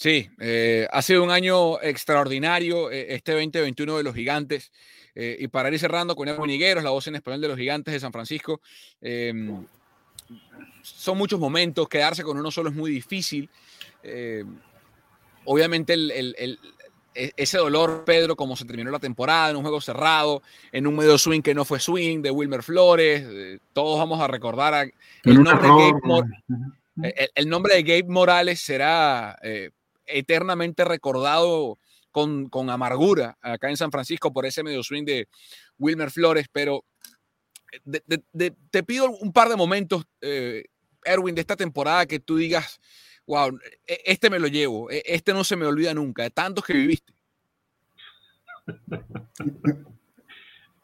Sí, 0.00 0.30
eh, 0.38 0.88
ha 0.90 1.02
sido 1.02 1.22
un 1.22 1.30
año 1.30 1.78
extraordinario 1.82 2.90
eh, 2.90 3.12
este 3.14 3.32
2021 3.32 3.98
de 3.98 4.02
los 4.02 4.14
gigantes. 4.14 4.72
Eh, 5.14 5.36
y 5.40 5.48
para 5.48 5.68
ir 5.68 5.78
cerrando 5.78 6.16
con 6.16 6.26
Erwin 6.26 6.48
Higueros, 6.48 6.82
la 6.82 6.88
voz 6.88 7.06
en 7.08 7.16
español 7.16 7.42
de 7.42 7.48
los 7.48 7.58
gigantes 7.58 7.92
de 7.92 8.00
San 8.00 8.10
Francisco, 8.10 8.62
em, 9.02 9.66
son 10.80 11.18
muchos 11.18 11.38
momentos, 11.38 11.86
quedarse 11.86 12.22
con 12.22 12.38
uno 12.38 12.50
solo 12.50 12.70
es 12.70 12.74
muy 12.74 12.90
difícil. 12.90 13.50
obviamente 15.44 15.92
el, 15.92 16.58
e, 17.14 17.32
ese 17.36 17.58
dolor, 17.58 18.04
Pedro, 18.06 18.36
como 18.36 18.56
se 18.56 18.64
terminó 18.64 18.90
la 18.90 19.00
temporada, 19.00 19.50
en 19.50 19.56
un 19.56 19.62
juego 19.62 19.82
cerrado, 19.82 20.42
en 20.72 20.86
un 20.86 20.96
medio 20.96 21.18
swing 21.18 21.42
que 21.42 21.54
no 21.54 21.66
fue 21.66 21.78
swing, 21.78 22.22
de 22.22 22.30
Wilmer 22.30 22.62
Flores, 22.62 23.26
eh, 23.28 23.58
todos 23.74 23.98
vamos 23.98 24.18
a 24.18 24.28
recordar 24.28 24.90
el, 27.34 27.48
nombre 27.50 27.74
de 27.74 27.82
Gabe, 27.82 28.04
Morales 28.08 28.60
será 28.60 29.38
eh, 29.42 29.70
eternamente 30.12 30.84
recordado 30.84 31.78
con, 32.10 32.48
amargura 32.70 33.38
acá 33.40 33.70
en 33.70 33.76
San 33.76 33.90
Francisco 33.90 34.32
por 34.32 34.46
ese 34.46 34.62
medio 34.62 34.82
swing 34.82 35.04
de 35.04 35.28
Wilmer 35.78 36.10
Flores, 36.10 36.46
pero 36.52 36.84
eh, 37.84 38.20
te 38.70 38.82
pido 38.82 39.10
un 39.10 39.32
par 39.32 39.48
de 39.48 39.56
momentos, 39.56 40.04
Erwin, 41.04 41.34
de 41.34 41.40
esta 41.40 41.56
temporada 41.56 42.06
que 42.06 42.20
tú 42.20 42.36
digas, 42.36 42.80
wow, 43.26 43.56
e, 43.86 44.02
este 44.06 44.28
me 44.28 44.38
lo 44.38 44.48
llevo, 44.48 44.90
e, 44.90 45.02
este 45.06 45.32
no 45.32 45.44
se 45.44 45.56
me 45.56 45.66
olvida 45.66 45.94
nunca, 45.94 46.24
de 46.24 46.30
tantos 46.30 46.64
que 46.64 46.72
viviste. 46.74 47.14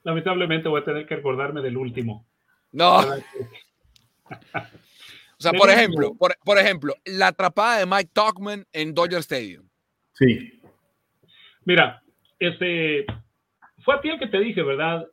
lamentablemente 0.07 0.68
voy 0.68 0.81
a 0.81 0.85
tener 0.85 1.07
que 1.07 1.16
recordarme 1.16 1.61
del 1.62 1.77
último. 1.77 2.27
No. 2.70 3.01
o 5.39 5.43
sea, 5.43 5.53
por 5.53 5.68
ejemplo, 5.68 6.14
por, 6.16 6.59
ejemplo, 6.59 6.95
la 7.05 7.28
atrapada 7.28 7.78
de 7.78 7.87
Mike 7.87 8.11
Talkman 8.14 8.64
en 8.72 8.95
Dodger 8.95 9.18
Stadium. 9.18 9.68
Sí. 10.14 10.61
Mira, 11.64 12.03
este 12.39 13.05
fue 13.84 13.95
a 13.95 14.01
ti 14.01 14.09
el 14.09 14.18
que 14.18 14.28
te 14.28 14.41
dije, 14.41 14.62
¿verdad? 14.62 15.07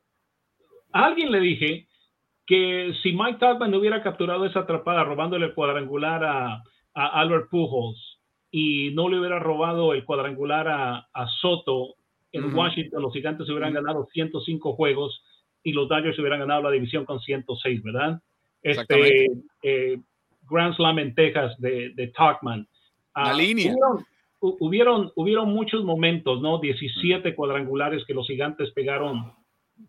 A 0.93 1.05
alguien 1.05 1.31
le 1.31 1.41
dije 1.41 1.87
que 2.45 2.93
si 3.03 3.11
Mike 3.11 3.39
Talkman 3.39 3.71
no 3.71 3.79
hubiera 3.79 4.01
capturado 4.01 4.45
esa 4.45 4.61
atrapada 4.61 5.03
robándole 5.03 5.47
el 5.47 5.53
cuadrangular 5.53 6.23
a, 6.23 6.63
Albert 6.95 7.49
Pujols 7.49 8.19
y 8.51 8.91
no 8.91 9.09
le 9.09 9.19
hubiera 9.19 9.39
robado 9.39 9.93
el 9.93 10.05
cuadrangular 10.05 10.67
a, 10.69 11.27
Soto 11.41 11.95
en 12.31 12.53
Washington, 12.55 13.01
los 13.01 13.13
gigantes 13.13 13.49
hubieran 13.49 13.73
ganado 13.73 14.07
105 14.13 14.73
juegos 14.73 15.23
y 15.63 15.71
los 15.71 15.89
Dodgers 15.89 16.17
hubieran 16.19 16.39
ganado 16.39 16.61
la 16.61 16.71
división 16.71 17.05
con 17.05 17.19
106, 17.19 17.83
¿verdad? 17.83 18.21
Este, 18.61 19.27
eh, 19.63 19.99
Grand 20.53 20.75
Slam 20.75 20.99
en 20.99 21.15
Texas 21.15 21.59
de, 21.59 21.91
de 21.95 22.07
Talkman. 22.07 22.67
La 23.15 23.31
ah, 23.31 23.33
línea. 23.33 23.73
Hubieron, 24.39 25.11
hubieron, 25.15 25.53
muchos 25.53 25.83
momentos, 25.85 26.41
¿no? 26.41 26.59
17 26.59 27.33
cuadrangulares 27.33 28.03
que 28.05 28.13
los 28.13 28.27
gigantes 28.27 28.71
pegaron 28.71 29.33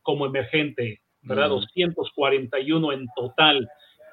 como 0.02 0.26
emergente 0.26 1.00
¿verdad? 1.24 1.48
241 1.48 2.92
en 2.92 3.06
total, 3.16 3.68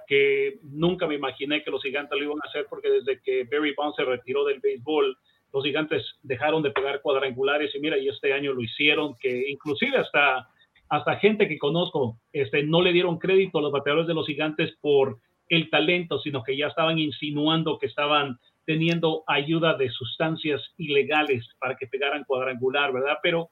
que 0.08 0.60
nunca 0.64 1.08
me 1.08 1.16
imaginé 1.16 1.64
que 1.64 1.72
los 1.72 1.82
gigantes 1.82 2.18
lo 2.18 2.26
iban 2.26 2.40
a 2.44 2.50
hacer 2.50 2.66
porque 2.70 2.90
desde 2.90 3.22
que 3.22 3.44
Barry 3.44 3.74
Bonds 3.76 3.96
se 3.96 4.06
retiró 4.06 4.46
del 4.46 4.60
béisbol, 4.60 5.18
los 5.54 5.64
gigantes 5.64 6.04
dejaron 6.24 6.64
de 6.64 6.72
pegar 6.72 7.02
cuadrangulares 7.02 7.76
y 7.76 7.80
mira, 7.80 7.98
y 7.98 8.08
este 8.08 8.34
año 8.34 8.54
lo 8.54 8.62
hicieron, 8.62 9.16
que 9.20 9.50
inclusive 9.50 9.98
hasta, 9.98 10.48
hasta 10.90 11.18
gente 11.18 11.48
que 11.48 11.60
conozco 11.60 12.18
este, 12.32 12.64
no 12.64 12.82
le 12.82 12.94
dieron 12.94 13.20
crédito 13.20 13.60
a 13.60 13.62
los 13.62 13.72
bateadores 13.72 14.08
de 14.08 14.14
los 14.14 14.26
gigantes 14.26 14.74
por 14.82 15.20
el 15.52 15.70
talento, 15.70 16.20
sino 16.20 16.44
que 16.44 16.56
ya 16.56 16.68
estaban 16.68 16.98
insinuando 16.98 17.78
que 17.78 17.86
estaban 17.86 18.40
teniendo 18.66 19.24
ayuda 19.28 19.76
de 19.76 19.90
sustancias 19.90 20.62
ilegales 20.78 21.46
para 21.60 21.76
que 21.76 21.88
pegaran 21.88 22.24
cuadrangular, 22.24 22.94
¿verdad? 22.94 23.18
Pero, 23.22 23.50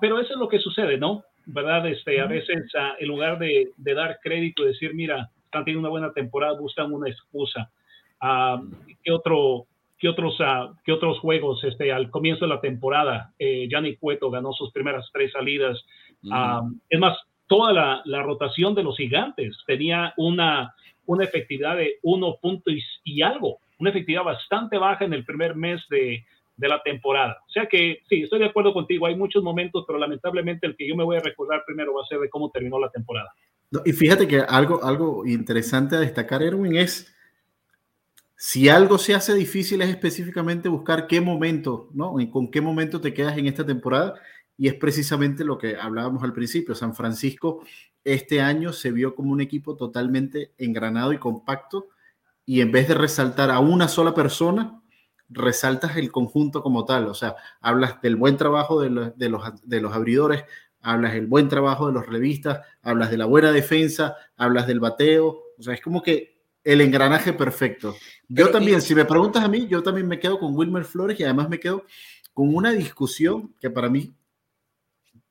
pero 0.00 0.20
eso 0.20 0.32
es 0.32 0.38
lo 0.38 0.48
que 0.48 0.60
sucede, 0.60 0.96
¿no? 0.96 1.24
¿verdad? 1.46 1.86
Este, 1.88 2.20
a 2.20 2.26
veces 2.26 2.70
ah, 2.78 2.94
en 2.98 3.08
lugar 3.08 3.38
de, 3.38 3.72
dar 3.78 4.18
crédito 4.22 4.62
y 4.62 4.68
decir, 4.68 4.94
mira, 4.94 5.30
están 5.44 5.64
teniendo 5.64 5.80
una 5.80 5.90
buena 5.90 6.12
temporada, 6.12 6.58
buscan 6.58 6.92
una 6.92 7.08
excusa. 7.08 7.70
Uh, 8.22 8.70
¿qué, 9.02 9.10
otro, 9.10 9.66
qué, 9.98 10.08
otros, 10.08 10.38
uh, 10.38 10.74
¿Qué 10.84 10.92
otros 10.92 11.18
juegos? 11.18 11.64
Este, 11.64 11.92
al 11.92 12.10
comienzo 12.10 12.44
de 12.44 12.54
la 12.54 12.60
temporada, 12.60 13.32
eh, 13.38 13.66
Gianni 13.68 13.96
Cueto 13.96 14.30
ganó 14.30 14.52
sus 14.52 14.70
primeras 14.72 15.10
tres 15.12 15.32
salidas. 15.32 15.84
es 16.88 17.00
más, 17.00 17.18
toda 17.48 17.72
la, 17.72 18.02
la, 18.04 18.22
rotación 18.22 18.74
de 18.74 18.84
los 18.84 18.96
gigantes 18.96 19.56
tenía 19.66 20.14
una, 20.16 20.74
una 21.10 21.24
efectividad 21.24 21.76
de 21.76 21.98
uno 22.02 22.36
punto 22.40 22.70
y 23.04 23.22
algo, 23.22 23.58
una 23.78 23.90
efectividad 23.90 24.22
bastante 24.22 24.78
baja 24.78 25.04
en 25.04 25.12
el 25.12 25.24
primer 25.24 25.56
mes 25.56 25.82
de, 25.90 26.24
de 26.56 26.68
la 26.68 26.82
temporada. 26.82 27.38
O 27.48 27.50
sea 27.50 27.66
que 27.66 28.00
sí, 28.08 28.22
estoy 28.22 28.38
de 28.38 28.46
acuerdo 28.46 28.72
contigo, 28.72 29.06
hay 29.06 29.16
muchos 29.16 29.42
momentos, 29.42 29.84
pero 29.86 29.98
lamentablemente 29.98 30.66
el 30.66 30.76
que 30.76 30.86
yo 30.86 30.94
me 30.94 31.04
voy 31.04 31.16
a 31.16 31.20
recordar 31.20 31.64
primero 31.66 31.94
va 31.94 32.02
a 32.02 32.06
ser 32.06 32.20
de 32.20 32.28
cómo 32.28 32.50
terminó 32.50 32.78
la 32.78 32.90
temporada. 32.90 33.32
y 33.84 33.92
fíjate 33.92 34.28
que 34.28 34.40
algo, 34.40 34.84
algo 34.84 35.26
interesante 35.26 35.96
a 35.96 36.00
destacar, 36.00 36.42
Erwin, 36.42 36.76
es 36.76 37.12
si 38.36 38.68
algo 38.68 38.98
se 38.98 39.14
hace 39.14 39.34
difícil 39.34 39.82
es 39.82 39.88
específicamente 39.88 40.68
buscar 40.68 41.06
qué 41.06 41.20
momento, 41.20 41.88
¿no? 41.92 42.14
Con 42.30 42.50
qué 42.50 42.60
momento 42.60 43.00
te 43.00 43.12
quedas 43.12 43.36
en 43.36 43.46
esta 43.46 43.66
temporada. 43.66 44.14
Y 44.60 44.68
es 44.68 44.74
precisamente 44.74 45.42
lo 45.42 45.56
que 45.56 45.76
hablábamos 45.76 46.22
al 46.22 46.34
principio. 46.34 46.74
San 46.74 46.94
Francisco 46.94 47.62
este 48.04 48.42
año 48.42 48.74
se 48.74 48.92
vio 48.92 49.14
como 49.14 49.32
un 49.32 49.40
equipo 49.40 49.74
totalmente 49.74 50.52
engranado 50.58 51.14
y 51.14 51.18
compacto. 51.18 51.88
Y 52.44 52.60
en 52.60 52.70
vez 52.70 52.86
de 52.86 52.92
resaltar 52.92 53.50
a 53.50 53.58
una 53.58 53.88
sola 53.88 54.12
persona, 54.12 54.82
resaltas 55.30 55.96
el 55.96 56.12
conjunto 56.12 56.62
como 56.62 56.84
tal, 56.84 57.06
o 57.06 57.14
sea, 57.14 57.36
hablas 57.62 58.02
del 58.02 58.16
buen 58.16 58.36
trabajo 58.36 58.82
de, 58.82 58.90
los, 58.90 59.16
de 59.16 59.80
los 59.80 59.94
abridores, 59.94 60.44
hablas 60.82 61.14
del 61.14 61.26
buen 61.26 61.48
trabajo 61.48 61.86
de 61.86 61.94
los 61.94 62.06
revistas, 62.06 62.60
hablas 62.82 63.10
de 63.10 63.16
la 63.16 63.24
buena 63.24 63.52
defensa, 63.52 64.14
hablas 64.36 64.66
del 64.66 64.78
bateo, 64.78 65.40
o 65.58 65.62
sea, 65.62 65.72
es 65.72 65.80
como 65.80 66.02
que 66.02 66.42
el 66.64 66.82
engranaje 66.82 67.32
perfecto. 67.32 67.96
Yo 68.28 68.50
también, 68.50 68.82
si 68.82 68.94
me 68.94 69.06
preguntas 69.06 69.42
a 69.42 69.48
mí, 69.48 69.68
yo 69.68 69.82
también 69.82 70.06
me 70.06 70.18
quedo 70.18 70.38
con 70.38 70.54
Wilmer 70.54 70.84
Flores 70.84 71.18
y 71.18 71.24
además 71.24 71.48
me 71.48 71.58
quedo 71.58 71.86
con 72.34 72.54
una 72.54 72.72
discusión 72.72 73.54
que 73.58 73.70
para 73.70 73.88
mí, 73.88 74.14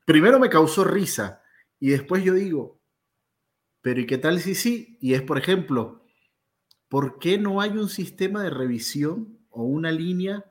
primero 0.10 0.40
me 0.40 0.50
causó 0.50 0.84
risa 0.84 1.44
y 1.80 1.90
después 1.90 2.24
yo 2.24 2.34
digo, 2.34 2.82
pero 3.82 4.00
¿y 4.00 4.08
qué 4.08 4.18
tal 4.18 4.40
si 4.40 4.56
sí? 4.56 4.98
Y 5.00 5.14
es, 5.14 5.22
por 5.22 5.38
ejemplo, 5.38 6.04
¿por 6.88 7.20
qué 7.20 7.38
no 7.38 7.62
hay 7.62 7.78
un 7.78 7.90
sistema 7.90 8.42
de 8.42 8.50
revisión 8.50 9.38
o 9.52 9.62
una 9.66 9.92
línea 9.92 10.44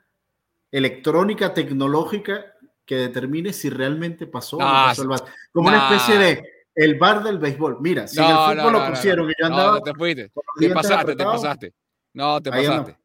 electrónica 0.71 1.55
tecnológica 1.55 2.55
que 2.87 2.99
determine 2.99 3.53
si 3.53 3.69
realmente 3.69 4.29
pasó 4.29 4.59
o 4.59 4.61
no 4.61 4.67
pasó 4.67 5.03
el 5.03 5.09
bar. 5.09 5.25
Como 5.53 5.67
una 5.67 5.91
especie 5.91 6.19
de 6.19 6.45
el 6.77 6.97
bar 6.97 7.25
del 7.25 7.39
béisbol. 7.39 7.79
Mira, 7.81 8.07
si 8.07 8.21
en 8.21 8.27
el 8.27 8.37
fútbol 8.37 8.73
lo 8.75 8.91
pusieron 8.91 9.29
y 9.29 9.33
yo 9.41 9.47
andaba. 9.47 9.81
te 9.81 9.93
fuiste. 9.93 10.31
Te 10.57 10.71
pasaste, 10.71 11.17
te 11.17 11.25
pasaste. 11.25 11.75
No, 12.13 12.41
te 12.41 12.51
pasaste. 12.51 12.97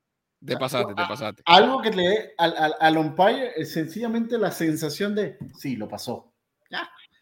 Te 0.45 0.55
pasaste, 0.55 0.93
te 0.93 1.01
pasaste. 1.07 1.43
Algo 1.47 1.81
que 1.81 1.89
le 1.89 2.03
dé 2.03 2.33
al, 2.37 2.55
al, 2.55 2.75
al, 2.79 2.97
umpire 2.97 3.53
es 3.55 3.73
sencillamente 3.73 4.37
la 4.37 4.51
sensación 4.51 5.15
de 5.15 5.39
sí, 5.57 5.77
lo 5.77 5.87
pasó. 5.87 6.32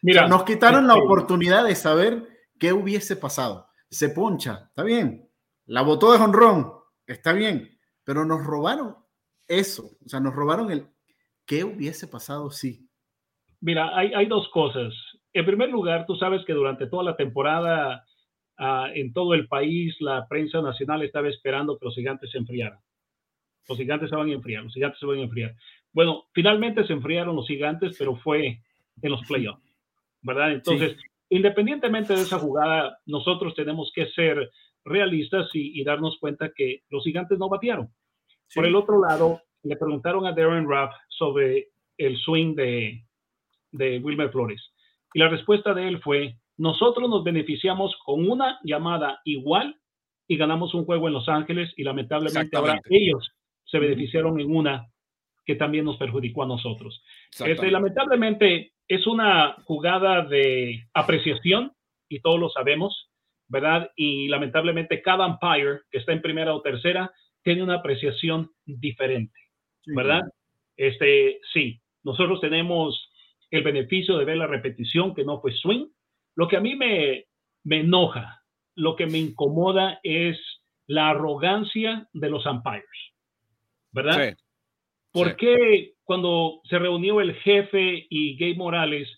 Mira, 0.02 0.28
nos 0.28 0.44
quitaron 0.44 0.86
la 0.86 0.94
este 0.94 1.04
oportunidad 1.04 1.64
de 1.64 1.74
saber 1.74 2.28
qué 2.58 2.72
hubiese 2.72 3.16
pasado. 3.16 3.68
Se 3.88 4.08
poncha, 4.08 4.64
está 4.68 4.82
bien. 4.82 5.28
La 5.66 5.82
botó 5.82 6.12
de 6.12 6.18
jonrón, 6.18 6.72
está 7.06 7.32
bien 7.32 7.72
pero 8.04 8.24
nos 8.24 8.44
robaron 8.44 8.96
eso, 9.48 9.90
o 10.04 10.08
sea, 10.08 10.20
nos 10.20 10.34
robaron 10.34 10.70
el 10.70 10.86
qué 11.46 11.64
hubiese 11.64 12.08
pasado 12.08 12.50
si. 12.50 12.88
Mira, 13.60 13.96
hay, 13.96 14.12
hay 14.14 14.26
dos 14.26 14.48
cosas. 14.50 14.92
En 15.32 15.44
primer 15.46 15.70
lugar, 15.70 16.06
tú 16.06 16.16
sabes 16.16 16.44
que 16.46 16.52
durante 16.52 16.86
toda 16.86 17.04
la 17.04 17.16
temporada 17.16 18.04
uh, 18.58 18.86
en 18.94 19.12
todo 19.12 19.34
el 19.34 19.46
país 19.48 19.94
la 20.00 20.26
prensa 20.28 20.60
nacional 20.62 21.02
estaba 21.02 21.28
esperando 21.28 21.78
que 21.78 21.84
los 21.84 21.94
gigantes 21.94 22.30
se 22.30 22.38
enfriaran. 22.38 22.78
Los 23.68 23.78
gigantes 23.78 24.10
se 24.10 24.16
van 24.16 24.28
a 24.28 24.32
enfriar, 24.32 24.64
los 24.64 24.74
gigantes 24.74 24.98
se 24.98 25.06
van 25.06 25.18
a 25.18 25.22
enfriar. 25.22 25.54
Bueno, 25.92 26.24
finalmente 26.32 26.84
se 26.86 26.92
enfriaron 26.92 27.36
los 27.36 27.46
gigantes, 27.46 27.96
pero 27.98 28.16
fue 28.16 28.60
en 29.00 29.10
los 29.10 29.24
playoffs, 29.26 29.62
¿verdad? 30.22 30.52
Entonces, 30.52 30.96
independientemente 31.28 32.14
de 32.14 32.22
esa 32.22 32.38
jugada, 32.38 32.98
nosotros 33.06 33.54
tenemos 33.54 33.92
que 33.94 34.06
ser 34.12 34.50
realistas 34.84 35.48
y, 35.52 35.82
darnos 35.84 36.18
cuenta 36.18 36.52
que 36.54 36.82
los 36.90 37.04
gigantes 37.04 37.38
no 37.38 37.48
batearon. 37.48 37.88
Por 38.54 38.66
el 38.66 38.74
otro 38.74 39.00
lado, 39.00 39.40
le 39.62 39.76
preguntaron 39.76 40.26
a 40.26 40.32
Darren 40.32 40.68
Rapp 40.68 40.92
sobre 41.08 41.68
el 41.96 42.16
swing 42.18 42.54
de, 42.54 43.04
de 43.70 43.98
Wilmer 43.98 44.30
Flores. 44.30 44.72
Y 45.14 45.20
la 45.20 45.28
respuesta 45.28 45.72
de 45.74 45.88
él 45.88 46.00
fue, 46.00 46.36
nosotros 46.56 47.08
nos 47.08 47.24
beneficiamos 47.24 47.96
con 48.04 48.28
una 48.28 48.58
llamada 48.64 49.20
igual 49.24 49.78
y 50.26 50.36
ganamos 50.36 50.74
un 50.74 50.84
juego 50.84 51.08
en 51.08 51.14
Los 51.14 51.28
Ángeles 51.28 51.72
y 51.76 51.84
lamentablemente 51.84 52.56
ahora 52.56 52.80
ellos 52.88 53.30
se 53.64 53.78
beneficiaron 53.78 54.40
en 54.40 54.54
una 54.54 54.88
que 55.44 55.56
también 55.56 55.84
nos 55.84 55.96
perjudicó 55.96 56.42
a 56.42 56.46
nosotros. 56.46 57.02
Este, 57.44 57.70
lamentablemente 57.70 58.71
es 58.88 59.06
una 59.06 59.54
jugada 59.64 60.24
de 60.24 60.84
apreciación 60.94 61.72
y 62.08 62.20
todos 62.20 62.38
lo 62.38 62.50
sabemos. 62.50 63.12
¿verdad? 63.52 63.90
Y 63.96 64.28
lamentablemente 64.28 65.02
cada 65.02 65.26
umpire 65.26 65.80
que 65.90 65.98
está 65.98 66.12
en 66.12 66.22
primera 66.22 66.54
o 66.54 66.62
tercera 66.62 67.12
tiene 67.42 67.62
una 67.62 67.76
apreciación 67.76 68.50
diferente, 68.64 69.38
¿verdad? 69.84 70.22
Este, 70.74 71.38
sí, 71.52 71.78
nosotros 72.02 72.40
tenemos 72.40 73.10
el 73.50 73.62
beneficio 73.62 74.16
de 74.16 74.24
ver 74.24 74.38
la 74.38 74.46
repetición 74.46 75.14
que 75.14 75.24
no 75.24 75.38
fue 75.42 75.52
swing. 75.52 75.86
Lo 76.34 76.48
que 76.48 76.56
a 76.56 76.60
mí 76.60 76.76
me, 76.76 77.26
me 77.62 77.80
enoja, 77.80 78.42
lo 78.74 78.96
que 78.96 79.06
me 79.06 79.18
incomoda 79.18 80.00
es 80.02 80.38
la 80.86 81.10
arrogancia 81.10 82.08
de 82.14 82.30
los 82.30 82.46
umpires, 82.46 82.88
¿verdad? 83.90 84.30
Sí. 84.30 84.44
¿Por 85.12 85.36
qué 85.36 85.91
cuando 86.04 86.60
se 86.64 86.78
reunió 86.78 87.20
el 87.20 87.34
jefe 87.34 88.06
y 88.08 88.36
Gay 88.36 88.56
Morales, 88.56 89.08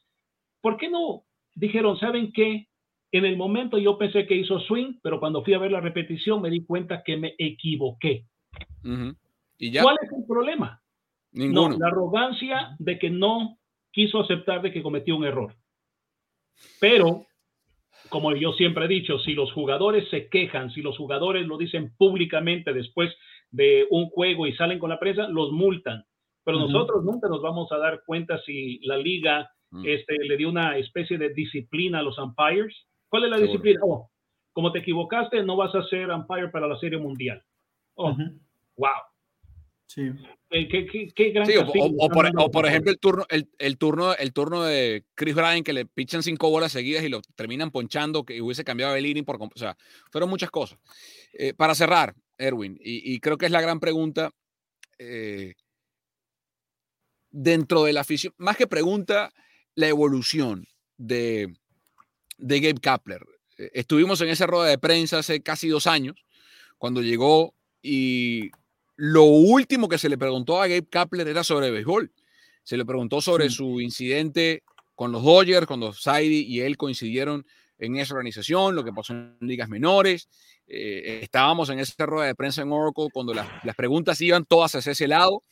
por 0.60 0.76
qué 0.76 0.88
no 0.88 1.24
dijeron, 1.54 1.98
¿saben 1.98 2.32
qué? 2.32 2.68
En 3.12 3.24
el 3.24 3.36
momento 3.36 3.78
yo 3.78 3.96
pensé 3.96 4.26
que 4.26 4.34
hizo 4.34 4.58
swing, 4.60 4.98
pero 5.02 5.20
cuando 5.20 5.44
fui 5.44 5.54
a 5.54 5.58
ver 5.58 5.70
la 5.70 5.80
repetición 5.80 6.42
me 6.42 6.50
di 6.50 6.64
cuenta 6.64 7.02
que 7.04 7.16
me 7.16 7.34
equivoqué. 7.38 8.26
¿Y 9.58 9.70
ya? 9.70 9.82
¿Cuál 9.82 9.96
es 10.02 10.12
el 10.12 10.24
problema? 10.26 10.82
Ninguno. 11.32 11.76
la 11.78 11.88
arrogancia 11.88 12.76
de 12.78 12.98
que 12.98 13.10
no 13.10 13.58
quiso 13.92 14.20
aceptar 14.20 14.62
de 14.62 14.72
que 14.72 14.82
cometió 14.82 15.16
un 15.16 15.24
error. 15.24 15.54
Pero, 16.80 17.26
como 18.08 18.34
yo 18.34 18.52
siempre 18.52 18.84
he 18.84 18.88
dicho, 18.88 19.18
si 19.18 19.34
los 19.34 19.52
jugadores 19.52 20.08
se 20.10 20.28
quejan, 20.28 20.70
si 20.70 20.82
los 20.82 20.96
jugadores 20.96 21.46
lo 21.46 21.58
dicen 21.58 21.94
públicamente 21.96 22.72
después 22.72 23.14
de 23.50 23.86
un 23.90 24.10
juego 24.10 24.46
y 24.46 24.54
salen 24.54 24.78
con 24.78 24.90
la 24.90 24.98
prensa, 24.98 25.28
los 25.28 25.52
multan. 25.52 26.04
Pero 26.44 26.58
nosotros 26.58 27.04
nunca 27.04 27.28
nos 27.28 27.40
vamos 27.40 27.72
a 27.72 27.78
dar 27.78 28.02
cuenta 28.04 28.38
si 28.44 28.78
la 28.80 28.96
liga 28.96 29.50
mm. 29.70 29.84
este, 29.86 30.16
le 30.18 30.36
dio 30.36 30.48
una 30.48 30.76
especie 30.76 31.18
de 31.18 31.30
disciplina 31.30 32.00
a 32.00 32.02
los 32.02 32.18
umpires. 32.18 32.74
¿Cuál 33.08 33.24
es 33.24 33.30
la 33.30 33.38
disciplina? 33.38 33.80
Oh, 33.82 34.10
como 34.52 34.70
te 34.70 34.80
equivocaste, 34.80 35.42
no 35.42 35.56
vas 35.56 35.74
a 35.74 35.82
ser 35.88 36.10
umpire 36.10 36.48
para 36.48 36.68
la 36.68 36.78
Serie 36.78 36.98
Mundial. 36.98 37.42
Oh, 37.94 38.14
wow. 38.76 38.90
Sí. 39.86 40.10
Eh, 40.50 40.68
¿Qué, 41.14 41.30
gran 41.30 41.46
sí, 41.46 41.54
o, 41.56 42.08
por, 42.50 42.66
ejemplo 42.66 42.92
el 42.92 42.98
turno, 42.98 43.24
el, 43.28 43.76
turno, 43.76 44.14
el 44.14 44.32
turno 44.32 44.62
de 44.62 45.04
Chris 45.16 45.34
Bryan 45.34 45.64
que 45.64 45.72
le 45.72 45.84
pichan 45.84 46.22
cinco 46.22 46.48
bolas 46.48 46.70
seguidas 46.70 47.02
y 47.02 47.08
lo 47.08 47.20
terminan 47.34 47.72
ponchando, 47.72 48.24
que 48.24 48.40
hubiese 48.40 48.62
cambiado 48.62 48.92
a 48.92 48.94
Bellini 48.94 49.22
por, 49.22 49.42
o 49.42 49.50
sea, 49.56 49.76
fueron 50.12 50.30
muchas 50.30 50.50
cosas. 50.50 50.78
Eh, 51.32 51.54
para 51.54 51.74
cerrar, 51.74 52.14
Erwin, 52.38 52.78
y, 52.80 53.18
creo 53.18 53.36
que 53.36 53.46
es 53.46 53.52
la 53.52 53.60
gran 53.60 53.80
pregunta 53.80 54.30
eh, 54.98 55.54
dentro 57.34 57.82
de 57.82 57.92
la 57.92 58.02
afición, 58.02 58.32
más 58.38 58.56
que 58.56 58.68
pregunta, 58.68 59.32
la 59.74 59.88
evolución 59.88 60.68
de, 60.96 61.52
de 62.38 62.60
Gabe 62.60 62.80
Kapler. 62.80 63.26
Estuvimos 63.56 64.20
en 64.20 64.28
esa 64.28 64.46
rueda 64.46 64.66
de 64.66 64.78
prensa 64.78 65.18
hace 65.18 65.42
casi 65.42 65.68
dos 65.68 65.88
años, 65.88 66.24
cuando 66.78 67.02
llegó 67.02 67.54
y 67.82 68.50
lo 68.94 69.24
último 69.24 69.88
que 69.88 69.98
se 69.98 70.08
le 70.08 70.16
preguntó 70.16 70.62
a 70.62 70.68
Gabe 70.68 70.86
Kapler 70.88 71.26
era 71.26 71.42
sobre 71.42 71.72
béisbol. 71.72 72.12
Se 72.62 72.76
le 72.76 72.84
preguntó 72.84 73.20
sobre 73.20 73.50
su 73.50 73.80
incidente 73.80 74.62
con 74.94 75.10
los 75.10 75.24
Dodgers, 75.24 75.66
cuando 75.66 75.92
Saidi 75.92 76.42
y 76.42 76.60
él 76.60 76.76
coincidieron 76.76 77.44
en 77.78 77.96
esa 77.96 78.14
organización, 78.14 78.76
lo 78.76 78.84
que 78.84 78.92
pasó 78.92 79.12
en 79.12 79.36
ligas 79.40 79.68
menores. 79.68 80.28
Eh, 80.68 81.18
estábamos 81.22 81.68
en 81.70 81.80
esa 81.80 82.06
rueda 82.06 82.28
de 82.28 82.36
prensa 82.36 82.62
en 82.62 82.70
Oracle 82.70 83.08
cuando 83.12 83.34
las, 83.34 83.48
preguntas 83.76 84.20
iban 84.20 84.44
todas 84.44 84.76
hacia 84.76 84.92
ese 84.92 85.08
lado. 85.08 85.42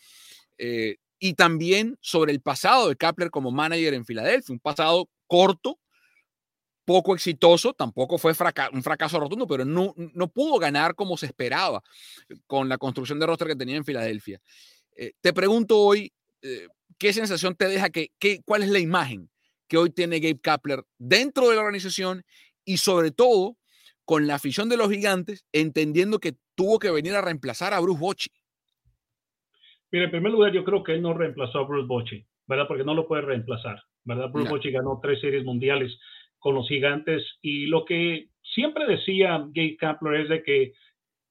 Eh, 0.58 0.96
y 1.24 1.34
también 1.34 1.96
sobre 2.00 2.32
el 2.32 2.40
pasado 2.40 2.88
de 2.88 2.96
Kapler 2.96 3.30
como 3.30 3.52
manager 3.52 3.94
en 3.94 4.04
Filadelfia, 4.04 4.52
un 4.52 4.58
pasado 4.58 5.08
corto, 5.28 5.78
poco 6.84 7.14
exitoso, 7.14 7.74
tampoco 7.74 8.18
fue 8.18 8.32
un 8.72 8.82
fracaso 8.82 9.20
rotundo, 9.20 9.46
pero 9.46 9.64
no, 9.64 9.94
no 9.96 10.26
pudo 10.26 10.58
ganar 10.58 10.96
como 10.96 11.16
se 11.16 11.26
esperaba 11.26 11.80
con 12.48 12.68
la 12.68 12.76
construcción 12.76 13.20
de 13.20 13.26
roster 13.26 13.46
que 13.46 13.54
tenía 13.54 13.76
en 13.76 13.84
Filadelfia. 13.84 14.40
Eh, 14.96 15.12
te 15.20 15.32
pregunto 15.32 15.78
hoy, 15.78 16.12
eh, 16.42 16.66
¿qué 16.98 17.12
sensación 17.12 17.54
te 17.54 17.68
deja? 17.68 17.90
Que, 17.90 18.10
¿Cuál 18.44 18.64
es 18.64 18.70
la 18.70 18.80
imagen 18.80 19.30
que 19.68 19.78
hoy 19.78 19.90
tiene 19.90 20.18
Gabe 20.18 20.40
Kapler 20.40 20.82
dentro 20.98 21.48
de 21.48 21.54
la 21.54 21.60
organización 21.60 22.24
y 22.64 22.78
sobre 22.78 23.12
todo 23.12 23.56
con 24.04 24.26
la 24.26 24.34
afición 24.34 24.68
de 24.68 24.76
los 24.76 24.90
gigantes, 24.90 25.44
entendiendo 25.52 26.18
que 26.18 26.34
tuvo 26.56 26.80
que 26.80 26.90
venir 26.90 27.14
a 27.14 27.20
reemplazar 27.20 27.74
a 27.74 27.78
Bruce 27.78 28.00
Bochy? 28.00 28.30
Mira, 29.92 30.06
en 30.06 30.10
primer 30.10 30.32
lugar, 30.32 30.52
yo 30.52 30.64
creo 30.64 30.82
que 30.82 30.94
él 30.94 31.02
no 31.02 31.12
reemplazó 31.12 31.58
a 31.58 31.66
Bruce 31.66 31.86
Bochy, 31.86 32.24
¿verdad? 32.46 32.66
Porque 32.66 32.84
no 32.84 32.94
lo 32.94 33.06
puede 33.06 33.22
reemplazar, 33.22 33.82
¿verdad? 34.04 34.30
Bruce 34.30 34.50
Bochy 34.50 34.70
ganó 34.70 34.98
tres 35.02 35.20
series 35.20 35.44
mundiales 35.44 35.98
con 36.38 36.54
los 36.54 36.66
gigantes. 36.66 37.22
Y 37.42 37.66
lo 37.66 37.84
que 37.84 38.30
siempre 38.54 38.86
decía 38.86 39.38
Gabe 39.38 39.76
Kapler 39.76 40.22
es 40.22 40.28
de 40.30 40.42
que 40.42 40.72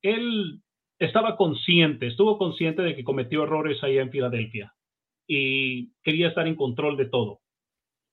él 0.03 0.61
estaba 0.99 1.35
consciente, 1.35 2.07
estuvo 2.07 2.37
consciente 2.37 2.83
de 2.83 2.95
que 2.95 3.03
cometió 3.03 3.43
errores 3.43 3.83
allá 3.83 4.03
en 4.03 4.11
Filadelfia 4.11 4.73
y 5.27 5.93
quería 6.03 6.27
estar 6.27 6.47
en 6.47 6.55
control 6.55 6.97
de 6.97 7.05
todo. 7.05 7.39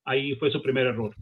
Ahí 0.05 0.35
fue 0.35 0.49
su 0.51 0.61
primer 0.61 0.87
error. 0.87 1.15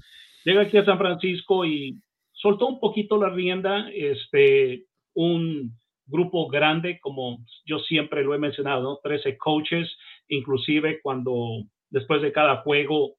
Llega 0.45 0.61
aquí 0.61 0.77
a 0.77 0.85
San 0.85 0.97
Francisco 0.97 1.65
y 1.65 1.99
soltó 2.31 2.67
un 2.67 2.79
poquito 2.79 3.17
la 3.17 3.29
rienda, 3.29 3.89
este, 3.93 4.85
un 5.13 5.77
grupo 6.07 6.47
grande, 6.47 6.99
como 6.99 7.39
yo 7.65 7.79
siempre 7.79 8.23
lo 8.23 8.33
he 8.33 8.39
mencionado, 8.39 8.81
¿no? 8.81 8.99
13 9.03 9.37
coaches, 9.37 9.95
inclusive 10.29 11.01
cuando 11.01 11.63
después 11.89 12.21
de 12.21 12.31
cada 12.31 12.57
juego 12.57 13.15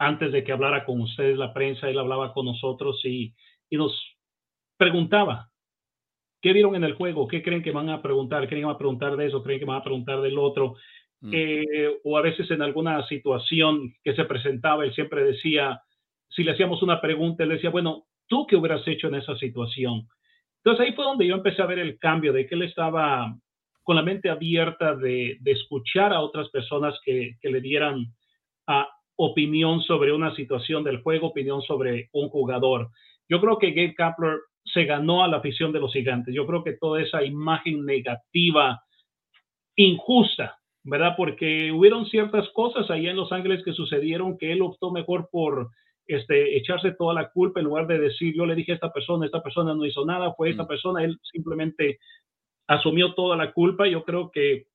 antes 0.00 0.32
de 0.32 0.42
que 0.42 0.52
hablara 0.52 0.86
con 0.86 1.00
ustedes 1.02 1.36
la 1.36 1.52
prensa, 1.52 1.88
él 1.88 1.98
hablaba 1.98 2.32
con 2.32 2.46
nosotros 2.46 3.04
y, 3.04 3.34
nos 3.70 3.94
preguntaba, 4.76 5.50
¿qué 6.40 6.54
vieron 6.54 6.74
en 6.74 6.84
el 6.84 6.94
juego? 6.94 7.28
¿Qué 7.28 7.42
creen 7.42 7.62
que 7.62 7.70
van 7.70 7.90
a 7.90 8.00
preguntar? 8.00 8.48
¿Creen 8.48 8.62
que 8.62 8.66
van 8.66 8.74
a 8.74 8.78
preguntar 8.78 9.16
de 9.16 9.26
eso? 9.26 9.42
¿Creen 9.42 9.60
que 9.60 9.66
van 9.66 9.76
a 9.76 9.84
preguntar 9.84 10.22
del 10.22 10.38
otro? 10.38 10.74
Mm. 11.20 11.30
Eh, 11.34 12.00
o 12.02 12.16
a 12.16 12.22
veces 12.22 12.50
en 12.50 12.62
alguna 12.62 13.06
situación 13.06 13.92
que 14.02 14.14
se 14.14 14.24
presentaba, 14.24 14.84
él 14.84 14.94
siempre 14.94 15.22
decía, 15.22 15.82
si 16.30 16.44
le 16.44 16.52
hacíamos 16.52 16.82
una 16.82 17.00
pregunta, 17.00 17.44
él 17.44 17.50
decía, 17.50 17.68
bueno, 17.68 18.06
¿tú 18.26 18.46
qué 18.46 18.56
hubieras 18.56 18.88
hecho 18.88 19.08
en 19.08 19.16
esa 19.16 19.36
situación? 19.36 20.08
Entonces 20.64 20.86
ahí 20.86 20.94
fue 20.94 21.04
donde 21.04 21.26
yo 21.26 21.34
empecé 21.34 21.62
a 21.62 21.66
ver 21.66 21.78
el 21.78 21.98
cambio, 21.98 22.32
de 22.32 22.46
que 22.46 22.54
él 22.54 22.62
estaba 22.62 23.34
con 23.82 23.96
la 23.96 24.02
mente 24.02 24.28
abierta 24.28 24.94
de, 24.94 25.38
escuchar 25.44 26.12
a 26.12 26.20
otras 26.20 26.48
personas 26.50 26.98
que, 27.04 27.36
le 27.42 27.60
dieran 27.60 28.06
a, 28.66 28.88
opinión 29.22 29.82
sobre 29.82 30.12
una 30.14 30.34
situación 30.34 30.82
del 30.82 31.02
juego, 31.02 31.28
opinión 31.28 31.60
sobre 31.62 32.08
un 32.12 32.30
jugador. 32.30 32.88
Yo 33.28 33.38
creo 33.40 33.58
que 33.58 33.72
Gabe 33.72 33.94
Kapler 33.94 34.38
se 34.64 34.84
ganó 34.84 35.22
a 35.22 35.28
la 35.28 35.38
afición 35.38 35.72
de 35.72 35.80
los 35.80 35.92
gigantes. 35.92 36.34
Yo 36.34 36.46
creo 36.46 36.64
que 36.64 36.78
toda 36.80 37.02
esa 37.02 37.22
imagen 37.22 37.84
negativa, 37.84 38.82
injusta, 39.76 40.58
¿verdad? 40.84 41.14
Porque 41.18 41.70
hubieron 41.70 42.06
ciertas 42.06 42.48
cosas 42.50 42.90
ahí 42.90 43.08
en 43.08 43.16
Los 43.16 43.30
Ángeles 43.30 43.62
que 43.62 43.74
sucedieron 43.74 44.38
que 44.38 44.52
él 44.52 44.62
optó 44.62 44.90
mejor 44.90 45.28
por 45.30 45.68
este, 46.14 46.56
echarse 46.56 46.92
toda 46.92 47.14
la 47.14 47.30
culpa 47.30 47.60
en 47.60 47.66
lugar 47.66 47.86
de 47.86 47.98
decir, 47.98 48.34
yo 48.34 48.46
le 48.46 48.54
dije 48.54 48.72
a 48.72 48.74
esta 48.76 48.92
persona, 48.92 49.26
esta 49.26 49.42
persona 49.42 49.74
no 49.74 49.86
hizo 49.86 50.04
nada, 50.04 50.34
fue 50.34 50.50
esta 50.50 50.64
mm. 50.64 50.68
persona, 50.68 51.04
él 51.04 51.18
simplemente 51.32 51.98
asumió 52.66 53.14
toda 53.14 53.36
la 53.36 53.52
culpa. 53.52 53.86
Yo 53.88 54.04
creo 54.04 54.30
que 54.30 54.66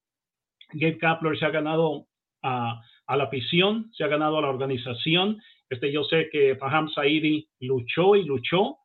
Gabe 0.74 0.98
Kapler 0.98 1.38
se 1.38 1.46
ha 1.46 1.50
ganado 1.50 2.08
a 2.42 2.82
a 3.08 3.18
la 3.18 3.26
afición, 3.26 3.92
se 3.94 4.04
ha 4.04 4.08
ganado 4.08 4.38
a 4.38 4.42
la 4.42 4.50
organización. 4.50 5.42
Este, 5.70 5.92
yo 5.92 6.04
sé 6.04 6.30
que 6.32 6.56
Faham 6.56 6.90
Saidi 6.90 7.48
luchó 7.60 8.16
y 8.16 8.24
luchó 8.24 8.78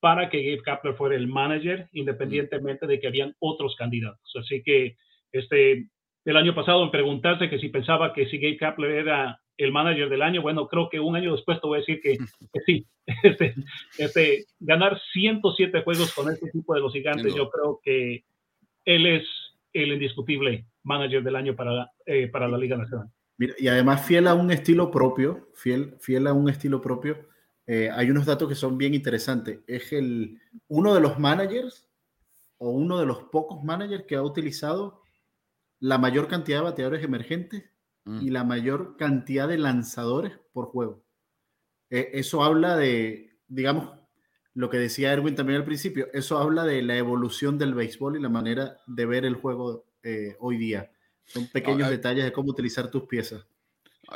para 0.00 0.28
que 0.28 0.42
Gabe 0.42 0.62
Kapler 0.62 0.94
fuera 0.94 1.16
el 1.16 1.28
manager, 1.28 1.88
independientemente 1.92 2.86
de 2.86 3.00
que 3.00 3.06
habían 3.06 3.34
otros 3.38 3.76
candidatos. 3.76 4.32
Así 4.36 4.62
que 4.62 4.96
este, 5.30 5.88
el 6.24 6.36
año 6.36 6.54
pasado 6.54 6.84
me 6.84 6.90
preguntaste 6.90 7.48
que 7.48 7.58
si 7.58 7.68
pensaba 7.68 8.12
que 8.12 8.26
si 8.26 8.38
Gabe 8.38 8.56
Kapler 8.56 8.90
era 8.90 9.40
el 9.56 9.72
manager 9.72 10.08
del 10.08 10.22
año, 10.22 10.42
bueno, 10.42 10.66
creo 10.66 10.88
que 10.90 11.00
un 11.00 11.14
año 11.14 11.32
después 11.32 11.60
te 11.60 11.66
voy 11.66 11.78
a 11.78 11.80
decir 11.80 12.00
que, 12.00 12.18
sí. 12.66 12.86
Este, 13.24 13.54
este, 13.98 14.44
ganar 14.60 15.00
107 15.12 15.82
juegos 15.82 16.14
con 16.14 16.32
este 16.32 16.48
tipo 16.50 16.72
de 16.74 16.80
los 16.80 16.92
gigantes, 16.92 17.34
yo 17.34 17.50
creo 17.50 17.80
que 17.82 18.24
él 18.84 19.06
es 19.06 19.24
el 19.72 19.92
indiscutible 19.92 20.66
manager 20.84 21.22
del 21.22 21.34
año 21.34 21.56
para, 21.56 21.90
eh, 22.06 22.28
para 22.28 22.46
la 22.46 22.58
Liga 22.58 22.76
Nacional 22.76 23.08
y 23.58 23.68
además 23.68 24.04
fiel 24.06 24.26
a 24.26 24.34
un 24.34 24.50
estilo 24.50 24.90
propio, 24.90 25.50
fiel, 25.54 25.96
fiel 26.00 26.26
a 26.26 26.32
un 26.32 26.48
estilo 26.48 26.80
propio, 26.80 27.28
eh, 27.66 27.90
hay 27.90 28.10
unos 28.10 28.26
datos 28.26 28.48
que 28.48 28.54
son 28.54 28.76
bien 28.76 28.94
interesantes. 28.94 29.60
Es 29.66 29.92
el, 29.92 30.38
uno 30.68 30.94
de 30.94 31.00
los 31.00 31.18
managers 31.18 31.88
o 32.58 32.70
uno 32.70 32.98
de 32.98 33.06
los 33.06 33.24
pocos 33.24 33.62
managers 33.64 34.04
que 34.06 34.16
ha 34.16 34.22
utilizado 34.22 35.02
la 35.80 35.98
mayor 35.98 36.28
cantidad 36.28 36.58
de 36.58 36.64
bateadores 36.64 37.04
emergentes 37.04 37.64
y 38.04 38.30
mm. 38.30 38.32
la 38.32 38.44
mayor 38.44 38.96
cantidad 38.96 39.48
de 39.48 39.58
lanzadores 39.58 40.32
por 40.52 40.66
juego. 40.66 41.04
E, 41.90 42.10
eso 42.14 42.42
habla 42.42 42.76
de, 42.76 43.38
digamos, 43.48 43.90
lo 44.54 44.68
que 44.68 44.78
decía 44.78 45.12
Erwin 45.12 45.34
también 45.34 45.58
al 45.58 45.64
principio, 45.64 46.08
eso 46.12 46.38
habla 46.38 46.64
de 46.64 46.82
la 46.82 46.96
evolución 46.96 47.58
del 47.58 47.74
béisbol 47.74 48.16
y 48.16 48.22
la 48.22 48.28
manera 48.28 48.78
de 48.86 49.06
ver 49.06 49.24
el 49.24 49.34
juego 49.34 49.86
eh, 50.02 50.36
hoy 50.40 50.58
día. 50.58 50.90
Son 51.24 51.46
pequeños 51.48 51.88
detalles 51.88 52.24
de 52.24 52.32
cómo 52.32 52.50
utilizar 52.50 52.90
tus 52.90 53.04
piezas. 53.04 53.46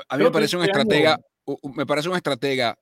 A 0.09 0.19
mí 0.19 0.25
me 0.25 0.31
parece, 0.31 0.57
un 0.57 0.65
estratega, 0.65 1.19
me 1.75 1.87
parece 1.87 2.09
un 2.09 2.17
estratega 2.17 2.79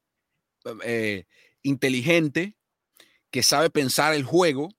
eh, 0.85 1.25
inteligente 1.63 2.57
que 3.31 3.43
sabe 3.43 3.71
pensar 3.71 4.15
el 4.15 4.25
juego, 4.25 4.71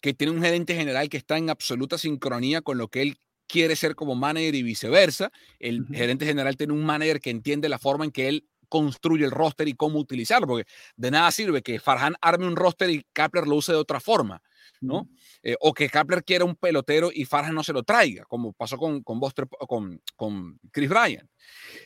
que 0.00 0.12
tiene 0.12 0.32
un 0.32 0.42
gerente 0.42 0.74
general 0.74 1.08
que 1.08 1.16
está 1.16 1.38
en 1.38 1.48
absoluta 1.48 1.96
sincronía 1.96 2.60
con 2.60 2.76
lo 2.76 2.88
que 2.88 3.02
él 3.02 3.18
quiere 3.50 3.76
ser 3.76 3.94
como 3.94 4.14
manager 4.14 4.54
y 4.54 4.62
viceversa. 4.62 5.30
El 5.58 5.86
gerente 5.86 6.26
general 6.26 6.56
tiene 6.56 6.72
un 6.72 6.84
manager 6.84 7.20
que 7.20 7.30
entiende 7.30 7.68
la 7.68 7.78
forma 7.78 8.04
en 8.04 8.10
que 8.10 8.28
él 8.28 8.46
construye 8.68 9.24
el 9.24 9.32
roster 9.32 9.66
y 9.68 9.74
cómo 9.74 9.98
utilizarlo, 9.98 10.46
porque 10.46 10.70
de 10.96 11.10
nada 11.10 11.30
sirve 11.32 11.60
que 11.60 11.80
Farhan 11.80 12.14
arme 12.20 12.46
un 12.46 12.56
roster 12.56 12.88
y 12.88 13.04
Kapler 13.12 13.46
lo 13.46 13.56
use 13.56 13.72
de 13.72 13.78
otra 13.78 14.00
forma. 14.00 14.40
¿no? 14.80 15.10
Eh, 15.42 15.56
o 15.60 15.74
que 15.74 15.90
Kapler 15.90 16.24
quiera 16.24 16.46
un 16.46 16.56
pelotero 16.56 17.10
y 17.12 17.26
Farhan 17.26 17.54
no 17.54 17.62
se 17.62 17.74
lo 17.74 17.82
traiga, 17.82 18.24
como 18.24 18.54
pasó 18.54 18.78
con, 18.78 19.02
con, 19.02 19.20
con, 19.68 20.00
con 20.16 20.58
Chris 20.72 20.88
Bryan. 20.88 21.28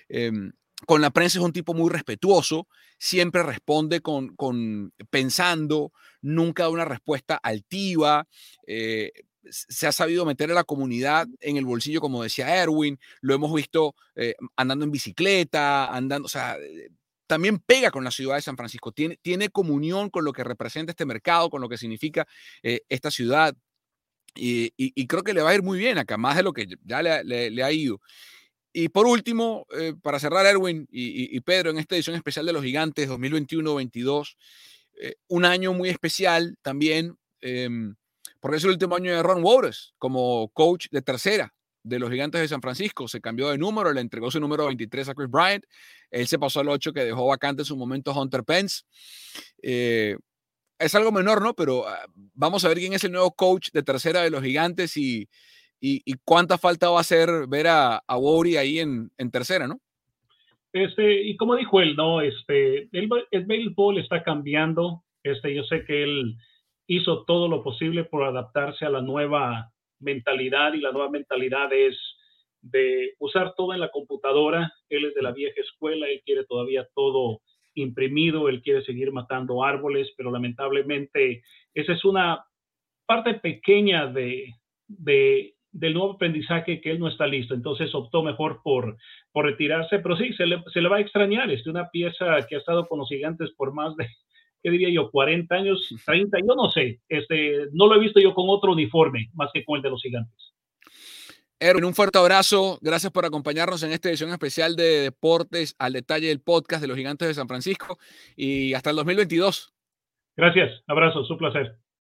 Em, 0.08 0.52
con 0.86 1.00
la 1.00 1.10
prensa 1.10 1.38
es 1.38 1.44
un 1.44 1.52
tipo 1.52 1.74
muy 1.74 1.90
respetuoso, 1.90 2.68
siempre 2.98 3.42
responde 3.42 4.00
con, 4.00 4.36
con 4.36 4.92
pensando, 5.10 5.92
nunca 6.20 6.64
da 6.64 6.68
una 6.68 6.84
respuesta 6.84 7.36
altiva. 7.36 8.28
Eh, 8.66 9.12
se 9.50 9.86
ha 9.86 9.92
sabido 9.92 10.24
meter 10.24 10.50
a 10.50 10.54
la 10.54 10.64
comunidad 10.64 11.26
en 11.40 11.56
el 11.56 11.64
bolsillo, 11.64 12.00
como 12.00 12.22
decía 12.22 12.56
Erwin, 12.56 12.98
lo 13.20 13.34
hemos 13.34 13.52
visto 13.54 13.94
eh, 14.16 14.34
andando 14.56 14.84
en 14.84 14.90
bicicleta, 14.90 15.86
andando, 15.86 16.26
o 16.26 16.28
sea, 16.28 16.56
también 17.26 17.58
pega 17.58 17.90
con 17.90 18.04
la 18.04 18.10
ciudad 18.10 18.36
de 18.36 18.42
San 18.42 18.56
Francisco, 18.56 18.92
tiene, 18.92 19.18
tiene 19.22 19.48
comunión 19.48 20.10
con 20.10 20.24
lo 20.24 20.32
que 20.32 20.44
representa 20.44 20.92
este 20.92 21.06
mercado, 21.06 21.50
con 21.50 21.60
lo 21.60 21.68
que 21.68 21.78
significa 21.78 22.26
eh, 22.62 22.82
esta 22.88 23.10
ciudad. 23.10 23.54
Y, 24.36 25.06
creo 25.06 25.22
que 25.22 25.32
le 25.32 25.42
va 25.42 25.50
a 25.50 25.54
ir 25.54 25.62
muy 25.62 25.78
bien 25.78 25.96
acá, 25.98 26.16
más 26.16 26.36
de 26.36 26.42
lo 26.42 26.52
que 26.52 26.66
ya 26.84 27.02
le, 27.02 27.62
ha 27.62 27.72
ido. 27.72 28.00
y 28.72 28.88
por 28.88 29.06
último, 29.06 29.66
eh, 29.78 29.94
para 30.02 30.18
cerrar, 30.18 30.44
Erwin 30.46 30.88
y, 30.90 31.40
Pedro, 31.40 31.70
en 31.70 31.78
esta 31.78 31.94
edición 31.94 32.16
especial 32.16 32.44
de 32.46 32.52
los 32.52 32.64
Gigantes 32.64 33.08
2021-22, 33.08 34.36
eh, 35.00 35.14
un 35.28 35.44
año 35.44 35.72
muy 35.72 35.88
especial 35.88 36.56
también, 36.62 37.16
em, 37.40 37.94
porque 38.44 38.58
es 38.58 38.64
el 38.64 38.72
último 38.72 38.94
año 38.94 39.10
de 39.10 39.22
Ron 39.22 39.42
Waters 39.42 39.94
como 39.96 40.50
coach 40.52 40.88
de 40.90 41.00
tercera 41.00 41.54
de 41.82 41.98
los 41.98 42.10
Gigantes 42.10 42.42
de 42.42 42.48
San 42.48 42.60
Francisco. 42.60 43.08
Se 43.08 43.18
cambió 43.18 43.48
de 43.48 43.56
número, 43.56 43.90
le 43.90 44.02
entregó 44.02 44.30
su 44.30 44.38
número 44.38 44.66
23 44.66 45.08
a 45.08 45.14
Chris 45.14 45.30
Bryant. 45.30 45.64
Él 46.10 46.26
se 46.26 46.38
pasó 46.38 46.60
al 46.60 46.68
8 46.68 46.92
que 46.92 47.06
dejó 47.06 47.26
vacante 47.26 47.62
en 47.62 47.64
su 47.64 47.74
momento 47.74 48.12
Hunter 48.12 48.44
Pence. 48.44 48.82
Eh, 49.62 50.18
es 50.78 50.94
algo 50.94 51.10
menor, 51.10 51.40
¿no? 51.40 51.54
Pero 51.54 51.88
ah, 51.88 52.04
vamos 52.34 52.62
a 52.66 52.68
ver 52.68 52.76
quién 52.76 52.92
es 52.92 53.02
el 53.04 53.12
nuevo 53.12 53.32
coach 53.32 53.70
de 53.72 53.82
tercera 53.82 54.20
de 54.20 54.28
los 54.28 54.42
Gigantes 54.42 54.94
y, 54.98 55.26
y, 55.80 56.02
cuánta 56.22 56.58
falta 56.58 56.90
va 56.90 56.98
a 56.98 57.00
hacer 57.00 57.46
ver 57.48 57.66
a, 57.68 57.96
a 57.96 58.18
ahí 58.58 58.78
en, 58.78 59.10
en, 59.16 59.30
tercera, 59.30 59.66
¿no? 59.66 59.80
Este, 60.74 61.22
y 61.22 61.34
como 61.38 61.56
dijo 61.56 61.80
él, 61.80 61.96
¿no? 61.96 62.20
Este, 62.20 62.90
el, 62.92 63.08
el 63.30 63.46
béisbol 63.46 64.00
está 64.00 64.22
cambiando. 64.22 65.02
Este, 65.22 65.54
yo 65.54 65.64
sé 65.64 65.86
que 65.86 66.02
él 66.02 66.36
hizo 66.86 67.24
todo 67.24 67.48
lo 67.48 67.62
posible 67.62 68.04
por 68.04 68.24
adaptarse 68.24 68.84
a 68.84 68.90
la 68.90 69.00
nueva 69.00 69.70
mentalidad 70.00 70.74
y 70.74 70.80
la 70.80 70.92
nueva 70.92 71.10
mentalidad 71.10 71.72
es 71.72 71.96
de 72.60 73.14
usar 73.18 73.54
todo 73.56 73.74
en 73.74 73.80
la 73.80 73.90
computadora. 73.90 74.72
Él 74.88 75.06
es 75.06 75.14
de 75.14 75.22
la 75.22 75.32
vieja 75.32 75.60
escuela, 75.60 76.08
él 76.08 76.22
quiere 76.24 76.44
todavía 76.44 76.86
todo 76.94 77.40
imprimido, 77.74 78.48
él 78.48 78.62
quiere 78.62 78.82
seguir 78.84 79.12
matando 79.12 79.64
árboles, 79.64 80.12
pero 80.16 80.30
lamentablemente 80.30 81.42
esa 81.74 81.92
es 81.92 82.04
una 82.04 82.44
parte 83.06 83.34
pequeña 83.34 84.06
de, 84.06 84.54
de 84.86 85.54
del 85.74 85.92
nuevo 85.92 86.12
aprendizaje 86.12 86.80
que 86.80 86.92
él 86.92 87.00
no 87.00 87.08
está 87.08 87.26
listo. 87.26 87.52
Entonces 87.52 87.92
optó 87.94 88.22
mejor 88.22 88.60
por, 88.62 88.96
por 89.32 89.44
retirarse, 89.44 89.98
pero 89.98 90.16
sí, 90.16 90.32
se 90.34 90.46
le, 90.46 90.62
se 90.72 90.80
le 90.80 90.88
va 90.88 90.96
a 90.98 91.00
extrañar. 91.00 91.50
Es 91.50 91.66
una 91.66 91.90
pieza 91.90 92.46
que 92.48 92.54
ha 92.54 92.58
estado 92.58 92.86
con 92.86 93.00
los 93.00 93.08
gigantes 93.08 93.50
por 93.56 93.74
más 93.74 93.94
de, 93.96 94.06
¿qué 94.64 94.70
diría 94.70 94.88
yo? 94.90 95.10
40 95.10 95.54
años, 95.54 95.94
30, 96.06 96.38
yo 96.40 96.54
no 96.56 96.70
sé. 96.70 97.00
Este, 97.08 97.66
no 97.72 97.86
lo 97.86 97.96
he 97.96 98.00
visto 98.00 98.18
yo 98.18 98.34
con 98.34 98.46
otro 98.48 98.72
uniforme 98.72 99.30
más 99.34 99.50
que 99.52 99.62
con 99.62 99.76
el 99.76 99.82
de 99.82 99.90
los 99.90 100.02
gigantes. 100.02 100.54
Erwin, 101.60 101.84
un 101.84 101.94
fuerte 101.94 102.18
abrazo. 102.18 102.78
Gracias 102.80 103.12
por 103.12 103.26
acompañarnos 103.26 103.82
en 103.82 103.92
esta 103.92 104.08
edición 104.08 104.30
especial 104.30 104.74
de 104.74 105.02
Deportes 105.02 105.76
al 105.78 105.92
Detalle 105.92 106.28
del 106.28 106.40
podcast 106.40 106.80
de 106.80 106.88
los 106.88 106.96
Gigantes 106.96 107.28
de 107.28 107.34
San 107.34 107.46
Francisco 107.46 107.98
y 108.36 108.72
hasta 108.72 108.90
el 108.90 108.96
2022. 108.96 109.74
Gracias, 110.36 110.82
abrazo, 110.86 111.24
su 111.24 111.36
placer. 111.36 111.76